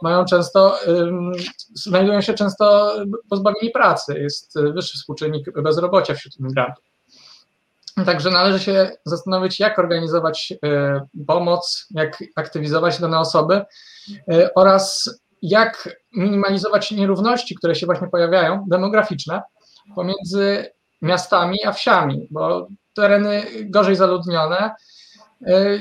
mają 0.02 0.26
często, 0.26 0.80
znajdują 1.74 2.22
się 2.22 2.34
często 2.34 2.96
pozbawieni 3.30 3.70
pracy, 3.72 4.20
jest 4.20 4.54
wyższy 4.74 4.98
współczynnik 4.98 5.62
bezrobocia 5.62 6.14
wśród 6.14 6.40
imigrantów. 6.40 6.84
Także 8.06 8.30
należy 8.30 8.60
się 8.60 8.92
zastanowić, 9.06 9.60
jak 9.60 9.80
organizować 9.80 10.54
pomoc, 11.28 11.88
jak 11.92 12.24
aktywizować 12.36 13.00
dane 13.00 13.20
osoby 13.20 13.62
oraz 14.56 15.10
jak 15.42 15.90
minimalizować 16.16 16.92
nierówności, 16.92 17.56
które 17.56 17.76
się 17.76 17.86
właśnie 17.86 18.08
pojawiają, 18.08 18.66
demograficzne, 18.68 19.42
pomiędzy 19.96 20.72
miastami 21.02 21.58
a 21.66 21.72
wsiami, 21.72 22.28
bo 22.32 22.68
tereny 22.96 23.44
gorzej 23.66 23.96
zaludnione 23.96 24.72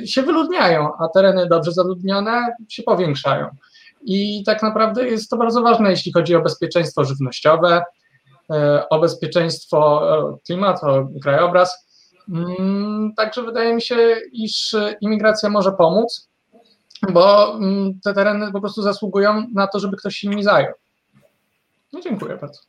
się 0.05 0.23
wyludniają, 0.23 0.91
a 1.01 1.09
tereny 1.09 1.47
dobrze 1.47 1.73
zaludnione 1.73 2.47
się 2.69 2.83
powiększają. 2.83 3.49
I 4.03 4.43
tak 4.47 4.63
naprawdę 4.63 5.09
jest 5.09 5.31
to 5.31 5.37
bardzo 5.37 5.63
ważne, 5.63 5.91
jeśli 5.91 6.13
chodzi 6.13 6.37
o 6.37 6.43
bezpieczeństwo 6.43 7.05
żywnościowe, 7.05 7.83
o 8.91 8.99
bezpieczeństwo 8.99 10.03
klimatu, 10.47 10.87
o 10.87 11.09
krajobraz. 11.23 11.86
Także 13.17 13.43
wydaje 13.43 13.75
mi 13.75 13.83
się, 13.83 14.17
iż 14.33 14.77
imigracja 15.01 15.51
może 15.51 15.73
pomóc, 15.73 16.29
bo 17.13 17.59
te 18.05 18.15
tereny 18.15 18.53
po 18.53 18.61
prostu 18.61 18.83
zasługują 18.83 19.47
na 19.55 19.67
to, 19.67 19.79
żeby 19.79 19.97
ktoś 19.97 20.17
się 20.17 20.29
nimi 20.29 20.43
zajął. 20.43 20.73
No 21.93 22.01
dziękuję 22.01 22.37
bardzo. 22.37 22.61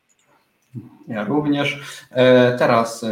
Ja 1.07 1.23
również. 1.23 1.79
Teraz 2.59 3.05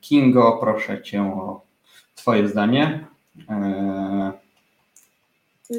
Kingo, 0.00 0.58
proszę 0.60 1.02
Cię 1.02 1.22
o 1.22 1.60
Twoje 2.14 2.48
zdanie. 2.48 3.06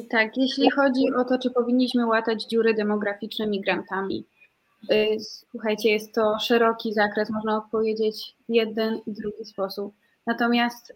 Tak, 0.10 0.38
jeśli 0.38 0.72
chodzi 0.72 1.14
o 1.18 1.24
to, 1.24 1.40
czy 1.40 1.52
powinniśmy 1.52 2.06
łatać 2.06 2.44
dziury 2.44 2.74
demograficzne 2.74 3.48
migrantami. 3.48 4.26
Słuchajcie, 5.52 5.90
jest 5.90 6.16
to 6.16 6.40
szeroki 6.40 6.94
zakres, 6.94 7.30
można 7.30 7.58
odpowiedzieć 7.58 8.36
w 8.50 8.54
jeden 8.54 9.02
i 9.08 9.12
drugi 9.12 9.46
sposób. 9.46 9.94
Natomiast 10.30 10.94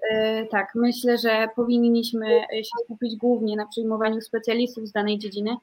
tak, 0.52 0.72
myślę, 0.76 1.18
że 1.18 1.48
powinniśmy 1.56 2.28
się 2.52 2.84
skupić 2.84 3.16
głównie 3.16 3.56
na 3.56 3.68
przyjmowaniu 3.68 4.22
specjalistów 4.22 4.88
z 4.88 4.92
danej 4.92 5.20
dziedziny 5.20 5.56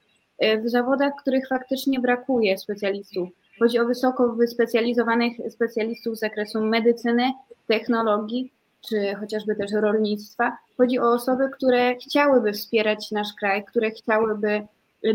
w 0.64 0.68
zawodach, 0.68 1.12
w 1.12 1.20
których 1.20 1.48
faktycznie 1.48 2.00
brakuje 2.00 2.58
specjalistów. 2.58 3.28
Chodzi 3.58 3.78
o 3.78 3.86
wysoko 3.86 4.28
wyspecjalizowanych 4.28 5.32
specjalistów 5.50 6.16
z 6.16 6.20
zakresu 6.20 6.60
medycyny, 6.60 7.32
technologii, 7.66 8.52
czy 8.88 9.14
chociażby 9.20 9.56
też 9.56 9.72
rolnictwa. 9.72 10.56
Chodzi 10.76 10.98
o 10.98 11.12
osoby, 11.12 11.48
które 11.56 11.94
chciałyby 11.94 12.52
wspierać 12.52 13.10
nasz 13.10 13.28
kraj, 13.40 13.64
które 13.64 13.90
chciałyby 13.90 14.62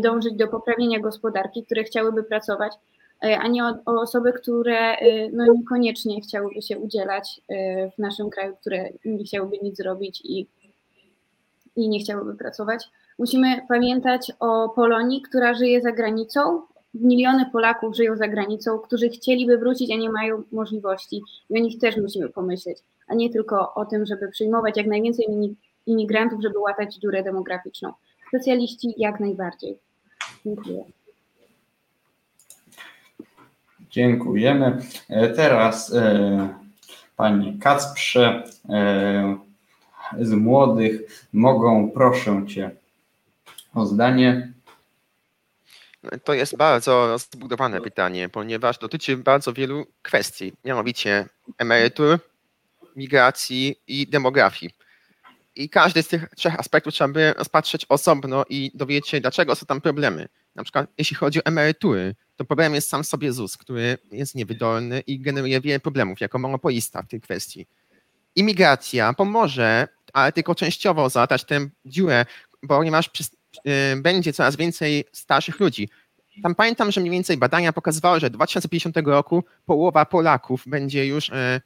dążyć 0.00 0.34
do 0.34 0.48
poprawienia 0.48 1.00
gospodarki, 1.00 1.64
które 1.64 1.84
chciałyby 1.84 2.22
pracować. 2.22 2.72
A 3.20 3.48
nie 3.48 3.64
o, 3.64 3.74
o 3.86 4.00
osoby, 4.00 4.32
które 4.32 4.96
no, 5.32 5.52
niekoniecznie 5.52 6.20
chciałyby 6.20 6.62
się 6.62 6.78
udzielać 6.78 7.40
w 7.94 7.98
naszym 7.98 8.30
kraju, 8.30 8.56
które 8.60 8.88
nie 9.04 9.24
chciałyby 9.24 9.58
nic 9.62 9.76
zrobić 9.76 10.20
i, 10.24 10.46
i 11.76 11.88
nie 11.88 11.98
chciałyby 11.98 12.34
pracować. 12.34 12.84
Musimy 13.18 13.60
pamiętać 13.68 14.32
o 14.40 14.68
Polonii, 14.68 15.22
która 15.22 15.54
żyje 15.54 15.82
za 15.82 15.92
granicą. 15.92 16.62
Miliony 16.94 17.46
Polaków 17.52 17.96
żyją 17.96 18.16
za 18.16 18.28
granicą, 18.28 18.78
którzy 18.78 19.08
chcieliby 19.08 19.58
wrócić, 19.58 19.90
a 19.90 19.96
nie 19.96 20.10
mają 20.10 20.42
możliwości. 20.52 21.22
I 21.50 21.58
o 21.58 21.62
nich 21.62 21.78
też 21.78 21.96
musimy 21.96 22.28
pomyśleć, 22.28 22.78
a 23.08 23.14
nie 23.14 23.30
tylko 23.30 23.74
o 23.74 23.84
tym, 23.84 24.06
żeby 24.06 24.28
przyjmować 24.28 24.76
jak 24.76 24.86
najwięcej 24.86 25.26
imigrantów, 25.86 26.42
żeby 26.42 26.58
łatać 26.58 26.94
dziurę 26.94 27.22
demograficzną. 27.22 27.92
Specjaliści 28.28 28.94
jak 28.96 29.20
najbardziej. 29.20 29.78
Dziękuję. 30.44 30.84
Dziękujemy. 33.96 34.78
E, 35.08 35.28
teraz 35.28 35.94
e, 35.94 36.48
Pani 37.16 37.58
Kacprze 37.58 38.44
e, 38.68 39.36
z 40.18 40.32
młodych 40.32 41.00
mogą, 41.32 41.90
proszę 41.90 42.44
Cię 42.48 42.70
o 43.74 43.86
zdanie. 43.86 44.52
To 46.24 46.34
jest 46.34 46.56
bardzo 46.56 47.18
zbudowane 47.18 47.80
pytanie, 47.80 48.28
ponieważ 48.28 48.78
dotyczy 48.78 49.16
bardzo 49.16 49.52
wielu 49.52 49.86
kwestii, 50.02 50.52
mianowicie 50.64 51.26
emerytur, 51.58 52.18
migracji 52.96 53.80
i 53.86 54.06
demografii. 54.06 54.72
I 55.54 55.68
każdy 55.68 56.02
z 56.02 56.08
tych 56.08 56.28
trzech 56.36 56.60
aspektów 56.60 56.94
trzeba 56.94 57.12
by 57.12 57.34
rozpatrzeć 57.38 57.86
osobno 57.88 58.44
i 58.48 58.70
dowiedzieć 58.74 59.08
się, 59.08 59.20
dlaczego 59.20 59.54
są 59.54 59.66
tam 59.66 59.80
problemy. 59.80 60.28
Na 60.56 60.62
przykład, 60.62 60.90
jeśli 60.98 61.16
chodzi 61.16 61.38
o 61.38 61.46
emerytury, 61.46 62.14
to 62.36 62.44
problem 62.44 62.74
jest 62.74 62.88
sam 62.88 63.04
sobie 63.04 63.32
ZUS, 63.32 63.56
który 63.56 63.98
jest 64.12 64.34
niewydolny 64.34 65.00
i 65.00 65.20
generuje 65.20 65.60
wiele 65.60 65.80
problemów 65.80 66.20
jako 66.20 66.38
monopolista 66.38 67.02
w 67.02 67.08
tej 67.08 67.20
kwestii. 67.20 67.66
Imigracja 68.36 69.12
pomoże, 69.12 69.88
ale 70.12 70.32
tylko 70.32 70.54
częściowo 70.54 71.08
załatać 71.08 71.44
tę 71.44 71.68
dziurę, 71.84 72.26
ponieważ 72.68 73.06
y, 73.06 73.10
będzie 73.96 74.32
coraz 74.32 74.56
więcej 74.56 75.04
starszych 75.12 75.60
ludzi. 75.60 75.88
Tam 76.42 76.54
pamiętam, 76.54 76.92
że 76.92 77.00
mniej 77.00 77.10
więcej 77.12 77.36
badania 77.36 77.72
pokazywały, 77.72 78.20
że 78.20 78.30
do 78.30 78.34
2050 78.36 78.96
roku 78.96 79.44
połowa 79.66 80.04
Polaków 80.04 80.62
będzie 80.66 81.06
już 81.06 81.28
y, 81.28 81.60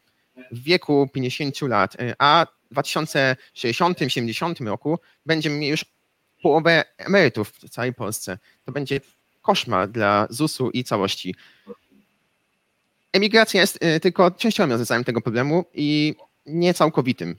w 0.52 0.62
wieku 0.62 1.08
50 1.12 1.62
lat, 1.62 1.94
y, 1.94 2.14
a 2.18 2.46
w 2.70 2.74
2060-70 2.74 4.66
roku 4.66 4.98
mieli 5.26 5.68
już 5.68 5.84
połowę 6.42 6.84
emerytów 6.96 7.52
w 7.52 7.68
całej 7.68 7.94
Polsce. 7.94 8.38
To 8.64 8.72
będzie 8.72 9.00
koszmar 9.42 9.88
dla 9.88 10.26
ZUS-u 10.30 10.70
i 10.70 10.84
całości. 10.84 11.34
Emigracja 13.12 13.60
jest 13.60 13.84
y, 13.84 14.00
tylko 14.00 14.30
częściowym 14.30 14.70
rozwiązaniem 14.70 15.04
tego 15.04 15.20
problemu 15.20 15.64
i 15.74 16.14
nie 16.46 16.74
całkowitym. 16.74 17.36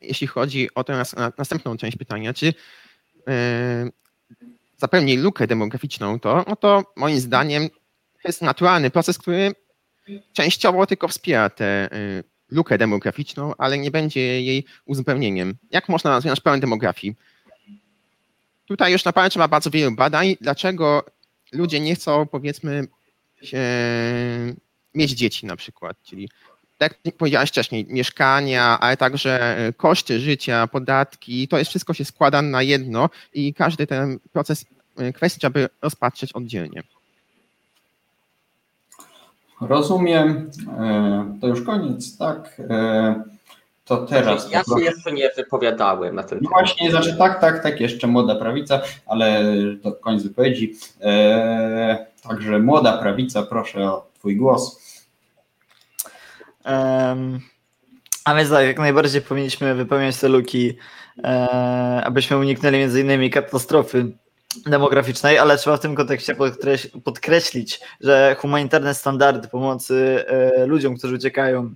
Jeśli 0.00 0.26
chodzi 0.26 0.74
o 0.74 0.84
tę 0.84 1.02
następną 1.38 1.76
część 1.76 1.96
pytania, 1.96 2.34
czy 2.34 2.46
y, 2.46 2.54
zapełni 4.76 5.16
lukę 5.16 5.46
demograficzną, 5.46 6.20
to, 6.20 6.44
no 6.48 6.56
to 6.56 6.92
moim 6.96 7.20
zdaniem 7.20 7.68
jest 8.24 8.42
naturalny 8.42 8.90
proces, 8.90 9.18
który 9.18 9.54
częściowo 10.32 10.86
tylko 10.86 11.08
wspiera 11.08 11.50
tę 11.50 11.88
y, 11.92 12.24
lukę 12.50 12.78
demograficzną, 12.78 13.52
ale 13.58 13.78
nie 13.78 13.90
będzie 13.90 14.42
jej 14.42 14.64
uzupełnieniem. 14.84 15.54
Jak 15.70 15.88
można 15.88 16.10
rozwiązać 16.10 16.40
problem 16.40 16.60
demografii? 16.60 17.16
Tutaj 18.68 18.92
już 18.92 19.04
naprawdę 19.04 19.30
trzeba 19.30 19.48
bardzo 19.48 19.70
wielu 19.70 19.92
badań, 19.92 20.36
dlaczego 20.40 21.04
ludzie 21.52 21.80
nie 21.80 21.94
chcą, 21.94 22.26
powiedzmy, 22.26 22.88
się, 23.42 23.58
mieć 24.94 25.10
dzieci 25.10 25.46
na 25.46 25.56
przykład, 25.56 25.96
czyli 26.02 26.28
tak 26.78 26.98
jak 27.04 27.16
powiedziałeś 27.16 27.50
wcześniej, 27.50 27.86
mieszkania, 27.88 28.80
ale 28.80 28.96
także 28.96 29.56
koszty 29.76 30.20
życia, 30.20 30.66
podatki, 30.66 31.48
to 31.48 31.58
jest 31.58 31.70
wszystko 31.70 31.94
się 31.94 32.04
składa 32.04 32.42
na 32.42 32.62
jedno 32.62 33.10
i 33.34 33.54
każdy 33.54 33.86
ten 33.86 34.18
proces 34.32 34.64
kwestii 35.14 35.40
trzeba 35.40 35.52
by 35.52 35.68
rozpatrzeć 35.82 36.32
oddzielnie. 36.32 36.82
Rozumiem. 39.60 40.50
E, 40.78 41.38
to 41.40 41.46
już 41.46 41.62
koniec, 41.62 42.16
tak? 42.16 42.60
To 43.88 43.96
teraz. 43.96 44.50
Ja 44.50 44.62
się 44.64 44.84
jeszcze 44.84 45.12
nie 45.12 45.30
wypowiadałem 45.36 46.14
na 46.14 46.22
ten 46.22 46.38
no 46.42 46.50
temat. 46.50 46.62
Właśnie, 46.62 46.90
znaczy 46.90 47.16
tak, 47.16 47.40
tak, 47.40 47.62
tak, 47.62 47.80
jeszcze 47.80 48.06
młoda 48.06 48.34
prawica, 48.34 48.80
ale 49.06 49.44
to 49.82 49.92
koniec 49.92 50.22
wypowiedzi. 50.22 50.74
E, 51.00 52.06
także 52.28 52.58
młoda 52.58 52.98
prawica, 52.98 53.42
proszę 53.42 53.92
o 53.92 54.06
Twój 54.14 54.36
głos. 54.36 54.80
Um, 56.64 57.40
a 58.24 58.34
więc 58.34 58.50
tak, 58.50 58.66
jak 58.66 58.78
najbardziej 58.78 59.22
powinniśmy 59.22 59.74
wypełniać 59.74 60.16
te 60.16 60.28
luki, 60.28 60.76
e, 61.24 62.02
abyśmy 62.04 62.38
uniknęli 62.38 62.78
między 62.78 63.00
innymi 63.00 63.30
katastrofy 63.30 64.12
demograficznej, 64.66 65.38
ale 65.38 65.58
trzeba 65.58 65.76
w 65.76 65.80
tym 65.80 65.94
kontekście 65.94 66.36
podkreślić, 67.04 67.80
że 68.00 68.36
humanitarne 68.38 68.94
standardy 68.94 69.48
pomocy 69.48 70.24
e, 70.26 70.66
ludziom, 70.66 70.96
którzy 70.96 71.14
uciekają 71.14 71.74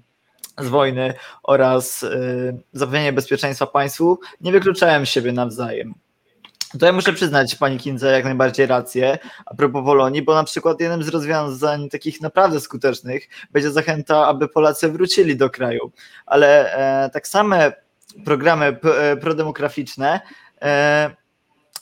z 0.59 0.69
wojny 0.69 1.15
oraz 1.43 2.03
y, 2.03 2.59
zapewnienie 2.73 3.13
bezpieczeństwa 3.13 3.67
państwu 3.67 4.21
nie 4.41 4.53
wykluczają 4.53 5.05
siebie 5.05 5.33
nawzajem. 5.33 5.95
Ja 6.83 6.93
muszę 6.93 7.13
przyznać 7.13 7.55
Pani 7.55 7.79
Kindze 7.79 8.13
jak 8.13 8.25
najbardziej 8.25 8.67
rację 8.67 9.19
a 9.47 9.55
propos 9.55 9.85
Polonii, 9.85 10.23
bo 10.23 10.35
na 10.35 10.45
przykład 10.45 10.81
jednym 10.81 11.03
z 11.03 11.09
rozwiązań 11.09 11.89
takich 11.89 12.21
naprawdę 12.21 12.61
skutecznych 12.61 13.29
będzie 13.51 13.71
zachęta, 13.71 14.27
aby 14.27 14.49
Polacy 14.49 14.89
wrócili 14.89 15.37
do 15.37 15.51
kraju, 15.51 15.93
ale 16.27 16.75
e, 17.05 17.11
tak 17.11 17.29
same 17.29 17.73
programy 18.25 18.67
e, 18.67 19.17
prodemograficzne 19.17 20.21
e, 20.63 21.11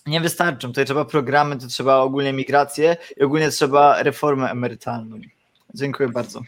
nie 0.06 0.20
wystarczą. 0.20 0.68
Tutaj 0.68 0.84
trzeba 0.84 1.04
programy, 1.04 1.56
to 1.56 1.66
trzeba 1.66 1.96
ogólnie 1.96 2.32
migrację 2.32 2.96
i 3.16 3.22
ogólnie 3.22 3.50
trzeba 3.50 4.02
reformę 4.02 4.50
emerytalną. 4.50 5.20
Dziękuję 5.74 6.08
bardzo. 6.08 6.42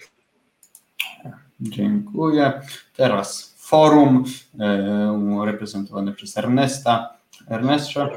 Dziękuję. 1.63 2.53
Teraz 2.97 3.55
forum 3.59 4.25
e, 4.61 5.43
reprezentowane 5.45 6.13
przez 6.13 6.39
Ernesta. 6.39 7.15
Ernestrze. 7.51 8.09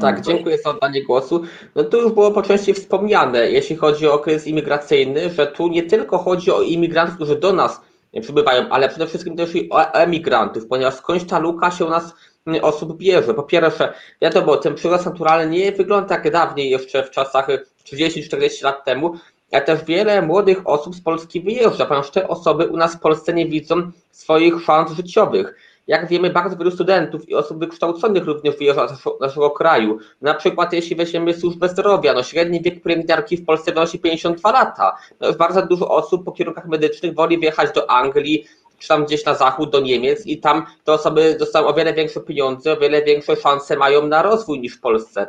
Tak, 0.00 0.20
dziękuję 0.20 0.58
za 0.58 0.70
oddanie 0.70 1.04
głosu. 1.04 1.42
No 1.74 1.84
tu 1.84 2.02
już 2.02 2.12
było 2.12 2.30
po 2.30 2.42
części 2.42 2.74
wspomniane, 2.74 3.50
jeśli 3.50 3.76
chodzi 3.76 4.06
o 4.06 4.14
okres 4.14 4.46
imigracyjny, 4.46 5.30
że 5.30 5.46
tu 5.46 5.68
nie 5.68 5.82
tylko 5.82 6.18
chodzi 6.18 6.50
o 6.50 6.62
imigrantów, 6.62 7.14
którzy 7.14 7.36
do 7.36 7.52
nas 7.52 7.80
przybywają, 8.20 8.68
ale 8.68 8.88
przede 8.88 9.06
wszystkim 9.06 9.36
też 9.36 9.54
i 9.54 9.70
o 9.70 9.92
emigrantów, 9.92 10.66
ponieważ 10.66 10.94
skądś 10.94 11.24
ta 11.24 11.38
luka 11.38 11.70
się 11.70 11.84
u 11.84 11.90
nas 11.90 12.14
osób 12.62 12.96
bierze. 12.96 13.34
Po 13.34 13.42
pierwsze, 13.42 13.92
wiadomo, 14.22 14.56
ten 14.56 14.74
przyrost 14.74 15.06
naturalny 15.06 15.58
nie 15.58 15.72
wygląda 15.72 16.14
jak 16.14 16.30
dawniej, 16.30 16.70
jeszcze 16.70 17.04
w 17.04 17.10
czasach 17.10 17.48
30-40 17.84 18.64
lat 18.64 18.84
temu, 18.84 19.14
ale 19.52 19.62
też 19.62 19.84
wiele 19.84 20.22
młodych 20.22 20.58
osób 20.64 20.94
z 20.94 21.00
Polski 21.00 21.40
wyjeżdża, 21.40 21.86
ponieważ 21.86 22.10
te 22.10 22.28
osoby 22.28 22.66
u 22.66 22.76
nas 22.76 22.96
w 22.96 23.00
Polsce 23.00 23.34
nie 23.34 23.46
widzą 23.46 23.90
swoich 24.10 24.60
szans 24.60 24.92
życiowych. 24.92 25.54
Jak 25.86 26.08
wiemy, 26.08 26.30
bardzo 26.30 26.56
wielu 26.56 26.70
studentów 26.70 27.28
i 27.28 27.34
osób 27.34 27.58
wykształconych 27.58 28.24
również 28.24 28.56
wyjeżdża 28.56 28.88
z 28.88 29.20
naszego 29.20 29.50
kraju. 29.50 29.98
Na 30.20 30.34
przykład 30.34 30.72
jeśli 30.72 30.96
weźmiemy 30.96 31.34
służbę 31.34 31.68
zdrowia, 31.68 32.12
no 32.12 32.22
średni 32.22 32.60
wiek 32.60 32.82
pielęgniarki 32.82 33.36
w 33.36 33.44
Polsce 33.44 33.72
wynosi 33.72 33.98
52 33.98 34.52
lata. 34.52 34.96
No 35.20 35.28
już 35.28 35.36
bardzo 35.36 35.66
dużo 35.66 35.88
osób 35.88 36.24
po 36.24 36.32
kierunkach 36.32 36.66
medycznych 36.66 37.14
woli 37.14 37.38
wyjechać 37.38 37.74
do 37.74 37.90
Anglii, 37.90 38.46
czy 38.78 38.88
tam 38.88 39.04
gdzieś 39.04 39.24
na 39.24 39.34
zachód, 39.34 39.70
do 39.70 39.80
Niemiec 39.80 40.26
i 40.26 40.38
tam 40.38 40.66
te 40.84 40.92
osoby 40.92 41.36
dostają 41.38 41.66
o 41.66 41.74
wiele 41.74 41.94
większe 41.94 42.20
pieniądze, 42.20 42.72
o 42.72 42.76
wiele 42.76 43.02
większe 43.02 43.36
szanse 43.36 43.76
mają 43.76 44.06
na 44.06 44.22
rozwój 44.22 44.60
niż 44.60 44.76
w 44.76 44.80
Polsce. 44.80 45.26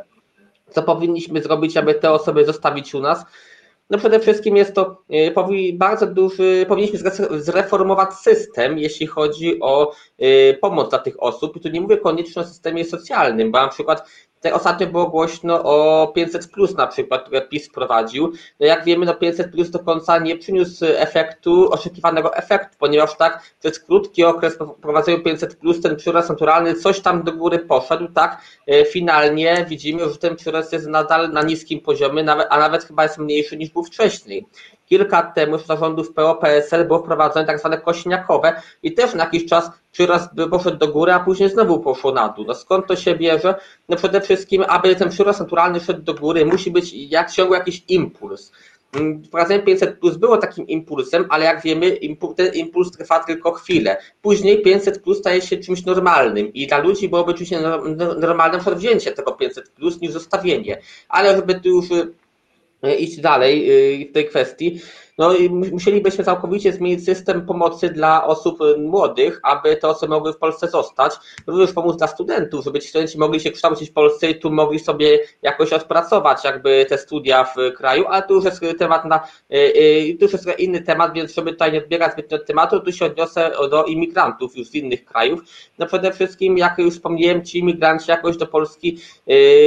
Co 0.70 0.84
powinniśmy 0.84 1.42
zrobić, 1.42 1.78
aby 1.78 1.94
te 1.94 2.12
osoby 2.12 2.46
zostawić 2.46 2.96
u 2.96 3.00
nas? 3.00 3.26
No 3.90 3.98
przede 3.98 4.20
wszystkim 4.20 4.58
jest 4.58 4.76
to 4.76 5.04
e, 5.10 5.74
bardzo 5.74 6.08
duży, 6.08 6.66
powinniśmy 6.68 7.00
zreformować 7.42 8.14
system, 8.14 8.78
jeśli 8.78 9.08
chodzi 9.08 9.60
o 9.62 9.92
e, 10.20 10.54
pomoc 10.54 10.90
dla 10.90 11.00
tych 11.00 11.24
osób. 11.24 11.56
I 11.56 11.60
tu 11.60 11.70
nie 11.70 11.82
mówię 11.82 11.98
koniecznie 11.98 12.42
o 12.42 12.46
systemie 12.46 12.86
socjalnym, 12.86 13.52
bo 13.52 13.62
na 13.62 13.68
przykład 13.68 14.10
Tutaj 14.44 14.58
ostatnio 14.58 14.88
było 14.88 15.10
głośno 15.10 15.64
o 15.64 16.08
500 16.08 16.52
plus 16.52 16.76
na 16.76 16.88
przykład, 16.88 17.24
które 17.24 17.42
PiS 17.42 17.68
wprowadził. 17.68 18.32
No 18.60 18.66
jak 18.66 18.86
wiemy, 18.86 19.06
no 19.06 19.16
500 19.16 19.52
plus 19.52 19.70
do 19.70 19.80
końca 19.80 20.18
nie 20.18 20.38
przyniósł 20.38 20.86
efektu, 20.86 21.72
oczekiwanego 21.72 22.36
efektu, 22.36 22.76
ponieważ 22.80 23.18
tak 23.18 23.44
przez 23.60 23.80
krótki 23.80 24.24
okres 24.24 24.58
prowadzenia 24.82 25.20
500 25.20 25.56
plus 25.56 25.82
ten 25.82 25.96
przyrost 25.96 26.30
naturalny 26.30 26.74
coś 26.74 27.00
tam 27.00 27.24
do 27.24 27.32
góry 27.32 27.60
poszedł, 27.60 28.08
tak 28.08 28.42
e, 28.68 28.86
finalnie 28.86 29.66
widzimy, 29.70 30.10
że 30.10 30.18
ten 30.18 30.36
przyrost 30.36 30.74
jest 30.74 30.88
nadal 30.88 31.32
na 31.32 31.42
niskim 31.42 31.80
poziomie, 31.80 32.26
a 32.50 32.60
nawet 32.60 32.84
chyba 32.84 33.04
jest 33.04 33.18
mniejszy 33.18 33.58
niż 33.58 33.70
był 33.70 33.84
wcześniej. 33.84 34.46
Kilka 34.94 35.18
lat 35.18 35.36
temu 35.36 35.58
za 35.58 35.78
rządów 35.78 36.14
PO-PSL 36.14 36.88
było 36.88 37.00
wprowadzone 37.00 37.46
tak 37.46 37.60
zwane 37.60 37.78
kośniakowe 37.78 38.62
i 38.84 38.94
też 38.94 39.14
na 39.14 39.24
jakiś 39.24 39.46
czas 39.46 39.72
przyrost 39.92 40.30
poszedł 40.52 40.78
do 40.78 40.88
góry, 40.88 41.12
a 41.12 41.20
później 41.20 41.50
znowu 41.50 41.80
poszło 41.80 42.12
na 42.12 42.30
dół. 42.30 42.46
No 42.48 42.56
skąd 42.56 42.88
to 42.88 42.96
się 42.96 43.16
bierze? 43.16 43.56
No 43.90 43.98
przede 43.98 44.22
wszystkim, 44.22 44.64
aby 44.68 44.96
ten 44.96 45.10
przyrost 45.10 45.40
naturalny 45.40 45.80
szedł 45.80 46.02
do 46.02 46.14
góry, 46.14 46.46
musi 46.46 46.72
być 46.72 46.94
jak 46.94 47.32
ciągle 47.32 47.58
jakiś 47.58 47.84
impuls. 47.88 48.52
mm, 48.96 49.24
wprowadzenie 49.24 49.64
500 49.64 50.00
plus 50.00 50.18
było 50.18 50.38
takim 50.38 50.68
impulsem, 50.68 51.26
ale 51.30 51.46
jak 51.46 51.62
wiemy, 51.62 51.98
ten 52.36 52.54
impuls 52.54 52.92
trwa 52.92 53.20
tylko 53.20 53.52
chwilę. 53.52 53.98
Później 54.22 54.62
500 54.62 55.04
plus 55.04 55.18
staje 55.18 55.42
się 55.42 55.58
czymś 55.58 55.86
normalnym 55.86 56.54
i 56.54 56.68
dla 56.68 56.78
ludzi 56.78 57.10
byłoby 57.10 57.34
czymś 57.34 57.50
normalnym 58.20 58.62
wzięcie 58.76 59.12
tego 59.12 59.32
500 59.32 59.70
plus 59.70 60.02
niż 60.02 60.12
zostawienie. 60.12 60.82
Ale 61.10 61.36
żeby 61.36 61.62
tu 61.62 61.70
już 61.70 61.92
y, 61.92 62.23
iść 62.92 63.22
dalej 63.22 63.72
y, 64.02 64.10
w 64.10 64.12
tej 64.12 64.26
kwestii, 64.26 64.80
no 65.18 65.36
i 65.36 65.50
musielibyśmy 65.50 66.24
całkowicie 66.24 66.74
zmienić 66.74 67.06
system 67.06 67.46
pomocy 67.46 67.90
dla 67.90 68.28
osób 68.28 68.62
y, 68.62 68.78
młodych, 68.78 69.40
aby 69.44 69.76
te 69.76 69.88
osoby 69.88 70.14
mogły 70.14 70.34
w 70.34 70.38
Polsce 70.38 70.68
zostać. 70.68 71.14
Również 71.48 71.74
pomóc 71.74 71.98
dla 71.98 72.08
studentów, 72.08 72.66
żeby 72.66 72.80
ci 72.80 72.88
studenci 72.88 73.18
mogli 73.18 73.40
się 73.40 73.52
kształcić 73.52 73.90
w 73.90 73.94
Polsce 73.94 74.30
i 74.30 74.40
tu 74.40 74.52
mogli 74.52 74.80
sobie 74.80 75.20
jakoś 75.42 75.74
odpracować 75.74 76.44
jakby 76.44 76.86
te 76.90 76.98
studia 76.98 77.44
w 77.44 77.74
kraju, 77.78 78.06
ale 78.08 78.24
tu 78.24 78.34
już 78.34 78.46
jest 78.46 78.62
temat 78.80 79.06
na, 79.06 79.28
y, 79.54 79.58
y, 79.58 80.18
tu 80.20 80.26
już 80.26 80.34
jest 80.34 80.60
inny 80.60 80.82
temat, 80.82 81.14
więc 81.14 81.34
żeby 81.34 81.52
tutaj 81.52 81.72
nie 81.72 81.80
odbierać 81.80 82.14
zbytnio 82.14 82.38
od 82.38 82.46
tematu, 82.46 82.80
tu 82.80 82.92
się 82.92 83.06
odniosę 83.06 83.52
do 83.72 83.84
imigrantów 83.84 84.58
już 84.58 84.68
z 84.68 84.76
innych 84.76 85.06
krajów. 85.06 85.40
No 85.80 85.86
przede 85.86 86.12
wszystkim, 86.12 86.58
jak 86.58 86.78
już 86.78 86.94
wspomniałem, 86.94 87.46
ci 87.46 87.60
imigranci 87.60 88.12
jakoś 88.12 88.38
do 88.38 88.48
Polski 88.48 88.98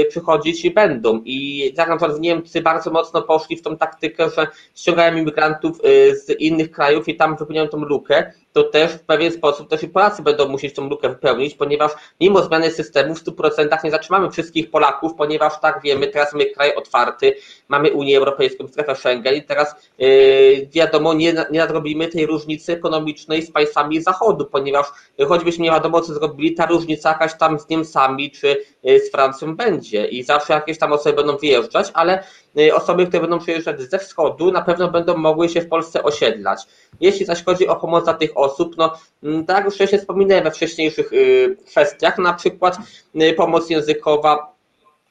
przychodzić 0.09 0.71
będą 0.71 1.23
i 1.25 1.59
jak 1.77 1.89
na 1.89 1.97
przykład 1.97 2.21
Niemcy 2.21 2.61
bardzo 2.61 2.91
mocno 2.91 3.23
poszli 3.23 3.57
w 3.57 3.63
tą 3.63 3.77
taktykę, 3.77 4.31
że 4.31 4.47
ściągają 4.75 5.17
imigrantów 5.17 5.36
imigrantów 5.37 5.81
y, 5.85 6.17
z 6.17 6.41
innych 6.41 6.71
krajów 6.71 7.09
i 7.09 7.17
tam 7.17 7.37
wypełniają 7.37 7.69
tą 7.69 7.79
lukę, 7.79 8.33
to 8.57 8.63
też 8.63 8.93
w 8.93 9.01
pewien 9.01 9.33
sposób 9.33 9.71
też 9.71 9.83
i 9.83 9.89
Polacy 9.89 10.23
będą 10.23 10.49
musieć 10.49 10.75
tą 10.75 10.89
lukę 10.89 11.09
wypełnić, 11.09 11.55
ponieważ 11.55 11.93
mimo 12.21 12.43
zmiany 12.43 12.71
systemu 12.71 13.15
w 13.15 13.25
100% 13.25 13.85
nie 13.85 13.91
zatrzymamy 13.91 14.31
wszystkich 14.31 14.71
Polaków, 14.71 15.13
ponieważ 15.19 15.61
tak 15.61 15.81
wiemy, 15.83 16.07
teraz 16.07 16.33
mamy 16.33 16.47
kraj 16.47 16.75
otwarty, 16.75 17.37
mamy 17.69 17.93
Unię 17.93 18.19
Europejską, 18.19 18.69
strefę 18.69 18.97
Schengen 18.97 19.35
i 19.35 19.43
teraz 19.43 19.75
yy, 19.99 20.69
wiadomo, 20.73 21.15
nie, 21.15 21.33
nie 21.51 21.59
nadrobimy 21.59 22.09
tej 22.09 22.27
różnicy 22.27 22.73
ekonomicznej 22.73 23.43
z 23.43 23.51
państwami 23.51 24.03
Zachodu, 24.03 24.45
ponieważ 24.45 24.87
choćbyśmy 25.29 25.65
nie 25.65 25.71
wiadomo 25.71 26.01
co 26.01 26.15
zrobili, 26.15 26.55
ta 26.55 26.67
różnica 26.67 27.09
jakaś 27.09 27.39
tam 27.39 27.59
z 27.59 27.69
Niemcami 27.69 28.31
czy 28.31 28.57
yy, 28.83 29.01
z 29.01 29.11
Francją 29.11 29.57
będzie 29.57 30.07
i 30.07 30.23
zawsze 30.23 30.53
jakieś 30.53 30.79
tam 30.79 30.93
osoby 30.93 31.17
będą 31.17 31.37
wyjeżdżać, 31.37 31.91
ale 31.95 32.25
yy, 32.55 32.75
osoby, 32.75 33.07
które 33.07 33.21
będą 33.21 33.39
przyjeżdżać 33.39 33.81
ze 33.81 33.99
wschodu 33.99 34.53
na 34.53 34.63
pewno 34.63 34.91
będą 34.91 35.17
mogły 35.17 35.49
się 35.49 35.61
w 35.61 35.69
Polsce 35.69 36.03
osiedlać. 36.03 36.67
Jeśli 37.01 37.27
zaś 37.27 37.45
chodzi 37.45 37.69
o 37.69 37.77
pomoc 37.77 38.05
dla 38.05 38.15
tych 38.15 38.31
osób, 38.35 38.46
osób. 38.47 38.77
No, 38.77 38.93
mm, 39.23 39.47
tak 39.47 39.65
już 39.65 39.75
wcześniej 39.75 40.01
wspominałem 40.01 40.45
we 40.45 40.51
wcześniejszych 40.51 41.13
y, 41.13 41.57
kwestiach, 41.67 42.19
na 42.19 42.33
przykład 42.33 42.79
y, 43.23 43.33
pomoc 43.33 43.71
językowa 43.71 44.57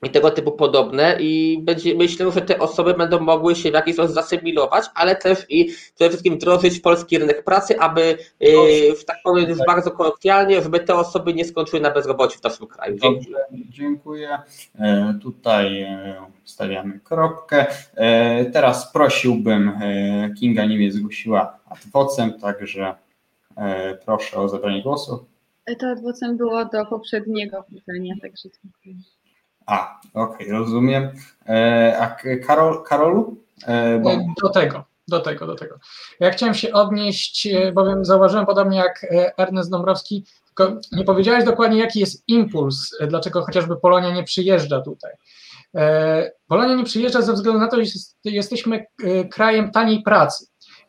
i 0.04 0.10
tego 0.10 0.32
typu 0.32 0.52
podobne 0.52 1.18
i 1.20 1.60
będzie, 1.62 1.96
myślę, 1.96 2.32
że 2.32 2.42
te 2.42 2.60
osoby 2.60 2.94
będą 2.94 3.20
mogły 3.20 3.56
się 3.56 3.72
w 3.72 3.74
jakiś 3.74 3.94
sposób 3.94 4.16
zasymilować, 4.16 4.86
ale 4.96 5.16
też 5.16 5.46
i 5.50 5.66
przede 5.96 6.10
wszystkim 6.10 6.36
wdrożyć 6.36 6.80
polski 6.80 7.18
rynek 7.18 7.44
pracy, 7.44 7.80
aby 7.80 8.18
y, 8.44 8.96
w 8.96 9.06
tak 9.06 9.18
powiem 9.24 9.50
już 9.50 9.60
bardzo 9.68 9.92
kolokwialnie, 9.92 10.62
żeby 10.62 10.80
te 10.80 10.96
osoby 10.96 11.34
nie 11.34 11.46
skończyły 11.46 11.82
na 11.82 11.92
bezrobociu 11.92 12.40
w 12.40 12.44
naszym 12.44 12.68
kraju. 12.68 12.98
Dziękuję. 13.02 13.38
Dziękuję. 13.52 14.40
E, 14.80 15.14
tutaj 15.22 15.82
e, 15.82 16.16
stawiamy 16.44 17.00
kropkę. 17.04 17.66
E, 17.96 18.46
teraz 18.46 18.92
prosiłbym, 18.94 19.80
Kinga 20.40 20.66
nie 20.66 20.78
mnie 20.78 20.92
zgłosiła 20.92 21.60
adwocem, 21.70 22.40
także 22.40 22.96
proszę 24.06 24.38
o 24.38 24.50
zabranie 24.50 24.84
głosu. 24.84 25.26
To 25.80 25.88
adwocem 25.88 26.38
było 26.38 26.66
do 26.66 26.86
poprzedniego 26.86 27.64
pytania, 27.64 28.14
także 28.22 28.50
dziękuję. 28.64 28.96
A, 29.66 30.00
okej, 30.14 30.48
okay, 30.48 30.60
rozumiem. 30.60 31.12
E, 31.50 31.98
a 32.00 32.18
Karol, 32.48 32.84
Karolu? 32.84 33.38
E, 33.68 34.00
bo... 34.00 34.12
Do 34.42 34.50
tego, 34.50 34.84
do 35.08 35.20
tego, 35.20 35.48
do 35.48 35.56
tego. 35.56 35.80
Ja 36.20 36.32
chciałem 36.32 36.56
się 36.56 36.74
odnieść, 36.74 37.48
bowiem 37.74 38.06
zauważyłem 38.06 38.46
podobnie 38.46 38.78
jak 38.78 39.06
Ernest 39.38 39.72
Dąbrowski, 39.72 40.26
tylko 40.46 40.80
nie 40.92 41.04
powiedziałeś 41.04 41.44
dokładnie, 41.44 41.80
jaki 41.80 42.00
jest 42.00 42.24
impuls, 42.28 42.98
dlaczego 43.08 43.46
chociażby 43.46 43.76
Polonia 43.76 44.12
nie 44.12 44.24
przyjeżdża 44.24 44.82
tutaj. 44.82 45.14
Polonia 46.48 46.76
nie 46.76 46.84
przyjeżdża 46.84 47.22
ze 47.22 47.34
względu 47.34 47.60
na 47.60 47.68
to, 47.68 47.78
że 47.78 47.84
jesteśmy 48.26 48.86
krajem 49.32 49.72
taniej 49.72 50.04
pracy. 50.04 50.46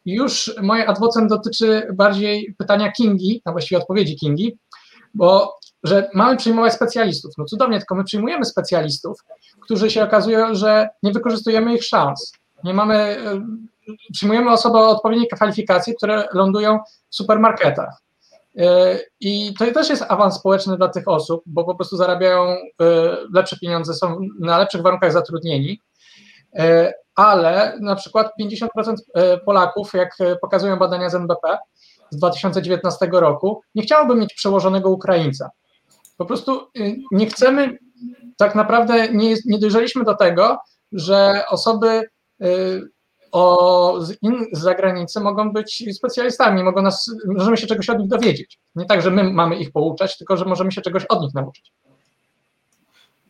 Już 0.07 0.54
moje 0.62 0.88
adwocem 0.88 1.28
dotyczy 1.28 1.88
bardziej 1.94 2.54
pytania 2.59 2.92
Kingi, 2.92 3.42
a 3.44 3.52
właściwie 3.52 3.80
odpowiedzi 3.80 4.16
Kingi, 4.16 4.59
bo 5.14 5.59
że 5.84 6.11
mamy 6.14 6.36
przyjmować 6.36 6.72
specjalistów. 6.72 7.32
No 7.38 7.44
cudownie, 7.44 7.78
tylko 7.78 7.94
my 7.94 8.04
przyjmujemy 8.04 8.44
specjalistów, 8.44 9.18
którzy 9.61 9.90
się 9.90 10.04
okazują, 10.04 10.54
że 10.54 10.88
nie 11.02 11.12
wykorzystujemy 11.12 11.74
ich 11.74 11.84
szans. 11.84 12.32
Nie 12.64 12.74
mamy, 12.74 12.94
e, 12.94 13.46
przyjmujemy 14.12 14.50
osoby 14.50 14.78
o 14.78 14.88
odpowiedniej 14.88 15.28
kwalifikacji, 15.28 15.94
które 15.96 16.28
lądują 16.32 16.78
w 17.11 17.16
supermarketach. 17.16 18.02
E, 18.59 18.98
I 19.20 19.54
to 19.59 19.72
też 19.72 19.88
jest 19.88 20.04
awans 20.09 20.34
społeczny 20.34 20.76
dla 20.76 20.88
tych 20.88 21.09
osób, 21.09 21.42
bo 21.46 21.64
po 21.64 21.74
prostu 21.74 21.96
zarabiają 21.96 22.42
e, 22.44 22.57
lepsze 23.34 23.57
pieniądze, 23.59 23.94
są 23.94 24.18
na 24.40 24.59
lepszych 24.59 24.82
warunkach 24.82 25.12
zatrudnieni 25.12 25.80
ale 27.16 27.78
na 27.80 27.96
przykład 27.96 28.32
50% 28.40 28.66
e, 29.14 29.38
Polaków, 29.38 29.92
jak 29.94 30.20
e, 30.20 30.36
pokazują 30.36 30.76
badania 30.76 31.10
z 31.10 31.14
NBP 31.14 31.58
z 32.10 32.16
2019 32.16 33.08
roku, 33.12 33.60
nie 33.74 33.82
chciałoby 33.82 34.14
mieć 34.14 34.34
przełożonego 34.34 34.90
Ukraińca. 34.90 35.50
Po 36.16 36.26
prostu 36.26 36.60
y, 36.78 36.96
nie 37.12 37.26
chcemy, 37.26 37.78
tak 38.36 38.54
naprawdę 38.54 39.08
nie, 39.08 39.34
nie 39.46 39.58
dojrzeliśmy 39.58 40.04
do 40.04 40.14
tego, 40.16 40.58
że 40.92 41.44
osoby 41.48 42.02
y, 42.42 42.82
o, 43.32 43.96
z, 44.00 44.22
in, 44.22 44.46
z 44.52 44.58
zagranicy 44.58 45.20
mogą 45.20 45.52
być 45.52 45.84
specjalistami, 45.96 46.64
mogą 46.64 46.82
nas, 46.82 47.10
możemy 47.26 47.56
się 47.56 47.66
czegoś 47.66 47.90
od 47.90 47.98
nich 47.98 48.08
dowiedzieć. 48.08 48.60
Nie 48.74 48.84
tak, 48.84 49.02
że 49.02 49.10
my 49.10 49.24
mamy 49.24 49.56
ich 49.56 49.72
pouczać, 49.72 50.18
tylko 50.18 50.36
że 50.36 50.44
możemy 50.44 50.72
się 50.72 50.80
czegoś 50.80 51.04
od 51.04 51.20
nich 51.20 51.34
nauczyć. 51.34 51.72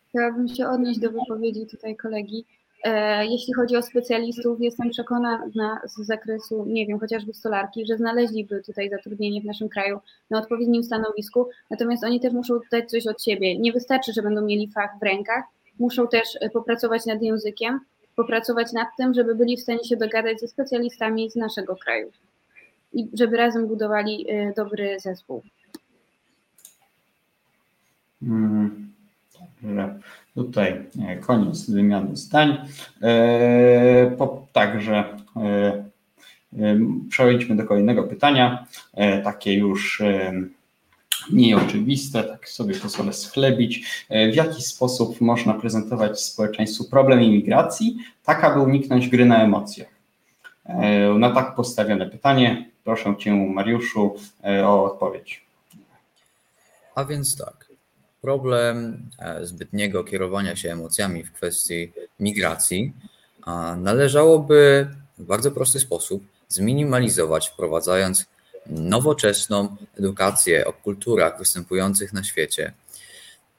Chciałabym 0.09 0.49
się 0.49 0.69
odnieść 0.69 1.01
do 1.01 1.11
wypowiedzi 1.11 1.67
tutaj 1.67 1.97
kolegi. 1.97 2.45
E, 2.87 3.27
jeśli 3.27 3.55
chodzi 3.55 3.77
o 3.77 3.83
specjalistów, 3.83 4.61
jestem 4.61 4.91
przekonana 4.91 5.81
z 5.85 6.07
zakresu, 6.07 6.65
nie 6.67 6.87
wiem, 6.87 6.99
chociażby 6.99 7.35
stolarki, 7.35 7.87
że 7.87 7.97
znaleźliby 7.97 8.63
tutaj 8.63 8.91
zatrudnienie 8.91 9.41
w 9.41 9.45
naszym 9.45 9.69
kraju 9.69 10.01
na 10.31 10.39
odpowiednim 10.39 10.85
stanowisku, 10.85 11.49
natomiast 11.71 12.05
oni 12.05 12.21
też 12.21 12.33
muszą 12.33 12.61
dać 12.71 12.91
coś 12.91 13.07
od 13.07 13.23
siebie. 13.23 13.59
Nie 13.59 13.73
wystarczy, 13.73 14.13
że 14.13 14.23
będą 14.23 14.43
mieli 14.43 14.73
fach 14.73 14.91
w 15.01 15.03
rękach, 15.03 15.45
muszą 15.79 16.09
też 16.09 16.29
e, 16.41 16.51
popracować 16.51 17.07
nad 17.07 17.23
językiem, 17.23 17.81
popracować 18.17 18.73
nad 18.73 18.89
tym, 18.99 19.15
żeby 19.15 19.35
byli 19.35 19.57
w 19.57 19.61
stanie 19.61 19.85
się 19.85 19.97
dogadać 19.97 20.41
ze 20.41 20.49
specjalistami 20.49 21.31
z 21.31 21.37
naszego 21.37 21.77
kraju 21.77 22.11
i 22.93 23.09
żeby 23.15 23.37
razem 23.37 23.67
budowali 23.67 24.27
e, 24.29 24.53
dobry 24.57 25.01
zespół. 25.01 25.43
Hmm. 28.21 28.93
Tutaj 30.37 30.85
e, 31.09 31.17
koniec 31.17 31.71
wymiany 31.71 32.17
zdań. 32.17 32.57
E, 33.03 34.17
także 34.53 35.05
e, 35.37 35.87
przejdźmy 37.11 37.57
do 37.57 37.65
kolejnego 37.65 38.03
pytania, 38.03 38.67
takie 39.25 39.55
już 39.55 40.03
nieoczywiste, 41.33 42.25
tak 42.25 42.49
sobie 42.49 42.75
pozwolę 42.75 43.13
schlebić. 43.13 44.05
W 44.33 44.35
jaki 44.35 44.63
sposób 44.63 45.21
można 45.21 45.55
prezentować 45.55 46.21
społeczeństwu 46.21 46.85
problem 46.85 47.23
imigracji, 47.23 47.97
tak 48.25 48.45
aby 48.45 48.61
uniknąć 48.61 49.09
gry 49.09 49.25
na 49.25 49.43
emocjach? 49.45 49.89
Na 51.19 51.31
tak 51.31 51.55
postawione 51.55 52.11
pytanie 52.11 52.71
proszę 52.85 53.15
Cię, 53.19 53.35
Mariuszu, 53.35 54.15
o 54.65 54.85
odpowiedź. 54.85 55.47
A 56.95 57.05
więc 57.05 57.37
tak 57.37 57.66
problem 58.27 59.09
e, 59.19 59.47
zbytniego 59.47 60.05
kierowania 60.05 60.57
się 60.57 60.73
emocjami 60.73 61.25
w 61.25 61.33
kwestii 61.33 61.93
migracji 62.21 62.93
należałoby 63.77 64.89
w 65.19 65.25
bardzo 65.25 65.51
prosty 65.51 65.81
sposób 65.81 66.25
zminimalizować, 66.49 67.49
wprowadzając 67.49 68.27
nowoczesną 68.67 69.77
edukację 69.99 70.67
o 70.67 70.73
kulturach 70.73 71.39
występujących 71.39 72.13
na 72.13 72.25
świecie. 72.25 72.73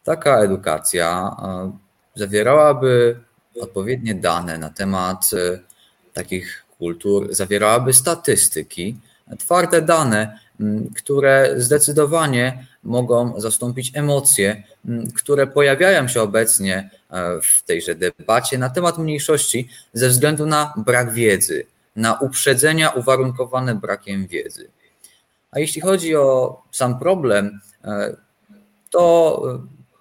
Taka 0.03 0.39
edukacja 0.39 1.36
zawierałaby 2.15 3.20
odpowiednie 3.61 4.15
dane 4.15 4.57
na 4.57 4.70
temat 4.70 5.30
e, 5.34 5.59
takich 6.13 6.65
kultur, 6.78 7.28
zawierałaby 7.36 7.93
statystyki, 7.93 8.97
twarde 9.39 9.82
dane, 9.82 10.39
które 10.95 11.53
zdecydowanie 11.58 12.68
mogą 12.84 13.41
zastąpić 13.41 13.91
emocje, 13.95 14.64
które 15.16 15.47
pojawiają 15.47 16.08
się 16.08 16.22
obecnie 16.22 16.89
e, 17.10 17.41
w 17.41 17.64
tejże 17.64 17.95
debacie 17.95 18.58
na 18.58 18.70
temat 18.70 18.97
mniejszości 18.97 19.70
ze 19.93 20.10
względu 20.10 20.45
na 20.45 20.74
brak 20.78 21.14
wiedzy, 21.14 21.66
na 21.95 22.14
uprzedzenia 22.14 22.89
uwarunkowane 22.89 23.76
brakiem 23.76 24.28
wiedzy. 24.28 24.70
A 25.51 25.60
jeśli 25.60 25.82
chodzi 25.82 26.16
o 26.16 26.62
sam 26.72 26.99
problem, 26.99 27.60
e, 27.84 28.16
to 28.89 29.41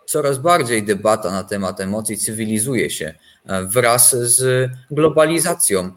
coraz 0.07 0.39
bardziej 0.39 0.83
debata 0.83 1.31
na 1.31 1.45
temat 1.45 1.81
emocji 1.81 2.19
cywilizuje 2.19 2.91
się 2.91 3.15
wraz 3.63 4.17
z 4.17 4.71
globalizacją. 4.91 5.91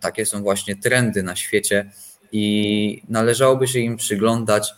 Takie 0.00 0.26
są 0.26 0.42
właśnie 0.42 0.76
trendy 0.76 1.22
na 1.22 1.36
świecie 1.36 1.90
i 2.32 3.02
należałoby 3.08 3.68
się 3.68 3.78
im 3.78 3.96
przyglądać. 3.96 4.74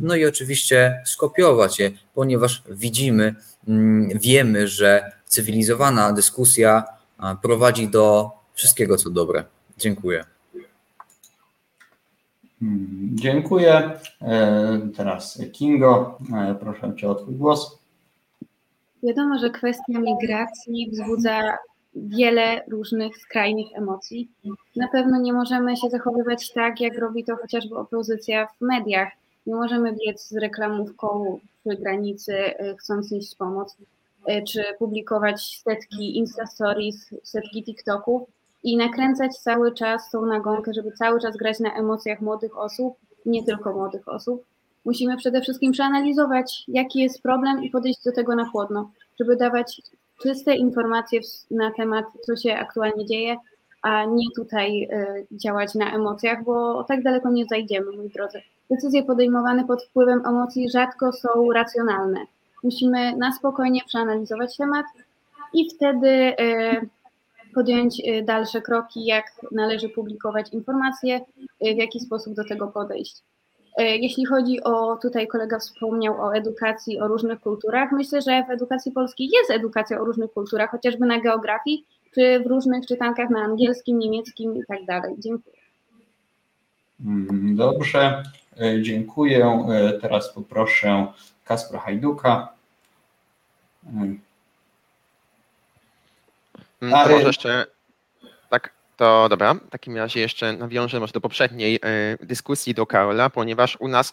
No 0.00 0.16
i 0.16 0.26
oczywiście 0.26 1.02
skopiować 1.04 1.78
je, 1.78 1.90
ponieważ 2.14 2.62
widzimy, 2.70 3.34
wiemy, 4.14 4.68
że 4.68 5.12
cywilizowana 5.26 6.12
dyskusja 6.12 6.84
prowadzi 7.42 7.88
do 7.88 8.30
wszystkiego, 8.54 8.96
co 8.96 9.10
dobre. 9.10 9.44
Dziękuję. 9.78 10.24
Hmm, 12.60 13.10
dziękuję. 13.14 13.90
E, 14.22 14.80
teraz 14.96 15.42
Kingo, 15.52 16.18
e, 16.34 16.54
proszę 16.60 16.92
Cię 16.96 17.10
o 17.10 17.14
Twój 17.14 17.34
głos. 17.34 17.78
Wiadomo, 19.02 19.38
że 19.38 19.50
kwestia 19.50 19.98
migracji 20.00 20.90
wzbudza 20.92 21.58
wiele 21.96 22.64
różnych 22.68 23.16
skrajnych 23.16 23.66
emocji. 23.74 24.28
Na 24.76 24.88
pewno 24.88 25.20
nie 25.20 25.32
możemy 25.32 25.76
się 25.76 25.90
zachowywać 25.90 26.52
tak, 26.52 26.80
jak 26.80 26.98
robi 26.98 27.24
to 27.24 27.36
chociażby 27.36 27.76
opozycja 27.76 28.46
w 28.46 28.60
mediach. 28.60 29.08
Nie 29.46 29.54
możemy 29.54 29.92
biec 29.92 30.28
z 30.28 30.36
reklamówką 30.36 31.38
przy 31.66 31.76
granicy, 31.76 32.34
e, 32.34 32.76
chcąc 32.76 33.10
nieść 33.10 33.36
pomoc, 33.36 33.76
czy 34.48 34.64
publikować 34.78 35.62
setki 35.64 36.16
Insta 36.18 36.46
Stories, 36.46 37.10
setki 37.22 37.64
TikToków 37.64 38.22
i 38.62 38.76
nakręcać 38.76 39.38
cały 39.38 39.74
czas 39.74 40.10
tą 40.10 40.26
nagonkę, 40.26 40.74
żeby 40.74 40.92
cały 40.92 41.20
czas 41.20 41.36
grać 41.36 41.60
na 41.60 41.74
emocjach 41.74 42.20
młodych 42.20 42.58
osób, 42.58 42.96
nie 43.26 43.44
tylko 43.44 43.72
młodych 43.72 44.08
osób. 44.08 44.44
Musimy 44.84 45.16
przede 45.16 45.40
wszystkim 45.40 45.72
przeanalizować, 45.72 46.64
jaki 46.68 46.98
jest 47.00 47.22
problem 47.22 47.64
i 47.64 47.70
podejść 47.70 48.04
do 48.04 48.12
tego 48.12 48.34
na 48.34 48.44
chłodno, 48.50 48.90
żeby 49.20 49.36
dawać 49.36 49.82
czyste 50.22 50.54
informacje 50.54 51.20
na 51.50 51.70
temat, 51.70 52.04
co 52.26 52.36
się 52.36 52.54
aktualnie 52.54 53.06
dzieje, 53.06 53.36
a 53.82 54.04
nie 54.04 54.26
tutaj 54.36 54.82
y, 54.82 55.26
działać 55.32 55.74
na 55.74 55.94
emocjach, 55.94 56.44
bo 56.44 56.84
tak 56.84 57.02
daleko 57.02 57.30
nie 57.30 57.44
zajdziemy, 57.46 57.96
moi 57.96 58.08
drodzy. 58.08 58.42
Decyzje 58.70 59.02
podejmowane 59.02 59.64
pod 59.64 59.84
wpływem 59.84 60.26
emocji 60.26 60.70
rzadko 60.70 61.12
są 61.12 61.52
racjonalne. 61.52 62.20
Musimy 62.62 63.16
na 63.16 63.32
spokojnie 63.32 63.80
przeanalizować 63.86 64.56
temat 64.56 64.86
i 65.52 65.70
wtedy 65.70 66.08
y, 66.08 66.88
podjąć 67.54 68.00
y, 68.00 68.22
dalsze 68.22 68.62
kroki, 68.62 69.04
jak 69.04 69.24
należy 69.52 69.88
publikować 69.88 70.52
informacje, 70.52 71.20
w 71.60 71.76
jaki 71.76 72.00
sposób 72.00 72.34
do 72.34 72.44
tego 72.44 72.66
podejść. 72.66 73.22
Y, 73.80 73.82
jeśli 73.84 74.26
chodzi 74.26 74.62
o, 74.62 74.96
tutaj 74.96 75.26
kolega 75.26 75.58
wspomniał 75.58 76.20
o 76.20 76.34
edukacji, 76.34 77.00
o 77.00 77.08
różnych 77.08 77.40
kulturach, 77.40 77.92
myślę, 77.92 78.22
że 78.22 78.44
w 78.48 78.50
edukacji 78.50 78.92
polskiej 78.92 79.28
jest 79.32 79.50
edukacja 79.50 80.00
o 80.00 80.04
różnych 80.04 80.32
kulturach, 80.32 80.70
chociażby 80.70 81.06
na 81.06 81.20
geografii, 81.20 81.84
czy 82.14 82.40
w 82.40 82.46
różnych 82.46 82.86
czytankach 82.86 83.30
na 83.30 83.40
angielskim, 83.40 83.98
niemieckim 83.98 84.56
i 84.56 84.64
tak 84.68 84.84
dalej. 84.84 85.14
Dziękuję. 85.18 85.56
Mm, 87.04 87.56
dobrze, 87.56 88.22
dziękuję. 88.82 89.64
Teraz 90.00 90.34
poproszę 90.34 91.06
Kaspra 91.44 91.80
Hajduka. 91.80 92.48
Mm, 93.86 94.20
może 96.80 97.12
jeszcze, 97.12 97.48
tak, 97.48 97.73
to 98.96 99.28
dobra, 99.28 99.54
w 99.54 99.70
takim 99.70 99.96
razie 99.96 100.20
jeszcze 100.20 100.52
nawiążę 100.52 101.00
może 101.00 101.12
do 101.12 101.20
poprzedniej 101.20 101.76
y, 102.22 102.26
dyskusji 102.26 102.74
do 102.74 102.86
Karola, 102.86 103.30
ponieważ 103.30 103.76
u 103.80 103.88
nas 103.88 104.12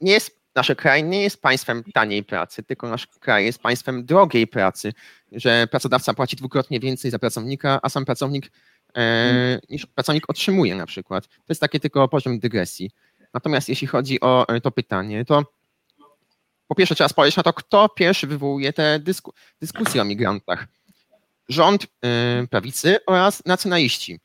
nie 0.00 0.12
jest, 0.12 0.40
nasz 0.54 0.72
kraj 0.76 1.04
nie 1.04 1.22
jest 1.22 1.42
państwem 1.42 1.84
taniej 1.94 2.24
pracy, 2.24 2.62
tylko 2.62 2.88
nasz 2.88 3.06
kraj 3.06 3.44
jest 3.44 3.58
państwem 3.58 4.04
drogiej 4.04 4.46
pracy, 4.46 4.92
że 5.32 5.66
pracodawca 5.66 6.14
płaci 6.14 6.36
dwukrotnie 6.36 6.80
więcej 6.80 7.10
za 7.10 7.18
pracownika, 7.18 7.80
a 7.82 7.88
sam 7.88 8.04
pracownik 8.04 8.52
e, 8.96 9.58
niż 9.70 9.86
pracownik 9.86 10.30
otrzymuje 10.30 10.74
na 10.74 10.86
przykład. 10.86 11.26
To 11.26 11.48
jest 11.48 11.60
takie 11.60 11.80
tylko 11.80 12.08
poziom 12.08 12.38
dygresji. 12.38 12.90
Natomiast 13.34 13.68
jeśli 13.68 13.86
chodzi 13.86 14.20
o 14.20 14.46
to 14.62 14.70
pytanie, 14.70 15.24
to 15.24 15.44
po 16.68 16.74
pierwsze 16.74 16.94
trzeba 16.94 17.08
spojrzeć 17.08 17.36
na 17.36 17.42
to, 17.42 17.52
kto 17.52 17.88
pierwszy 17.88 18.26
wywołuje 18.26 18.72
te 18.72 18.98
dysku, 18.98 19.32
dyskusje 19.60 20.02
o 20.02 20.04
migrantach 20.04 20.66
rząd 21.48 21.84
y, 21.84 21.88
prawicy 22.48 22.98
oraz 23.06 23.42
nacjonaliści. 23.46 24.20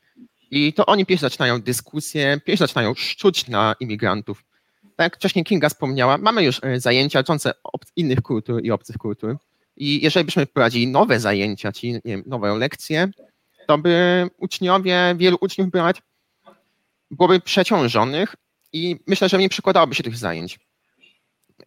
I 0.50 0.72
to 0.72 0.86
oni 0.86 1.06
pierwsi 1.06 1.22
zaczynają 1.22 1.60
dyskusję, 1.60 2.40
pierwsi 2.44 2.58
zaczynają 2.58 2.94
szczuć 2.94 3.48
na 3.48 3.74
imigrantów. 3.80 4.44
Tak 4.96 5.04
jak 5.04 5.16
wcześniej 5.16 5.44
Kinga 5.44 5.68
wspomniała, 5.68 6.18
mamy 6.18 6.44
już 6.44 6.60
y, 6.64 6.80
zajęcia 6.80 7.18
dotyczące 7.18 7.52
innych 7.96 8.22
kultur 8.22 8.64
i 8.64 8.70
obcych 8.70 8.96
kultur. 8.96 9.36
I 9.76 10.02
jeżeli 10.02 10.24
byśmy 10.24 10.46
prowadzili 10.46 10.86
nowe 10.86 11.20
zajęcia, 11.20 11.72
czyli 11.72 12.00
wiem, 12.04 12.22
nowe 12.26 12.58
lekcje, 12.58 13.10
to 13.66 13.78
by 13.78 14.26
uczniowie, 14.38 15.14
wielu 15.16 15.38
uczniów 15.40 15.70
by 15.70 15.80
byłoby 17.10 17.40
przeciążonych 17.40 18.36
i 18.72 18.96
myślę, 19.06 19.28
że 19.28 19.38
nie 19.38 19.48
przykładałoby 19.48 19.94
się 19.94 20.02
tych 20.02 20.16
zajęć 20.16 20.58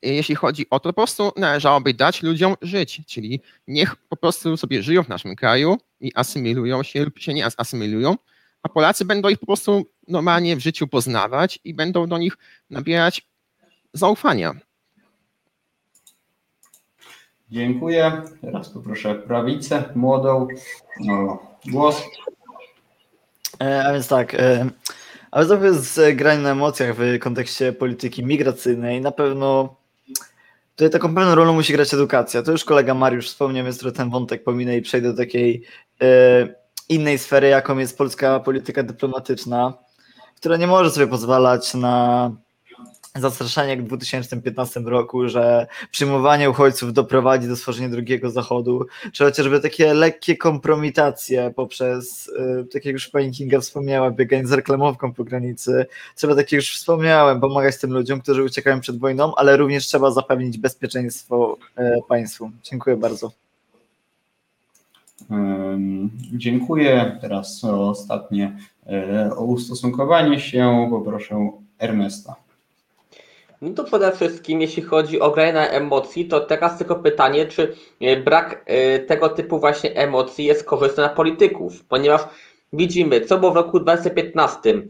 jeśli 0.01 0.35
chodzi 0.35 0.69
o 0.69 0.79
to, 0.79 0.89
po 0.89 0.93
prostu 0.93 1.31
należałoby 1.35 1.93
dać 1.93 2.23
ludziom 2.23 2.55
żyć, 2.61 3.01
czyli 3.07 3.41
niech 3.67 3.95
po 3.95 4.17
prostu 4.17 4.57
sobie 4.57 4.83
żyją 4.83 5.03
w 5.03 5.09
naszym 5.09 5.35
kraju 5.35 5.77
i 5.99 6.11
asymilują 6.15 6.83
się 6.83 7.05
lub 7.05 7.19
się 7.19 7.33
nie 7.33 7.47
asymilują, 7.57 8.15
a 8.63 8.69
Polacy 8.69 9.05
będą 9.05 9.29
ich 9.29 9.39
po 9.39 9.45
prostu 9.45 9.85
normalnie 10.07 10.55
w 10.55 10.59
życiu 10.59 10.87
poznawać 10.87 11.59
i 11.63 11.73
będą 11.73 12.07
do 12.07 12.17
nich 12.17 12.37
nabierać 12.69 13.27
zaufania. 13.93 14.53
Dziękuję. 17.51 18.21
Teraz 18.41 18.69
poproszę 18.69 19.15
prawicę 19.15 19.83
młodą 19.95 20.47
o 21.09 21.37
głos. 21.67 22.03
E, 23.61 23.85
a 23.87 23.93
więc 23.93 24.07
tak, 24.07 24.33
e, 24.33 24.69
ale 25.31 25.45
trochę 25.45 25.73
z 25.73 26.17
grań 26.17 26.41
na 26.41 26.51
emocjach 26.51 26.95
w 26.95 27.19
kontekście 27.19 27.73
polityki 27.73 28.25
migracyjnej 28.25 29.01
na 29.01 29.11
pewno 29.11 29.75
Tutaj 30.75 30.89
taką 30.89 31.15
pewną 31.15 31.35
rolę 31.35 31.51
musi 31.51 31.73
grać 31.73 31.93
edukacja. 31.93 32.43
To 32.43 32.51
już 32.51 32.65
kolega 32.65 32.93
Mariusz 32.93 33.27
wspomniał, 33.27 33.65
więc 33.65 33.93
ten 33.95 34.09
wątek 34.09 34.43
pominę 34.43 34.77
i 34.77 34.81
przejdę 34.81 35.11
do 35.11 35.17
takiej 35.17 35.63
e, 36.01 36.47
innej 36.89 37.17
sfery, 37.17 37.47
jaką 37.47 37.77
jest 37.77 37.97
polska 37.97 38.39
polityka 38.39 38.83
dyplomatyczna, 38.83 39.73
która 40.35 40.57
nie 40.57 40.67
może 40.67 40.91
sobie 40.91 41.07
pozwalać 41.07 41.73
na 41.73 42.31
zastraszanie 43.15 43.69
jak 43.69 43.83
w 43.83 43.87
2015 43.87 44.79
roku, 44.79 45.29
że 45.29 45.67
przyjmowanie 45.91 46.49
uchodźców 46.49 46.93
doprowadzi 46.93 47.47
do 47.47 47.55
stworzenia 47.55 47.89
drugiego 47.89 48.31
zachodu, 48.31 48.85
czy 49.11 49.23
chociażby 49.23 49.59
takie 49.59 49.93
lekkie 49.93 50.37
kompromitacje 50.37 51.53
poprzez, 51.55 52.27
y, 52.27 52.65
tak 52.73 52.85
jak 52.85 52.93
już 52.93 53.07
pani 53.07 53.31
Kinga 53.31 53.59
wspomniała, 53.59 54.11
bieganie 54.11 54.47
z 54.47 54.51
reklamowką 54.51 55.13
po 55.13 55.23
granicy. 55.23 55.85
Trzeba, 56.15 56.35
tak 56.35 56.51
jak 56.51 56.51
już 56.51 56.75
wspomniałem, 56.75 57.41
pomagać 57.41 57.77
tym 57.77 57.93
ludziom, 57.93 58.21
którzy 58.21 58.43
uciekają 58.43 58.79
przed 58.79 58.99
wojną, 58.99 59.35
ale 59.35 59.57
również 59.57 59.87
trzeba 59.87 60.11
zapewnić 60.11 60.57
bezpieczeństwo 60.57 61.57
y, 61.79 61.83
państwu. 62.07 62.51
Dziękuję 62.63 62.97
bardzo. 62.97 63.31
Dziękuję. 66.33 67.17
Teraz 67.21 67.63
ostatnie 67.63 68.57
o 69.35 69.43
ustosunkowanie 69.43 70.39
się 70.39 70.87
poproszę 70.89 71.51
Ernesta. 71.79 72.44
No 73.61 73.73
to 73.73 73.83
przede 73.83 74.11
wszystkim, 74.11 74.61
jeśli 74.61 74.83
chodzi 74.83 75.19
o 75.19 75.31
grę 75.31 75.53
na 75.53 75.67
emocji, 75.67 76.25
to 76.25 76.39
teraz 76.39 76.77
tylko 76.77 76.95
pytanie, 76.95 77.45
czy 77.45 77.75
e, 78.01 78.17
brak 78.17 78.63
e, 78.65 78.99
tego 78.99 79.29
typu 79.29 79.59
właśnie 79.59 79.95
emocji 79.95 80.45
jest 80.45 80.63
korzystny 80.63 81.03
dla 81.03 81.09
polityków, 81.09 81.85
ponieważ 81.85 82.21
widzimy, 82.73 83.21
co 83.21 83.37
było 83.37 83.51
w 83.51 83.55
roku 83.55 83.79
2015. 83.79 84.69
E, 84.69 84.83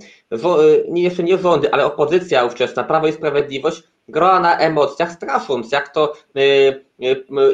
nie, 0.89 1.03
jeszcze 1.03 1.23
nie 1.23 1.37
rządy, 1.37 1.73
ale 1.73 1.85
opozycja 1.85 2.45
ówczesna, 2.45 2.83
Prawo 2.83 3.07
i 3.07 3.13
Sprawiedliwość, 3.13 3.83
grała 4.07 4.39
na 4.39 4.57
emocjach, 4.57 5.11
strasząc, 5.11 5.71
jak 5.71 5.89
to 5.89 6.13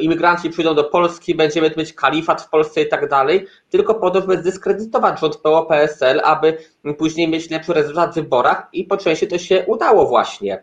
imigranci 0.00 0.50
przyjdą 0.50 0.74
do 0.74 0.84
Polski, 0.84 1.34
będziemy 1.34 1.70
mieć 1.76 1.92
kalifat 1.92 2.42
w 2.42 2.50
Polsce 2.50 2.82
i 2.82 2.88
tak 2.88 3.08
dalej, 3.08 3.46
tylko 3.70 3.94
po 3.94 4.10
to, 4.10 4.20
żeby 4.20 4.38
zdyskredytować 4.38 5.20
rząd 5.20 5.36
PO-PSL, 5.36 6.20
aby 6.24 6.58
później 6.98 7.28
mieć 7.28 7.50
lepszy 7.50 7.72
rezultat 7.72 8.10
w 8.10 8.14
wyborach 8.14 8.68
i 8.72 8.84
po 8.84 8.96
części 8.96 9.28
to 9.28 9.38
się 9.38 9.64
udało 9.66 10.06
właśnie. 10.06 10.62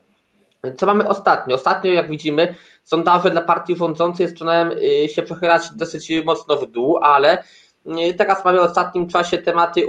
Co 0.77 0.85
mamy 0.85 1.07
ostatnio? 1.07 1.55
Ostatnio, 1.55 1.91
jak 1.91 2.09
widzimy, 2.09 2.55
sondaże 2.83 3.31
dla 3.31 3.41
partii 3.41 3.75
rządzącej 3.75 4.27
zaczynają 4.27 4.71
y, 4.71 5.09
się 5.09 5.23
przechylać 5.23 5.63
dosyć 5.75 6.11
mocno 6.25 6.55
w 6.55 6.65
dół, 6.65 6.97
ale 6.97 7.43
y, 8.09 8.13
teraz 8.13 8.45
mamy 8.45 8.59
w 8.59 8.61
ostatnim 8.61 9.07
czasie 9.07 9.37
tematy 9.37 9.83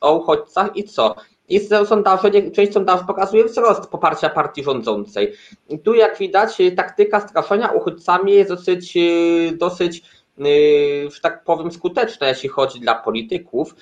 o 0.00 0.14
uchodźcach 0.14 0.76
i 0.76 0.84
co? 0.84 1.14
I 1.48 1.60
sondaże, 1.60 2.30
część 2.52 2.72
sondaży 2.72 3.04
pokazuje 3.06 3.44
wzrost 3.44 3.86
poparcia 3.86 4.28
partii 4.28 4.64
rządzącej. 4.64 5.32
Tu, 5.84 5.94
jak 5.94 6.18
widać, 6.18 6.60
y, 6.60 6.72
taktyka 6.72 7.20
straszenia 7.20 7.70
uchodźcami 7.70 8.32
jest 8.32 8.50
dosyć, 8.50 8.98
dosyć 9.58 10.02
że 11.14 11.20
tak 11.22 11.44
powiem, 11.44 11.72
skuteczna, 11.72 12.28
jeśli 12.28 12.48
chodzi 12.48 12.80
dla 12.80 12.94
polityków. 12.94 13.74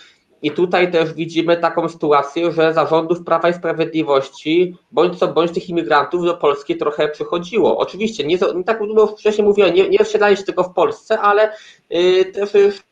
I 0.43 0.51
tutaj 0.51 0.93
też 0.93 1.15
widzimy 1.15 1.57
taką 1.57 1.89
sytuację, 1.89 2.53
że 2.53 2.75
zarządów 2.75 3.25
Prawa 3.25 3.49
i 3.49 3.55
Sprawiedliwości, 3.55 4.77
bądź 4.93 5.19
co 5.19 5.29
bądź 5.29 5.53
tych 5.53 5.69
imigrantów 5.69 6.25
do 6.25 6.37
Polski 6.37 6.77
trochę 6.77 7.09
przychodziło. 7.09 7.79
Oczywiście, 7.79 8.25
nie, 8.25 8.39
tak 8.39 8.81
jak 8.99 9.11
wcześniej 9.19 9.47
mówiłem, 9.47 9.75
nie, 9.75 9.89
nie 9.89 9.99
osiedlali 9.99 10.37
się 10.37 10.43
tylko 10.43 10.65
w 10.65 10.75
Polsce, 10.75 11.19
ale 11.19 11.53
y, 11.93 12.25
też 12.25 12.83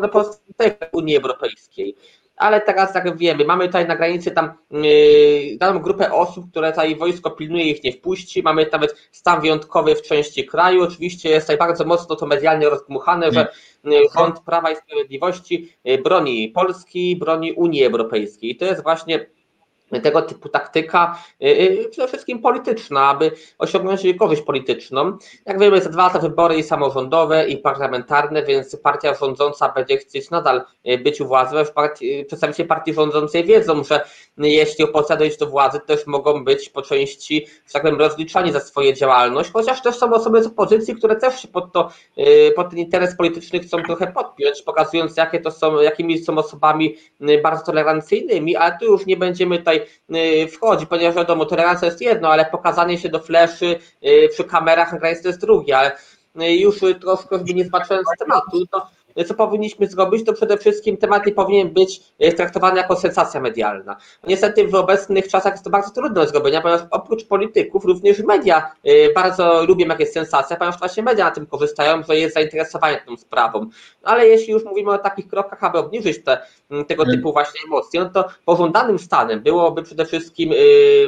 na 0.00 0.08
Polsce 0.08 0.40
Unii 0.92 1.16
Europejskiej 1.16 1.96
ale 2.38 2.60
teraz 2.60 2.94
jak 2.94 3.16
wiemy, 3.16 3.44
mamy 3.44 3.66
tutaj 3.66 3.88
na 3.88 3.96
granicy 3.96 4.30
tam 4.30 4.52
yy, 4.70 5.56
daną 5.58 5.78
grupę 5.78 6.12
osób, 6.12 6.50
które 6.50 6.70
tutaj 6.70 6.96
wojsko 6.96 7.30
pilnuje 7.30 7.64
ich 7.64 7.84
nie 7.84 7.92
wpuści, 7.92 8.42
mamy 8.42 8.66
nawet 8.72 9.08
stan 9.12 9.40
wyjątkowy 9.40 9.94
w 9.94 10.02
części 10.02 10.46
kraju, 10.46 10.82
oczywiście 10.82 11.28
jest 11.28 11.46
tutaj 11.46 11.58
bardzo 11.58 11.84
mocno 11.84 12.16
to 12.16 12.26
medialnie 12.26 12.68
rozgmuchane, 12.68 13.32
że 13.32 13.48
yy, 13.84 14.00
rząd 14.16 14.40
Prawa 14.40 14.70
i 14.70 14.76
Sprawiedliwości 14.76 15.72
yy, 15.84 15.98
broni 15.98 16.48
Polski, 16.48 17.16
broni 17.16 17.52
Unii 17.52 17.84
Europejskiej. 17.84 18.50
I 18.50 18.56
to 18.56 18.64
jest 18.64 18.82
właśnie 18.82 19.26
tego 20.02 20.22
typu 20.22 20.48
taktyka, 20.48 21.18
y, 21.42 21.46
y, 21.46 21.88
przede 21.90 22.08
wszystkim 22.08 22.38
polityczna, 22.38 23.08
aby 23.08 23.32
osiągnąć 23.58 24.02
korzyść 24.18 24.42
polityczną. 24.42 25.18
Jak 25.46 25.60
wiemy, 25.60 25.80
za 25.80 25.90
dwa 25.90 26.02
lata 26.02 26.18
wybory 26.18 26.56
i 26.56 26.62
samorządowe, 26.62 27.48
i 27.48 27.56
parlamentarne, 27.56 28.42
więc 28.42 28.76
partia 28.76 29.14
rządząca 29.14 29.68
będzie 29.68 29.96
chcieć 29.96 30.30
nadal 30.30 30.62
y, 30.88 30.98
być 30.98 31.20
u 31.20 31.26
władzy. 31.26 31.56
Przedstawiciele 32.26 32.68
partii 32.68 32.94
rządzącej 32.94 33.44
wiedzą, 33.44 33.84
że 33.84 34.00
jeśli 34.38 34.84
opozycja 34.84 35.16
dojdzie 35.16 35.36
do 35.36 35.46
władzy, 35.46 35.80
też 35.86 36.06
mogą 36.06 36.44
być 36.44 36.68
po 36.68 36.82
części, 36.82 37.46
że 37.66 37.72
tak 37.72 37.82
powiem, 37.82 37.98
rozliczani 37.98 38.52
za 38.52 38.60
swoją 38.60 38.92
działalność, 38.92 39.50
chociaż 39.52 39.82
też 39.82 39.96
są 39.96 40.12
osoby 40.12 40.42
z 40.42 40.46
opozycji, 40.46 40.94
które 40.94 41.16
też 41.16 41.42
się 41.42 41.48
pod, 41.48 41.72
to, 41.72 41.90
pod 42.56 42.70
ten 42.70 42.78
interes 42.78 43.16
polityczny 43.16 43.60
chcą 43.60 43.82
trochę 43.82 44.12
podpiąć, 44.12 44.62
pokazując, 44.62 45.16
jakie 45.16 45.40
to 45.40 45.50
są, 45.50 45.80
jakimi 45.80 46.18
są 46.18 46.38
osobami 46.38 46.96
bardzo 47.42 47.64
tolerancyjnymi, 47.64 48.56
ale 48.56 48.78
tu 48.80 48.84
już 48.84 49.06
nie 49.06 49.16
będziemy 49.16 49.58
tutaj 49.58 49.77
Y, 50.16 50.48
wchodzi, 50.48 50.86
ponieważ 50.86 51.16
wiadomo, 51.16 51.44
tolerancja 51.44 51.86
jest 51.86 52.00
jedno, 52.00 52.28
ale 52.28 52.44
pokazanie 52.44 52.98
się 52.98 53.08
do 53.08 53.20
fleszy 53.20 53.78
y, 54.06 54.28
przy 54.32 54.44
kamerach 54.44 54.92
na 54.92 54.98
to 54.98 55.28
jest 55.28 55.40
drugie, 55.40 55.78
ale 55.78 55.96
y, 56.42 56.56
już 56.56 56.80
troszkę 57.00 57.38
nie 57.54 57.64
zbaczając 57.64 58.08
tematu, 58.18 58.66
to 58.66 58.97
co 59.24 59.34
powinniśmy 59.34 59.86
zrobić, 59.86 60.26
to 60.26 60.32
przede 60.32 60.58
wszystkim 60.58 60.96
temat 60.96 61.26
nie 61.26 61.32
powinien 61.32 61.70
być 61.70 62.00
e, 62.18 62.32
traktowany 62.32 62.76
jako 62.76 62.96
sensacja 62.96 63.40
medialna. 63.40 63.96
Niestety 64.26 64.68
w 64.68 64.74
obecnych 64.74 65.28
czasach 65.28 65.52
jest 65.52 65.64
to 65.64 65.70
bardzo 65.70 65.90
trudne 65.90 66.20
do 66.20 66.26
zrobienia, 66.26 66.60
ponieważ 66.60 66.86
oprócz 66.90 67.24
polityków 67.24 67.84
również 67.84 68.18
media 68.18 68.72
e, 68.84 69.12
bardzo 69.12 69.64
lubią 69.66 69.86
jak 69.86 70.00
jest 70.00 70.12
sensacja, 70.12 70.56
ponieważ 70.56 70.78
właśnie 70.78 71.02
media 71.02 71.24
na 71.24 71.30
tym 71.30 71.46
korzystają, 71.46 72.02
że 72.02 72.16
jest 72.16 72.34
zainteresowanie 72.34 73.02
tą 73.06 73.16
sprawą. 73.16 73.66
Ale 74.02 74.28
jeśli 74.28 74.52
już 74.52 74.64
mówimy 74.64 74.90
o 74.90 74.98
takich 74.98 75.28
krokach, 75.28 75.64
aby 75.64 75.78
obniżyć 75.78 76.24
te, 76.24 76.38
tego 76.86 77.02
mm. 77.02 77.16
typu 77.16 77.32
właśnie 77.32 77.60
emocje, 77.66 78.00
no 78.00 78.10
to 78.10 78.28
pożądanym 78.44 78.98
stanem 78.98 79.40
byłoby 79.40 79.82
przede 79.82 80.04
wszystkim 80.04 80.52
e, 80.52 80.54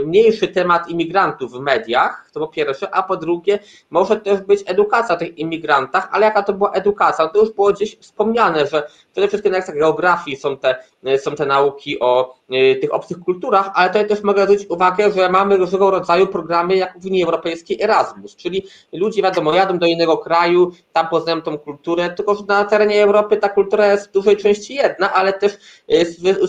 mniejszy 0.04 0.48
temat 0.48 0.88
imigrantów 0.88 1.52
w 1.52 1.60
mediach, 1.60 2.30
to 2.32 2.40
po 2.40 2.48
pierwsze, 2.48 2.94
a 2.94 3.02
po 3.02 3.16
drugie 3.16 3.58
może 3.90 4.16
też 4.16 4.40
być 4.40 4.62
edukacja 4.66 5.14
o 5.14 5.18
tych 5.18 5.38
imigrantach, 5.38 6.08
ale 6.12 6.26
jaka 6.26 6.42
to 6.42 6.52
była 6.52 6.72
edukacja? 6.72 7.24
No 7.24 7.30
to 7.30 7.38
już 7.38 7.52
było 7.52 7.72
gdzieś 7.72 7.99
wspomniane, 8.00 8.66
że 8.66 8.82
przede 9.12 9.28
wszystkim 9.28 9.52
na 9.52 9.58
lekcjach 9.58 9.78
geografii 9.78 10.36
są 10.36 10.56
te, 10.56 10.76
są 11.18 11.34
te 11.34 11.46
nauki 11.46 12.00
o 12.00 12.34
y, 12.52 12.78
tych 12.80 12.94
obcych 12.94 13.18
kulturach, 13.18 13.70
ale 13.74 13.88
tutaj 13.88 14.08
też 14.08 14.22
mogę 14.22 14.44
zwrócić 14.44 14.70
uwagę, 14.70 15.12
że 15.12 15.28
mamy 15.28 15.56
różnego 15.56 15.90
rodzaju 15.90 16.26
programy 16.26 16.76
jak 16.76 17.00
w 17.00 17.06
Unii 17.06 17.24
Europejskiej 17.24 17.82
Erasmus, 17.82 18.36
czyli 18.36 18.66
ludzie 18.92 19.22
wiadomo 19.22 19.54
jadą 19.54 19.78
do 19.78 19.86
innego 19.86 20.18
kraju, 20.18 20.72
tam 20.92 21.08
poznają 21.08 21.42
tą 21.42 21.58
kulturę, 21.58 22.10
tylko 22.10 22.34
że 22.34 22.44
na 22.48 22.64
terenie 22.64 23.02
Europy 23.02 23.36
ta 23.36 23.48
kultura 23.48 23.86
jest 23.92 24.08
w 24.08 24.12
dużej 24.12 24.36
części 24.36 24.74
jedna, 24.74 25.12
ale 25.12 25.32
też 25.32 25.56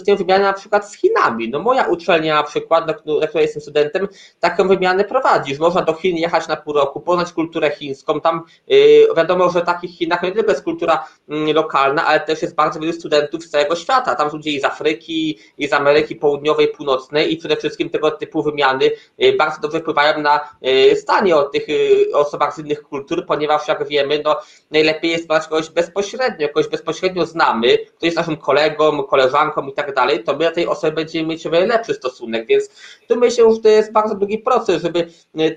tym 0.05 0.17
wymiana 0.17 0.45
na 0.45 0.53
przykład 0.53 0.89
z 0.89 0.97
Chinami. 0.97 1.49
No 1.49 1.59
moja 1.59 1.83
uczelnia 1.83 2.35
na 2.35 2.43
przykład, 2.43 2.87
na, 2.87 2.93
której 2.93 3.27
jestem 3.35 3.61
studentem, 3.61 4.07
taką 4.39 4.67
wymianę 4.67 5.03
prowadzi, 5.03 5.55
że 5.55 5.59
można 5.59 5.81
do 5.81 5.93
Chin 5.93 6.17
jechać 6.17 6.47
na 6.47 6.55
pół 6.55 6.73
roku, 6.73 6.99
poznać 6.99 7.33
kulturę 7.33 7.71
chińską, 7.71 8.21
tam 8.21 8.41
yy, 8.67 9.07
wiadomo, 9.17 9.49
że 9.49 9.61
w 9.61 9.65
takich 9.65 9.97
Chinach 9.97 10.23
nie 10.23 10.31
tylko 10.31 10.51
jest 10.51 10.63
kultura 10.63 11.07
yy, 11.27 11.40
lokalna, 11.53 12.05
ale 12.05 12.19
też 12.19 12.41
jest 12.41 12.55
bardzo 12.55 12.79
wielu 12.79 12.93
studentów 12.93 13.43
z 13.43 13.49
całego 13.49 13.75
świata, 13.75 14.15
tam 14.15 14.29
są 14.29 14.37
ludzie 14.37 14.51
i 14.51 14.59
z 14.59 14.65
Afryki, 14.65 15.39
i 15.57 15.67
z 15.67 15.73
Ameryki 15.73 16.15
Południowej, 16.15 16.67
Północnej 16.67 17.33
i 17.33 17.37
przede 17.37 17.55
wszystkim 17.55 17.89
tego 17.89 18.11
typu 18.11 18.43
wymiany 18.43 18.91
yy, 19.17 19.33
bardzo 19.33 19.61
dobrze 19.61 19.79
wpływają 19.79 20.21
na 20.21 20.39
yy, 20.61 20.95
stanie 20.95 21.35
o 21.35 21.43
tych 21.43 21.67
yy, 21.67 22.07
osobach 22.13 22.55
z 22.55 22.59
innych 22.59 22.83
kultur, 22.83 23.25
ponieważ 23.25 23.67
jak 23.67 23.87
wiemy, 23.87 24.21
no 24.25 24.35
najlepiej 24.71 25.11
jest 25.11 25.27
poznać 25.27 25.47
kogoś 25.47 25.69
bezpośrednio, 25.69 26.47
kogoś 26.47 26.67
bezpośrednio 26.67 27.25
znamy, 27.25 27.77
kto 27.77 28.05
jest 28.05 28.17
naszym 28.17 28.37
kolegą, 28.37 29.03
koleżanką 29.03 29.67
i 29.67 29.73
tak 29.73 29.95
dalej, 29.95 30.23
to 30.23 30.33
my 30.33 30.45
do 30.45 30.51
tej 30.51 30.67
osoby 30.67 30.91
będziemy 30.91 31.27
mieć 31.27 31.45
lepszy 31.45 31.93
stosunek, 31.93 32.47
więc 32.47 32.69
tu 33.07 33.19
myślę, 33.19 33.53
że 33.53 33.59
to 33.61 33.69
jest 33.69 33.91
bardzo 33.91 34.15
długi 34.15 34.37
proces, 34.37 34.81
żeby 34.81 35.07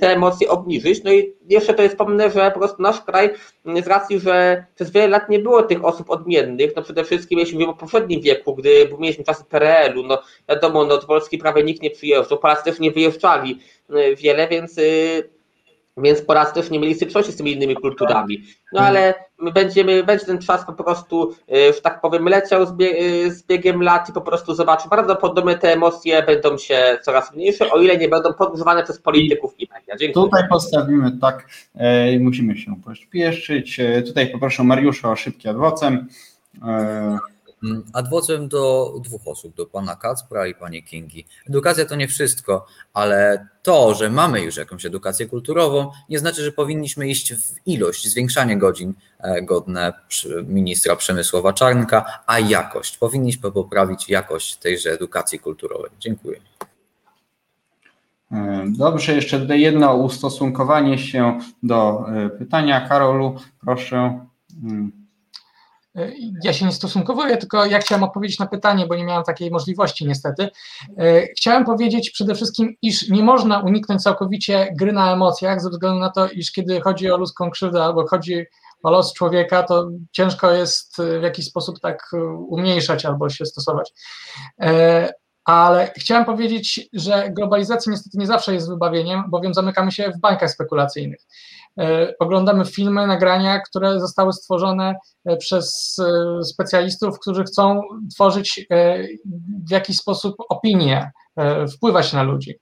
te 0.01 0.13
emocje 0.13 0.49
obniżyć, 0.49 1.05
no 1.05 1.13
i 1.13 1.35
jeszcze 1.49 1.75
to 1.75 1.83
jest 1.83 1.95
wspomnę, 1.95 2.31
że 2.31 2.51
po 2.51 2.59
prostu 2.59 2.83
nasz 2.83 3.01
kraj 3.01 3.31
z 3.83 3.87
racji, 3.87 4.21
że 4.21 4.65
przez 4.75 4.91
wiele 4.91 5.09
lat 5.09 5.29
nie 5.29 5.39
było 5.39 5.63
tych 5.65 5.85
osób 5.85 6.11
odmiennych, 6.11 6.77
no 6.77 6.83
przede 6.83 7.05
wszystkim 7.05 7.39
jeśli 7.39 7.55
mówimy 7.55 7.73
o 7.73 7.77
poprzednim 7.77 8.21
wieku, 8.21 8.55
gdy 8.55 8.89
mieliśmy 8.99 9.25
czasy 9.25 9.45
PRL-u, 9.45 10.03
no 10.03 10.23
wiadomo, 10.49 10.85
no 10.85 10.99
do 10.99 11.07
Polski 11.07 11.39
prawie 11.39 11.63
nikt 11.63 11.83
nie 11.83 11.91
przyjeżdżał, 11.91 12.39
Polacy 12.39 12.65
też 12.65 12.81
nie 12.81 12.91
wyjeżdżali 12.91 13.59
wiele, 14.17 14.49
więc 14.49 14.81
więc 15.97 16.23
po 16.23 16.35
raz 16.35 16.53
też 16.53 16.71
nie 16.71 16.79
mieli 16.79 16.95
styczności 16.95 17.33
z 17.33 17.37
tymi 17.37 17.53
innymi 17.53 17.75
kulturami. 17.75 18.43
No 18.73 18.81
ale 18.81 19.15
będziemy, 19.55 20.05
będzie 20.05 20.27
ten 20.27 20.39
czas 20.39 20.65
po 20.67 20.73
prostu, 20.73 21.35
e, 21.53 21.73
że 21.73 21.81
tak 21.81 22.01
powiem, 22.01 22.29
leciał 22.29 22.67
z, 22.67 22.71
e, 22.71 23.31
z 23.31 23.47
biegiem 23.47 23.83
lat 23.83 24.09
i 24.09 24.13
po 24.13 24.21
prostu 24.21 24.55
zobaczy, 24.55 24.89
prawdopodobnie 24.89 25.59
te 25.59 25.73
emocje 25.73 26.23
będą 26.23 26.59
się 26.59 26.99
coraz 27.03 27.35
mniejsze, 27.35 27.71
o 27.71 27.79
ile 27.79 27.97
nie 27.97 28.09
będą 28.09 28.33
podgrzewane 28.33 28.85
przez 28.85 29.01
polityków 29.01 29.55
i 29.59 29.69
media. 29.75 29.97
Dziękuję. 29.97 30.25
Tutaj 30.25 30.49
postawimy 30.49 31.19
tak, 31.21 31.47
e, 31.75 32.19
musimy 32.19 32.57
się 32.57 32.77
pośpieszyć. 32.85 33.81
E, 33.81 34.03
tutaj 34.03 34.31
poproszę 34.31 34.65
Mariusza 34.65 35.11
o 35.11 35.17
szybki 35.17 35.49
adwocem. 35.49 36.09
E, 36.67 37.19
adwocem 37.93 38.49
do 38.49 38.95
dwóch 39.01 39.29
osób, 39.29 39.55
do 39.55 39.67
pana 39.67 39.97
Kacpra 39.97 40.47
i 40.47 40.55
pani 40.55 40.83
Kingi. 40.83 41.27
Edukacja 41.49 41.85
to 41.85 41.97
nie 41.97 42.09
wszystko, 42.09 42.67
ale 42.93 43.49
to, 43.63 43.95
że 43.95 44.11
mamy 44.11 44.41
już 44.41 44.57
jakąś 44.57 44.87
edukację 44.87 45.27
kulturową, 45.27 45.91
nie 46.09 46.19
znaczy, 46.19 46.45
że 46.45 46.53
powinniśmy 46.53 47.09
iść 47.09 47.35
w 47.35 47.67
ilość, 47.67 48.09
zwiększanie 48.09 48.59
godzin 48.59 48.95
e, 49.19 49.43
godne 49.43 49.93
ministra 50.47 50.97
Przemysława 50.97 51.53
Czarnka, 51.53 52.23
a 52.27 52.39
jakość. 52.39 52.99
Powinniśmy 52.99 53.53
poprawić 53.53 54.09
jakość 54.09 54.57
tejże 54.57 54.91
edukacji 54.91 55.39
kulturowej. 55.39 55.91
Dziękuję. 56.01 56.41
E, 58.33 58.65
dobrze, 58.69 59.15
jeszcze 59.15 59.57
jedno 59.57 59.95
ustosunkowanie 59.95 60.99
się 60.99 61.41
do 61.63 62.07
e, 62.09 62.31
pytania. 62.31 62.89
Karolu, 62.89 63.37
proszę. 63.61 64.27
Mm. 65.95 66.13
Ja 66.45 66.53
się 66.53 66.67
nie 66.67 66.73
stosunkowuję, 66.73 67.37
tylko 67.37 67.67
ja 67.67 67.79
chciałem 67.79 68.05
odpowiedzieć 68.05 68.39
na 68.39 68.47
pytanie, 68.47 68.87
bo 68.87 68.95
nie 68.95 69.05
miałem 69.05 69.25
takiej 69.25 69.51
możliwości 69.51 70.07
niestety. 70.07 70.49
E, 70.99 71.23
chciałem 71.23 71.65
powiedzieć 71.65 72.11
przede 72.11 72.35
wszystkim, 72.35 72.77
iż 72.83 73.09
nie 73.09 73.23
można 73.23 73.61
uniknąć 73.61 74.03
całkowicie 74.03 74.73
gry 74.79 74.93
na 74.93 75.13
emocjach, 75.13 75.61
ze 75.63 75.71
względu 75.71 75.99
na 75.99 76.11
to, 76.11 76.29
iż 76.29 76.53
kiedy 76.53 76.81
chodzi 76.81 77.11
o 77.11 77.17
ludzką 77.17 77.51
krzywdę 77.51 77.85
albo 77.85 78.07
chodzi 78.09 78.45
o 78.83 78.91
los 78.91 79.13
człowieka, 79.13 79.63
to 79.63 79.89
ciężko 80.13 80.51
jest 80.51 80.97
w 81.21 81.23
jakiś 81.23 81.47
sposób 81.47 81.81
tak 81.81 82.11
umniejszać 82.49 83.05
albo 83.05 83.29
się 83.29 83.47
stosować. 83.47 83.93
E, 84.61 85.13
ale 85.45 85.93
chciałem 85.97 86.25
powiedzieć, 86.25 86.89
że 86.93 87.31
globalizacja 87.31 87.93
niestety 87.93 88.19
nie 88.19 88.27
zawsze 88.27 88.55
jest 88.55 88.69
wybawieniem, 88.69 89.25
bowiem 89.29 89.55
zamykamy 89.55 89.93
się 89.93 90.11
w 90.11 90.21
bańkach 90.21 90.51
spekulacyjnych. 90.51 91.21
E, 91.81 92.15
oglądamy 92.19 92.65
filmy, 92.65 93.07
nagrania, 93.07 93.61
które 93.61 94.01
zostały 94.01 94.33
stworzone 94.33 94.95
e, 95.25 95.37
przez 95.37 95.97
e, 95.99 96.45
specjalistów, 96.45 97.19
którzy 97.19 97.45
chcą 97.45 97.81
tworzyć 98.15 98.67
w 99.69 99.71
jakiś 99.71 99.97
sposób 99.97 100.35
opinie, 100.49 101.13
wpływać 101.77 102.13
na 102.13 102.23
ludzi. 102.23 102.55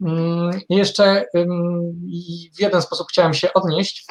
Mm, 0.00 0.60
I 0.68 0.76
jeszcze 0.76 1.24
w 2.56 2.60
jeden 2.60 2.82
sposób 2.82 3.06
chciałem 3.10 3.34
się 3.34 3.52
odnieść. 3.52 4.06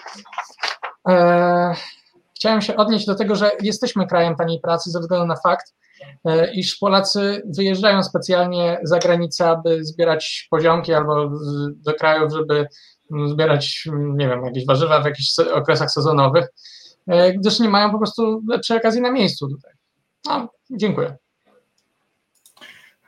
Chciałem 2.36 2.62
się 2.62 2.76
odnieść 2.76 3.06
do 3.06 3.16
tego, 3.16 3.36
że 3.36 3.52
jesteśmy 3.62 4.08
krajem 4.08 4.36
taniej 4.36 4.60
pracy 4.60 4.92
ze 4.92 5.00
względu 5.00 5.28
na 5.28 5.36
fakt, 5.36 5.74
iż 6.54 6.78
Polacy 6.78 7.42
wyjeżdżają 7.58 8.04
specjalnie 8.04 8.80
za 8.84 9.00
granicę, 9.00 9.50
aby 9.50 9.86
zbierać 9.86 10.48
poziomki 10.52 10.94
albo 10.94 11.30
do 11.76 11.94
krajów, 11.94 12.34
żeby 12.34 12.68
zbierać, 13.26 13.88
nie 13.94 14.28
wiem, 14.28 14.46
jakieś 14.46 14.66
warzywa 14.66 15.02
w 15.02 15.06
jakichś 15.06 15.40
okresach 15.40 15.92
sezonowych, 15.92 16.48
e, 17.08 17.34
gdyż 17.34 17.60
nie 17.60 17.70
mają 17.70 17.92
po 17.92 17.98
prostu 17.98 18.44
lepszej 18.50 18.78
okazji 18.78 19.02
na 19.02 19.12
miejscu 19.12 19.48
tutaj. 19.48 19.72
No, 20.26 20.50
dziękuję. 20.70 21.18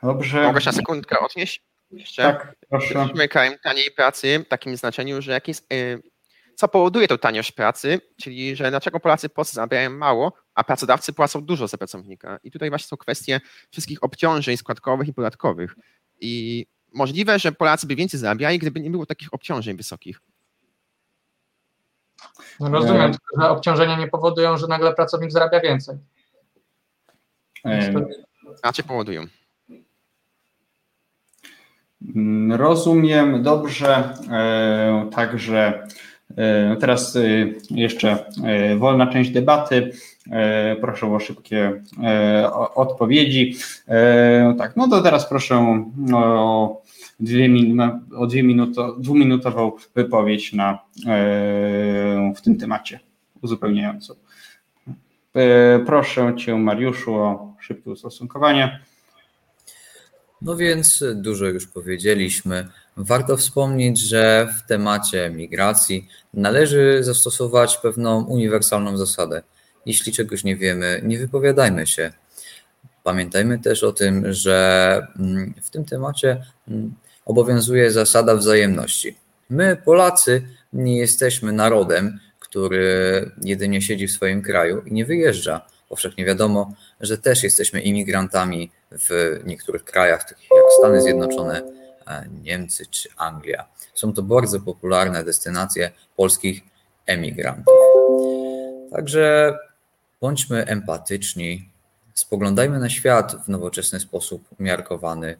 Dobrze. 0.02 0.42
Mogę 0.42 0.60
się 0.60 0.72
sekundkę 0.72 1.18
odnieść? 1.18 1.62
Jeszcze? 1.90 2.22
Tak, 2.22 2.56
proszę. 2.68 2.94
Jesteśmy 2.94 3.28
krajem 3.28 3.54
taniej 3.62 3.90
pracy 3.90 4.44
w 4.46 4.48
takim 4.48 4.76
znaczeniu, 4.76 5.22
że 5.22 5.32
jak 5.32 5.48
jest, 5.48 5.68
co 6.54 6.68
powoduje 6.68 7.08
tą 7.08 7.18
taniość 7.18 7.52
pracy, 7.52 8.00
czyli 8.22 8.56
że 8.56 8.70
dlaczego 8.70 9.00
Polacy 9.00 9.28
w 9.28 9.32
Polsce 9.32 9.54
zarabiają 9.54 9.90
mało, 9.90 10.32
a 10.54 10.64
pracodawcy 10.64 11.12
płacą 11.12 11.44
dużo 11.44 11.68
za 11.68 11.78
pracownika. 11.78 12.38
I 12.44 12.50
tutaj 12.50 12.68
właśnie 12.68 12.86
są 12.86 12.96
kwestie 12.96 13.40
wszystkich 13.70 14.04
obciążeń 14.04 14.56
składkowych 14.56 15.08
i 15.08 15.14
podatkowych. 15.14 15.74
I 16.20 16.66
możliwe, 16.94 17.38
że 17.38 17.52
Polacy 17.52 17.86
by 17.86 17.96
więcej 17.96 18.20
zarabiali, 18.20 18.58
gdyby 18.58 18.80
nie 18.80 18.90
było 18.90 19.06
takich 19.06 19.34
obciążeń 19.34 19.76
wysokich. 19.76 20.20
No 22.60 22.68
rozumiem, 22.70 23.12
że 23.38 23.48
obciążenia 23.48 23.98
nie 23.98 24.08
powodują, 24.08 24.56
że 24.56 24.66
nagle 24.66 24.94
pracownik 24.94 25.32
zarabia 25.32 25.60
więcej. 25.60 25.96
Raczej 28.64 28.84
powodują. 28.84 29.24
Mm, 32.14 32.52
rozumiem 32.52 33.42
dobrze. 33.42 34.14
E, 34.30 35.10
także 35.14 35.88
e, 36.36 36.76
teraz 36.80 37.16
e, 37.16 37.20
jeszcze 37.70 38.24
wolna 38.78 39.06
część 39.06 39.30
debaty. 39.30 39.92
Proszę 40.80 41.06
o 41.06 41.20
szybkie 41.20 41.82
odpowiedzi. 42.74 43.56
Tak, 44.58 44.76
no 44.76 44.88
to 44.88 45.02
teraz 45.02 45.28
proszę 45.28 45.84
o 46.14 46.82
dwie, 47.20 47.50
o 48.16 48.26
dwie 48.26 48.42
minuto, 48.42 48.96
dwuminutową 48.98 49.72
wypowiedź 49.94 50.52
na, 50.52 50.78
w 52.36 52.40
tym 52.40 52.56
temacie 52.56 53.00
uzupełniającą. 53.42 54.14
Proszę 55.86 56.34
Cię, 56.36 56.56
Mariuszu, 56.56 57.14
o 57.14 57.54
szybkie 57.60 57.90
ustosunkowanie. 57.90 58.80
No 60.42 60.56
więc 60.56 61.04
dużo 61.14 61.46
już 61.46 61.66
powiedzieliśmy. 61.66 62.68
Warto 62.96 63.36
wspomnieć, 63.36 63.98
że 63.98 64.48
w 64.58 64.68
temacie 64.68 65.30
migracji 65.30 66.08
należy 66.34 67.04
zastosować 67.04 67.76
pewną 67.76 68.24
uniwersalną 68.24 68.96
zasadę. 68.96 69.42
Jeśli 69.86 70.12
czegoś 70.12 70.44
nie 70.44 70.56
wiemy, 70.56 71.00
nie 71.04 71.18
wypowiadajmy 71.18 71.86
się. 71.86 72.12
Pamiętajmy 73.04 73.58
też 73.58 73.84
o 73.84 73.92
tym, 73.92 74.32
że 74.32 75.06
mm, 75.18 75.54
w 75.62 75.70
tym 75.70 75.84
temacie 75.84 76.44
mm, 76.68 76.94
obowiązuje 77.24 77.90
zasada 77.90 78.36
wzajemności. 78.36 79.16
My, 79.50 79.76
Polacy, 79.84 80.42
nie 80.72 80.98
jesteśmy 80.98 81.52
narodem, 81.52 82.18
który 82.38 83.30
jedynie 83.42 83.82
siedzi 83.82 84.06
w 84.08 84.12
swoim 84.12 84.42
kraju 84.42 84.82
i 84.86 84.92
nie 84.92 85.04
wyjeżdża. 85.04 85.60
Powszechnie 85.88 86.24
wiadomo, 86.24 86.74
że 87.00 87.18
też 87.18 87.42
jesteśmy 87.42 87.80
imigrantami 87.80 88.70
w 88.90 89.40
niektórych 89.46 89.84
krajach, 89.84 90.28
takich 90.28 90.50
jak 90.50 90.64
Stany 90.78 91.02
Zjednoczone, 91.02 91.62
Niemcy 92.42 92.86
czy 92.86 93.08
Anglia. 93.16 93.68
Są 93.94 94.12
to 94.12 94.22
bardzo 94.22 94.60
popularne 94.60 95.24
destynacje 95.24 95.90
polskich 96.16 96.62
emigrantów. 97.06 97.74
Także 98.92 99.56
bądźmy 100.20 100.66
empatyczni, 100.66 101.68
spoglądajmy 102.14 102.78
na 102.78 102.90
świat 102.90 103.44
w 103.44 103.48
nowoczesny 103.48 104.00
sposób 104.00 104.48
umiarkowany. 104.60 105.36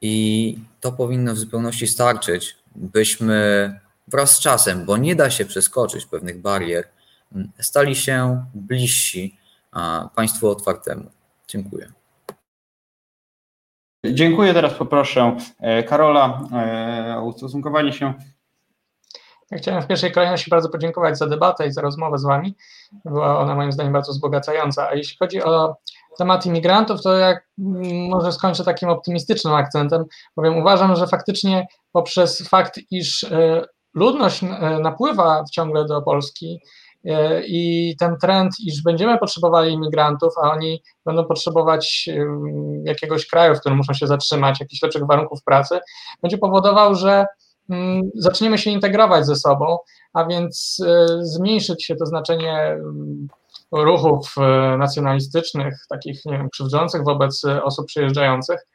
I 0.00 0.58
to 0.80 0.92
powinno 0.92 1.34
w 1.34 1.38
zupełności 1.38 1.86
starczyć, 1.86 2.56
byśmy 2.76 3.80
wraz 4.08 4.36
z 4.36 4.40
czasem, 4.40 4.84
bo 4.84 4.96
nie 4.96 5.16
da 5.16 5.30
się 5.30 5.44
przeskoczyć 5.44 6.06
pewnych 6.06 6.40
barier, 6.40 6.88
stali 7.60 7.96
się 7.96 8.44
bliżsi 8.54 9.36
państwu 10.14 10.48
otwartemu. 10.48 11.10
Dziękuję. 11.48 11.92
Dziękuję. 14.04 14.54
Teraz 14.54 14.74
poproszę 14.74 15.36
e, 15.60 15.82
Karola 15.82 16.40
e, 16.52 17.16
o 17.18 17.22
ustosunkowanie 17.22 17.92
się. 17.92 18.14
Ja 19.50 19.58
chciałem 19.58 19.82
w 19.82 19.86
pierwszej 19.86 20.12
kolejności 20.12 20.50
bardzo 20.50 20.68
podziękować 20.68 21.18
za 21.18 21.26
debatę 21.26 21.66
i 21.66 21.72
za 21.72 21.80
rozmowę 21.80 22.18
z 22.18 22.24
Wami. 22.24 22.54
Była 23.04 23.38
ona 23.38 23.54
moim 23.54 23.72
zdaniem 23.72 23.92
bardzo 23.92 24.12
wzbogacająca. 24.12 24.88
A 24.88 24.94
jeśli 24.94 25.16
chodzi 25.18 25.42
o 25.42 25.76
temat 26.18 26.46
imigrantów, 26.46 27.02
to 27.02 27.16
jak 27.16 27.48
może 28.08 28.32
skończę 28.32 28.64
takim 28.64 28.88
optymistycznym 28.88 29.54
akcentem, 29.54 30.04
bowiem 30.36 30.56
uważam, 30.56 30.96
że 30.96 31.06
faktycznie 31.06 31.66
poprzez 31.92 32.48
fakt, 32.48 32.80
iż 32.90 33.24
e, 33.24 33.64
ludność 33.94 34.42
napływa 34.80 35.44
ciągle 35.52 35.84
do 35.84 36.02
Polski, 36.02 36.60
i 37.46 37.94
ten 37.98 38.16
trend, 38.18 38.52
iż 38.66 38.82
będziemy 38.82 39.18
potrzebowali 39.18 39.72
imigrantów, 39.72 40.32
a 40.42 40.50
oni 40.52 40.82
będą 41.06 41.24
potrzebować 41.24 42.08
jakiegoś 42.84 43.26
kraju, 43.26 43.54
w 43.54 43.60
którym 43.60 43.78
muszą 43.78 43.94
się 43.94 44.06
zatrzymać, 44.06 44.60
jakichś 44.60 44.82
lepszych 44.82 45.06
warunków 45.06 45.42
pracy, 45.44 45.78
będzie 46.22 46.38
powodował, 46.38 46.94
że 46.94 47.26
mm, 47.70 48.02
zaczniemy 48.14 48.58
się 48.58 48.70
integrować 48.70 49.26
ze 49.26 49.36
sobą, 49.36 49.78
a 50.12 50.24
więc 50.24 50.82
e, 50.86 51.06
zmniejszyć 51.20 51.84
się 51.84 51.96
to 51.96 52.06
znaczenie 52.06 52.76
ruchów 53.72 54.34
e, 54.38 54.76
nacjonalistycznych, 54.76 55.74
takich 55.88 56.24
nie 56.24 56.38
wiem, 56.38 56.50
krzywdzących 56.50 57.04
wobec 57.04 57.44
osób 57.62 57.86
przyjeżdżających. 57.86 58.66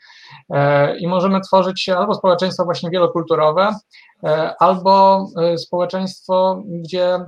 I 0.99 1.07
możemy 1.07 1.41
tworzyć 1.41 1.89
albo 1.89 2.13
społeczeństwo 2.13 2.65
właśnie 2.65 2.89
wielokulturowe, 2.89 3.75
albo 4.59 5.25
społeczeństwo, 5.57 6.63
gdzie 6.65 7.19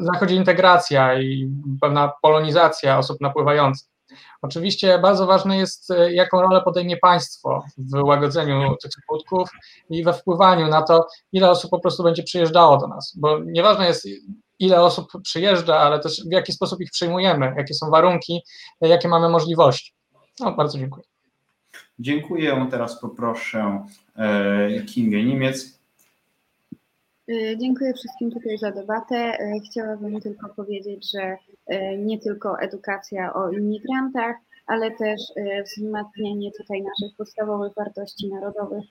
zachodzi 0.00 0.34
integracja 0.34 1.20
i 1.20 1.50
pewna 1.80 2.12
polonizacja 2.22 2.98
osób 2.98 3.20
napływających. 3.20 3.88
Oczywiście 4.42 4.98
bardzo 4.98 5.26
ważne 5.26 5.56
jest, 5.56 5.90
e, 5.90 6.12
jaką 6.12 6.42
rolę 6.42 6.62
podejmie 6.62 6.96
państwo 6.96 7.64
w 7.78 8.02
łagodzeniu 8.02 8.76
tych 8.82 8.92
skutków 8.92 9.50
i 9.90 10.04
we 10.04 10.12
wpływaniu 10.12 10.68
na 10.68 10.82
to, 10.82 11.06
ile 11.32 11.50
osób 11.50 11.70
po 11.70 11.80
prostu 11.80 12.02
będzie 12.02 12.22
przyjeżdżało 12.22 12.76
do 12.76 12.86
nas, 12.86 13.14
bo 13.16 13.38
nieważne 13.38 13.86
jest, 13.86 14.08
ile 14.58 14.82
osób 14.82 15.12
przyjeżdża, 15.22 15.78
ale 15.78 16.00
też 16.00 16.22
w 16.28 16.32
jaki 16.32 16.52
sposób 16.52 16.80
ich 16.80 16.90
przyjmujemy, 16.90 17.54
jakie 17.56 17.74
są 17.74 17.90
warunki, 17.90 18.42
jakie 18.80 19.08
mamy 19.08 19.28
możliwości. 19.28 19.92
No, 20.40 20.52
bardzo 20.52 20.78
dziękuję. 20.78 21.04
Dziękuję. 21.98 22.66
Teraz 22.70 23.00
poproszę 23.00 23.84
e, 24.16 24.82
Kingę 24.82 25.22
Niemiec. 25.22 25.79
Y, 27.30 27.56
dziękuję 27.56 27.94
wszystkim 27.94 28.30
tutaj 28.30 28.58
za 28.58 28.70
debatę. 28.70 29.38
Y, 29.40 29.60
chciałabym 29.70 30.20
tylko 30.20 30.48
powiedzieć, 30.48 31.10
że 31.10 31.36
y, 31.74 31.98
nie 31.98 32.18
tylko 32.18 32.60
edukacja 32.60 33.34
o 33.34 33.50
imigrantach, 33.50 34.36
ale 34.66 34.90
też 34.90 35.20
wzmacnianie 35.64 36.50
tutaj 36.52 36.82
naszych 36.82 37.16
podstawowych 37.16 37.74
wartości 37.74 38.28
narodowych, 38.28 38.84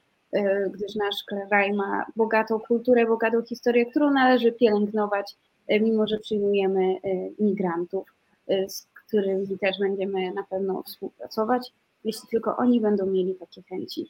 gdyż 0.71 0.95
nasz 0.95 1.15
kraj 1.27 1.73
ma 1.73 2.05
bogatą 2.15 2.59
kulturę, 2.59 3.05
bogatą 3.05 3.41
historię, 3.41 3.85
którą 3.85 4.11
należy 4.11 4.51
pielęgnować, 4.51 5.35
mimo 5.81 6.07
że 6.07 6.17
przyjmujemy 6.17 6.95
migrantów, 7.39 8.07
z 8.67 8.87
którymi 9.05 9.59
też 9.59 9.79
będziemy 9.79 10.33
na 10.33 10.43
pewno 10.43 10.83
współpracować, 10.83 11.71
jeśli 12.03 12.29
tylko 12.31 12.57
oni 12.57 12.81
będą 12.81 13.05
mieli 13.05 13.35
takie 13.35 13.61
chęci. 13.61 14.09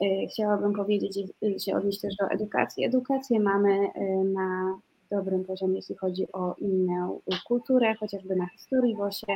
E, 0.00 0.26
chciałabym 0.26 0.72
powiedzieć, 0.72 1.18
się 1.64 1.76
odnieść 1.76 2.00
też 2.00 2.16
do 2.16 2.26
edukacji. 2.26 2.84
Edukację 2.84 3.40
mamy 3.40 3.70
e, 3.70 4.24
na 4.24 4.78
dobrym 5.10 5.44
poziomie, 5.44 5.76
jeśli 5.76 5.96
chodzi 5.96 6.32
o 6.32 6.54
inną 6.58 7.20
kulturę, 7.46 7.94
chociażby 7.94 8.36
na 8.36 8.46
historii, 8.46 8.96
WOSie, 8.96 9.32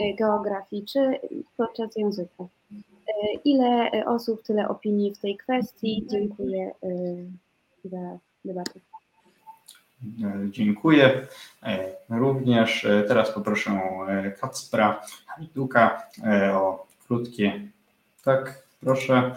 e, 0.00 0.14
geografii 0.14 0.84
czy 0.84 1.00
podczas 1.56 1.96
języka. 1.96 2.44
Ile 3.44 3.90
osób, 4.06 4.42
tyle 4.42 4.68
opinii 4.68 5.14
w 5.14 5.18
tej 5.18 5.36
kwestii. 5.36 6.06
Dziękuję 6.10 6.72
za 7.84 8.18
debatę. 8.44 8.80
Dziękuję. 10.50 11.26
Również 12.08 12.86
teraz 13.08 13.30
poproszę 13.30 13.70
Kacpra 14.40 15.02
Hajduka 15.26 16.02
o 16.54 16.86
krótkie. 17.06 17.68
Tak, 18.24 18.62
proszę. 18.80 19.34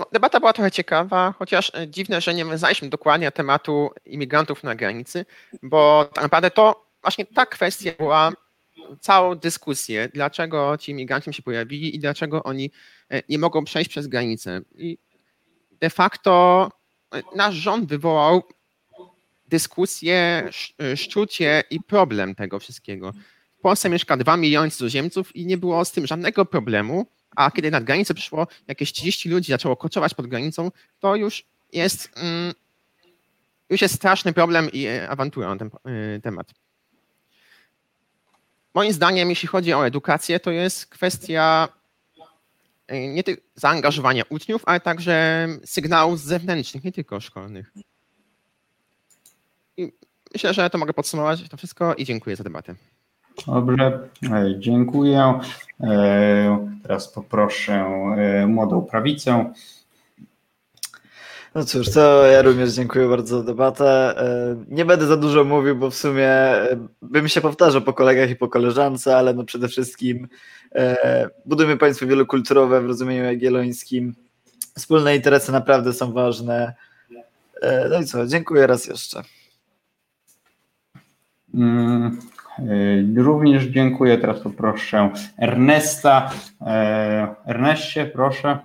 No, 0.00 0.06
debata 0.12 0.40
była 0.40 0.52
trochę 0.52 0.70
ciekawa, 0.70 1.34
chociaż 1.38 1.72
e, 1.74 1.88
dziwne, 1.88 2.20
że 2.20 2.34
nie 2.34 2.44
wiązaliśmy 2.44 2.88
dokładnie 2.88 3.32
tematu 3.32 3.90
imigrantów 4.06 4.64
na 4.64 4.74
granicy, 4.74 5.26
bo 5.62 6.10
tak 6.14 6.24
naprawdę 6.24 6.50
to 6.50 6.86
właśnie 7.02 7.26
ta 7.26 7.46
kwestia 7.46 7.90
była 7.98 8.32
całą 9.00 9.34
dyskusję, 9.34 10.08
dlaczego 10.14 10.78
ci 10.78 10.92
imigranci 10.92 11.32
się 11.32 11.42
pojawili 11.42 11.96
i 11.96 11.98
dlaczego 11.98 12.42
oni 12.42 12.70
e, 13.10 13.22
nie 13.28 13.38
mogą 13.38 13.64
przejść 13.64 13.90
przez 13.90 14.06
granicę. 14.06 14.60
I 14.76 14.98
de 15.80 15.90
facto 15.90 16.68
e, 17.14 17.22
nasz 17.36 17.54
rząd 17.54 17.88
wywołał 17.88 18.42
dyskusję, 19.48 20.48
szczucie 20.96 21.62
i 21.70 21.80
problem 21.80 22.34
tego 22.34 22.58
wszystkiego. 22.58 23.12
W 23.58 23.60
Polsce 23.60 23.90
mieszka 23.90 24.16
2 24.16 24.36
miliony 24.36 24.70
cudzoziemców 24.70 25.36
i 25.36 25.46
nie 25.46 25.58
było 25.58 25.84
z 25.84 25.92
tym 25.92 26.06
żadnego 26.06 26.44
problemu, 26.44 27.06
a 27.36 27.50
kiedy 27.50 27.70
nad 27.70 27.84
granicę 27.84 28.14
przyszło 28.14 28.46
jakieś 28.68 28.92
30 28.92 29.28
ludzi, 29.28 29.52
zaczęło 29.52 29.76
koczować 29.76 30.14
pod 30.14 30.26
granicą, 30.26 30.70
to 31.00 31.16
już 31.16 31.44
jest, 31.72 32.10
mm, 32.16 32.54
już 33.70 33.82
jest 33.82 33.94
straszny 33.94 34.32
problem 34.32 34.72
i 34.72 34.86
e, 34.86 35.08
awantura 35.08 35.48
na 35.48 35.56
ten 35.56 35.70
e, 35.84 36.20
temat. 36.20 36.50
Moim 38.74 38.92
zdaniem, 38.92 39.30
jeśli 39.30 39.48
chodzi 39.48 39.74
o 39.74 39.86
edukację, 39.86 40.40
to 40.40 40.50
jest 40.50 40.86
kwestia 40.86 41.68
e, 42.86 43.08
nie 43.08 43.24
tylko 43.24 43.42
zaangażowania 43.54 44.22
uczniów, 44.28 44.62
ale 44.66 44.80
także 44.80 45.48
sygnałów 45.64 46.20
zewnętrznych, 46.20 46.84
nie 46.84 46.92
tylko 46.92 47.20
szkolnych. 47.20 47.72
I 49.76 49.92
myślę, 50.32 50.54
że 50.54 50.70
to 50.70 50.78
mogę 50.78 50.94
podsumować 50.94 51.48
to 51.48 51.56
wszystko 51.56 51.94
i 51.94 52.04
dziękuję 52.04 52.36
za 52.36 52.44
debatę. 52.44 52.74
Dobrze, 53.46 54.08
e, 54.32 54.54
dziękuję. 54.58 55.40
E, 55.80 56.68
teraz 56.82 57.08
poproszę 57.08 57.74
e, 57.74 58.46
młodą 58.46 58.82
prawicę. 58.82 59.52
No 61.54 61.64
cóż, 61.64 61.90
to 61.90 62.26
ja 62.26 62.42
również 62.42 62.70
dziękuję 62.70 63.08
bardzo 63.08 63.38
za 63.38 63.44
debatę. 63.44 64.14
Nie 64.68 64.84
będę 64.84 65.06
za 65.06 65.16
dużo 65.16 65.44
mówił, 65.44 65.76
bo 65.76 65.90
w 65.90 65.94
sumie 65.94 66.30
bym 67.02 67.28
się 67.28 67.40
powtarzał 67.40 67.82
po 67.82 67.92
kolegach 67.92 68.30
i 68.30 68.36
po 68.36 68.48
koleżance, 68.48 69.16
ale 69.16 69.34
no 69.34 69.44
przede 69.44 69.68
wszystkim 69.68 70.28
budujemy 71.46 71.76
państwo 71.76 72.06
wielokulturowe 72.06 72.80
w 72.80 72.86
rozumieniu 72.86 73.24
jagiellońskim. 73.24 74.14
Wspólne 74.78 75.16
interesy 75.16 75.52
naprawdę 75.52 75.92
są 75.92 76.12
ważne. 76.12 76.74
No 77.90 78.00
i 78.00 78.04
co, 78.04 78.26
dziękuję 78.26 78.66
raz 78.66 78.86
jeszcze. 78.86 79.22
Mm, 81.54 82.06
e, 82.06 82.39
również 83.16 83.64
dziękuję. 83.64 84.18
Teraz 84.18 84.40
poproszę 84.40 85.10
Ernesta. 85.38 86.30
E, 86.60 87.34
Erneście, 87.46 88.06
proszę. 88.06 88.58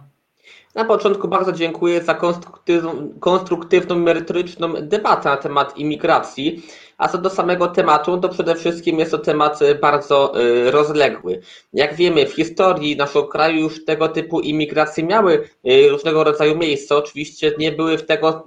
Na 0.76 0.86
początku 0.86 1.28
bardzo 1.28 1.52
dziękuję 1.52 2.04
za 2.04 2.14
konstruktywną, 2.14 3.10
konstruktywną 3.20 3.96
merytoryczną 3.96 4.74
debatę 4.82 5.30
na 5.30 5.38
temat 5.38 5.78
imigracji. 5.78 6.64
A 6.98 7.08
co 7.08 7.18
do 7.18 7.30
samego 7.30 7.68
tematu, 7.68 8.18
to 8.18 8.30
przede 8.30 8.56
wszystkim 8.56 9.00
jest 9.00 9.12
to 9.12 9.18
temat 9.18 9.62
e, 9.62 9.76
bardzo 9.76 10.34
e, 10.36 10.72
rozległy. 10.72 11.42
Jak 11.74 11.96
wiemy, 11.96 12.26
w 12.26 12.34
historii 12.34 12.98
naszego 12.98 13.28
kraju 13.28 13.60
już 13.60 13.86
tego 13.86 14.08
typu 14.08 14.40
imigracje 14.40 15.04
miały 15.04 15.50
e, 15.64 15.90
różnego 15.90 16.24
rodzaju 16.24 16.58
miejsca. 16.58 16.96
Oczywiście 16.96 17.52
nie 17.60 17.72
były 17.72 17.98
w 17.98 18.06
tego 18.06 18.46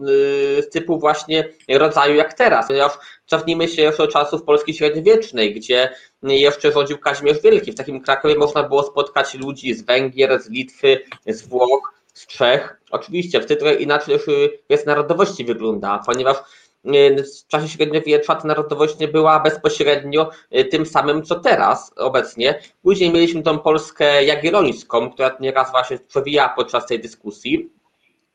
typu 0.72 0.99
właśnie 0.99 1.49
rodzaju 1.68 2.14
jak 2.14 2.34
teraz, 2.34 2.68
ponieważ 2.68 2.92
cofnijmy 3.29 3.68
się 3.68 3.83
jeszcze 3.83 4.03
do 4.03 4.12
czasów 4.12 4.43
Polski 4.43 4.74
średniowiecznej, 4.74 5.55
gdzie 5.55 5.91
jeszcze 6.22 6.72
rządził 6.72 6.99
Kazimierz 6.99 7.43
Wielki. 7.43 7.72
W 7.72 7.74
takim 7.74 8.01
Krakowie 8.01 8.39
można 8.39 8.62
było 8.62 8.83
spotkać 8.83 9.35
ludzi 9.35 9.74
z 9.74 9.83
Węgier, 9.83 10.43
z 10.43 10.51
Litwy, 10.51 10.99
z 11.26 11.47
Włoch, 11.47 11.95
z 12.14 12.26
Czech. 12.26 12.81
Oczywiście 12.91 13.41
wtedy 13.41 13.61
trochę 13.61 13.74
inaczej 13.74 14.14
już 14.14 14.26
jest 14.68 14.87
narodowości 14.87 15.45
wygląda, 15.45 16.03
ponieważ 16.07 16.37
w 16.85 17.47
czasie 17.47 17.68
średniowiecza 17.68 18.35
ta 18.35 18.49
narodowość 18.49 18.99
nie 18.99 19.09
była 19.09 19.41
bezpośrednio 19.41 20.31
y, 20.59 20.64
tym 20.64 20.87
samym, 20.87 21.22
co 21.22 21.41
teraz 21.41 21.93
obecnie. 21.97 22.61
Później 22.83 23.12
mieliśmy 23.12 23.43
tą 23.43 23.59
Polskę 23.59 24.24
jagiellońską, 24.24 25.11
która 25.11 25.37
nieraz 25.41 25.70
właśnie 25.70 25.99
przewija 25.99 26.49
podczas 26.49 26.87
tej 26.87 27.01
dyskusji. 27.01 27.70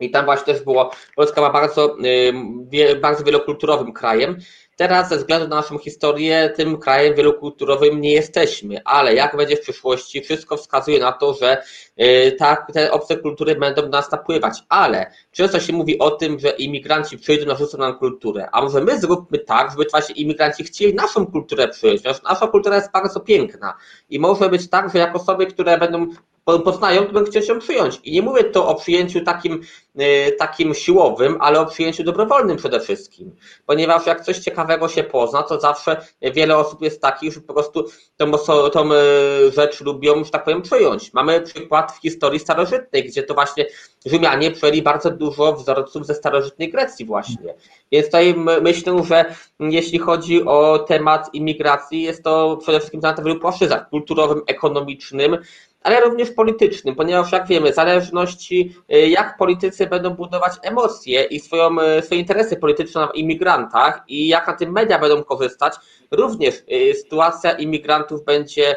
I 0.03 0.11
tam 0.11 0.25
właśnie 0.25 0.53
też 0.53 0.63
było, 0.63 0.91
Polska 1.15 1.35
była 1.35 1.49
bardzo, 1.49 1.97
y, 2.73 2.95
bardzo 2.95 3.23
wielokulturowym 3.23 3.93
krajem. 3.93 4.37
Teraz 4.75 5.09
ze 5.09 5.17
względu 5.17 5.47
na 5.47 5.55
naszą 5.55 5.77
historię 5.77 6.53
tym 6.55 6.77
krajem 6.77 7.15
wielokulturowym 7.15 8.01
nie 8.01 8.11
jesteśmy, 8.11 8.81
ale 8.85 9.13
jak 9.15 9.37
będzie 9.37 9.55
w 9.55 9.61
przyszłości, 9.61 10.21
wszystko 10.21 10.57
wskazuje 10.57 10.99
na 10.99 11.11
to, 11.11 11.33
że 11.33 11.63
y, 12.01 12.35
tak, 12.39 12.71
te 12.73 12.91
obce 12.91 13.17
kultury 13.17 13.55
będą 13.55 13.81
do 13.81 13.87
nas 13.87 14.11
napływać, 14.11 14.63
ale 14.69 15.11
często 15.31 15.59
się 15.59 15.73
mówi 15.73 15.99
o 15.99 16.11
tym, 16.11 16.39
że 16.39 16.49
imigranci 16.49 17.17
przyjdą, 17.17 17.45
narzucą 17.45 17.77
nam 17.77 17.99
kulturę, 17.99 18.49
a 18.51 18.61
może 18.61 18.81
my 18.81 18.99
zróbmy 18.99 19.39
tak, 19.39 19.71
żeby 19.71 19.85
właśnie 19.91 20.15
imigranci 20.15 20.63
chcieli 20.63 20.93
naszą 20.93 21.27
kulturę 21.27 21.67
przyjąć, 21.67 22.01
ponieważ 22.01 22.23
nasza 22.23 22.47
kultura 22.47 22.75
jest 22.75 22.91
bardzo 22.91 23.19
piękna. 23.19 23.73
I 24.09 24.19
może 24.19 24.49
być 24.49 24.69
tak, 24.69 24.93
że 24.93 24.99
jako 24.99 25.19
osoby, 25.19 25.45
które 25.45 25.77
będą 25.77 26.07
poznają, 26.45 27.05
to 27.05 27.13
będą 27.13 27.31
chcieli 27.31 27.45
się 27.45 27.59
przyjąć. 27.59 27.99
I 28.03 28.11
nie 28.11 28.21
mówię 28.21 28.43
to 28.43 28.67
o 28.67 28.75
przyjęciu 28.75 29.23
takim, 29.23 29.61
y, 30.01 30.35
takim 30.39 30.73
siłowym, 30.73 31.37
ale 31.39 31.59
o 31.59 31.65
przyjęciu 31.65 32.03
dobrowolnym 32.03 32.57
przede 32.57 32.79
wszystkim. 32.79 33.35
Ponieważ 33.65 34.05
jak 34.05 34.21
coś 34.21 34.39
ciekawego 34.39 34.87
się 34.87 35.03
pozna, 35.03 35.43
to 35.43 35.59
zawsze 35.59 36.05
wiele 36.21 36.57
osób 36.57 36.81
jest 36.81 37.01
takich, 37.01 37.33
że 37.33 37.41
po 37.41 37.53
prostu 37.53 37.85
tą, 38.17 38.31
tą 38.73 38.91
y, 38.91 39.51
rzecz 39.55 39.81
lubią, 39.81 40.23
że 40.23 40.31
tak 40.31 40.43
powiem, 40.43 40.61
przyjąć. 40.61 41.13
Mamy 41.13 41.41
przykład 41.41 41.91
w 41.91 42.01
historii 42.01 42.39
starożytnej, 42.39 43.03
gdzie 43.03 43.23
to 43.23 43.33
właśnie 43.33 43.65
Rzymianie 44.05 44.51
przyjęli 44.51 44.81
bardzo 44.81 45.11
dużo 45.11 45.53
wzorców 45.53 46.05
ze 46.05 46.15
starożytnej 46.15 46.71
Grecji 46.71 47.05
właśnie. 47.05 47.53
Więc 47.91 48.05
tutaj 48.05 48.35
myślę, 48.61 49.03
że 49.03 49.35
jeśli 49.59 49.99
chodzi 49.99 50.45
o 50.45 50.79
temat 50.79 51.29
imigracji, 51.33 52.01
jest 52.01 52.23
to 52.23 52.57
przede 52.61 52.79
wszystkim 52.79 53.01
na 53.01 53.13
wielu 53.13 53.39
płaszczyznach 53.39 53.89
kulturowym, 53.89 54.41
ekonomicznym, 54.47 55.37
ale 55.83 56.01
również 56.01 56.31
politycznym, 56.31 56.95
ponieważ 56.95 57.31
jak 57.31 57.47
wiemy, 57.47 57.73
zależności 57.73 58.75
y, 58.93 59.09
jak 59.09 59.37
politycy 59.37 59.87
będą 59.87 60.09
budować 60.09 60.53
emocje 60.61 61.23
i 61.23 61.39
swoją, 61.39 61.81
y, 61.81 62.01
swoje 62.01 62.21
interesy 62.21 62.55
polityczne 62.55 63.01
na 63.01 63.11
imigrantach 63.11 64.03
i 64.07 64.27
jak 64.27 64.47
na 64.47 64.53
tym 64.53 64.71
media 64.71 64.99
będą 64.99 65.23
korzystać, 65.23 65.73
również 66.11 66.55
y, 66.55 66.93
sytuacja 66.93 67.51
imigrantów 67.51 68.25
będzie 68.25 68.75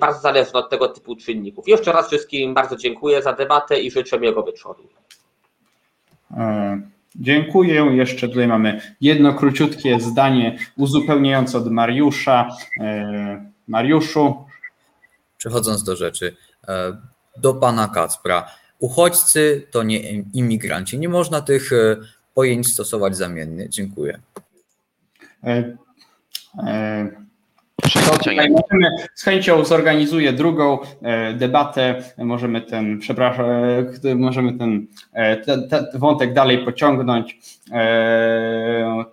bardzo 0.00 0.20
zależna 0.20 0.60
od 0.60 0.70
tego 0.70 0.88
typu 0.88 1.16
czynników. 1.16 1.68
Jeszcze 1.68 1.92
raz 1.92 2.06
wszystkim 2.06 2.54
bardzo 2.54 2.76
dziękuję 2.76 3.22
za 3.22 3.32
debatę 3.32 3.80
i 3.80 3.90
życzę 3.90 4.20
miłego 4.20 4.42
wieczoru. 4.42 4.88
E, 6.36 6.80
dziękuję. 7.16 7.86
Jeszcze 7.92 8.28
tutaj 8.28 8.48
mamy 8.48 8.80
jedno 9.00 9.34
króciutkie 9.34 10.00
zdanie 10.00 10.58
uzupełniające 10.76 11.58
od 11.58 11.70
Mariusza. 11.70 12.48
E, 12.80 13.46
Mariuszu, 13.68 14.44
przechodząc 15.46 15.84
do 15.84 15.96
rzeczy, 15.96 16.36
e, 16.68 16.96
do 17.36 17.54
pana 17.54 17.88
Kacpra. 17.88 18.50
Uchodźcy 18.78 19.66
to 19.70 19.82
nie 19.82 19.98
imigranci. 20.34 20.98
Nie 20.98 21.08
można 21.08 21.40
tych 21.40 21.72
e, 21.72 21.96
pojęć 22.34 22.66
stosować 22.66 23.16
zamiennie. 23.16 23.68
Dziękuję. 23.68 24.18
E, 25.44 25.76
e... 26.66 27.26
Możemy, 28.50 28.88
z 29.14 29.22
chęcią 29.22 29.64
zorganizuję 29.64 30.32
drugą 30.32 30.78
debatę. 31.34 32.02
Możemy 32.18 32.60
ten, 32.60 32.98
przepraszam, 32.98 33.46
możemy 34.16 34.58
ten, 34.58 34.86
ten, 35.46 35.68
ten 35.68 35.86
wątek 35.94 36.32
dalej 36.32 36.64
pociągnąć. 36.64 37.38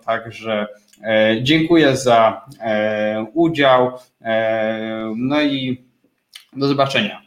Także 0.06 0.66
dziękuję 1.42 1.96
za 1.96 2.46
udział. 3.34 3.92
No 5.16 5.42
i 5.42 5.84
do 6.56 6.68
zobaczenia. 6.68 7.23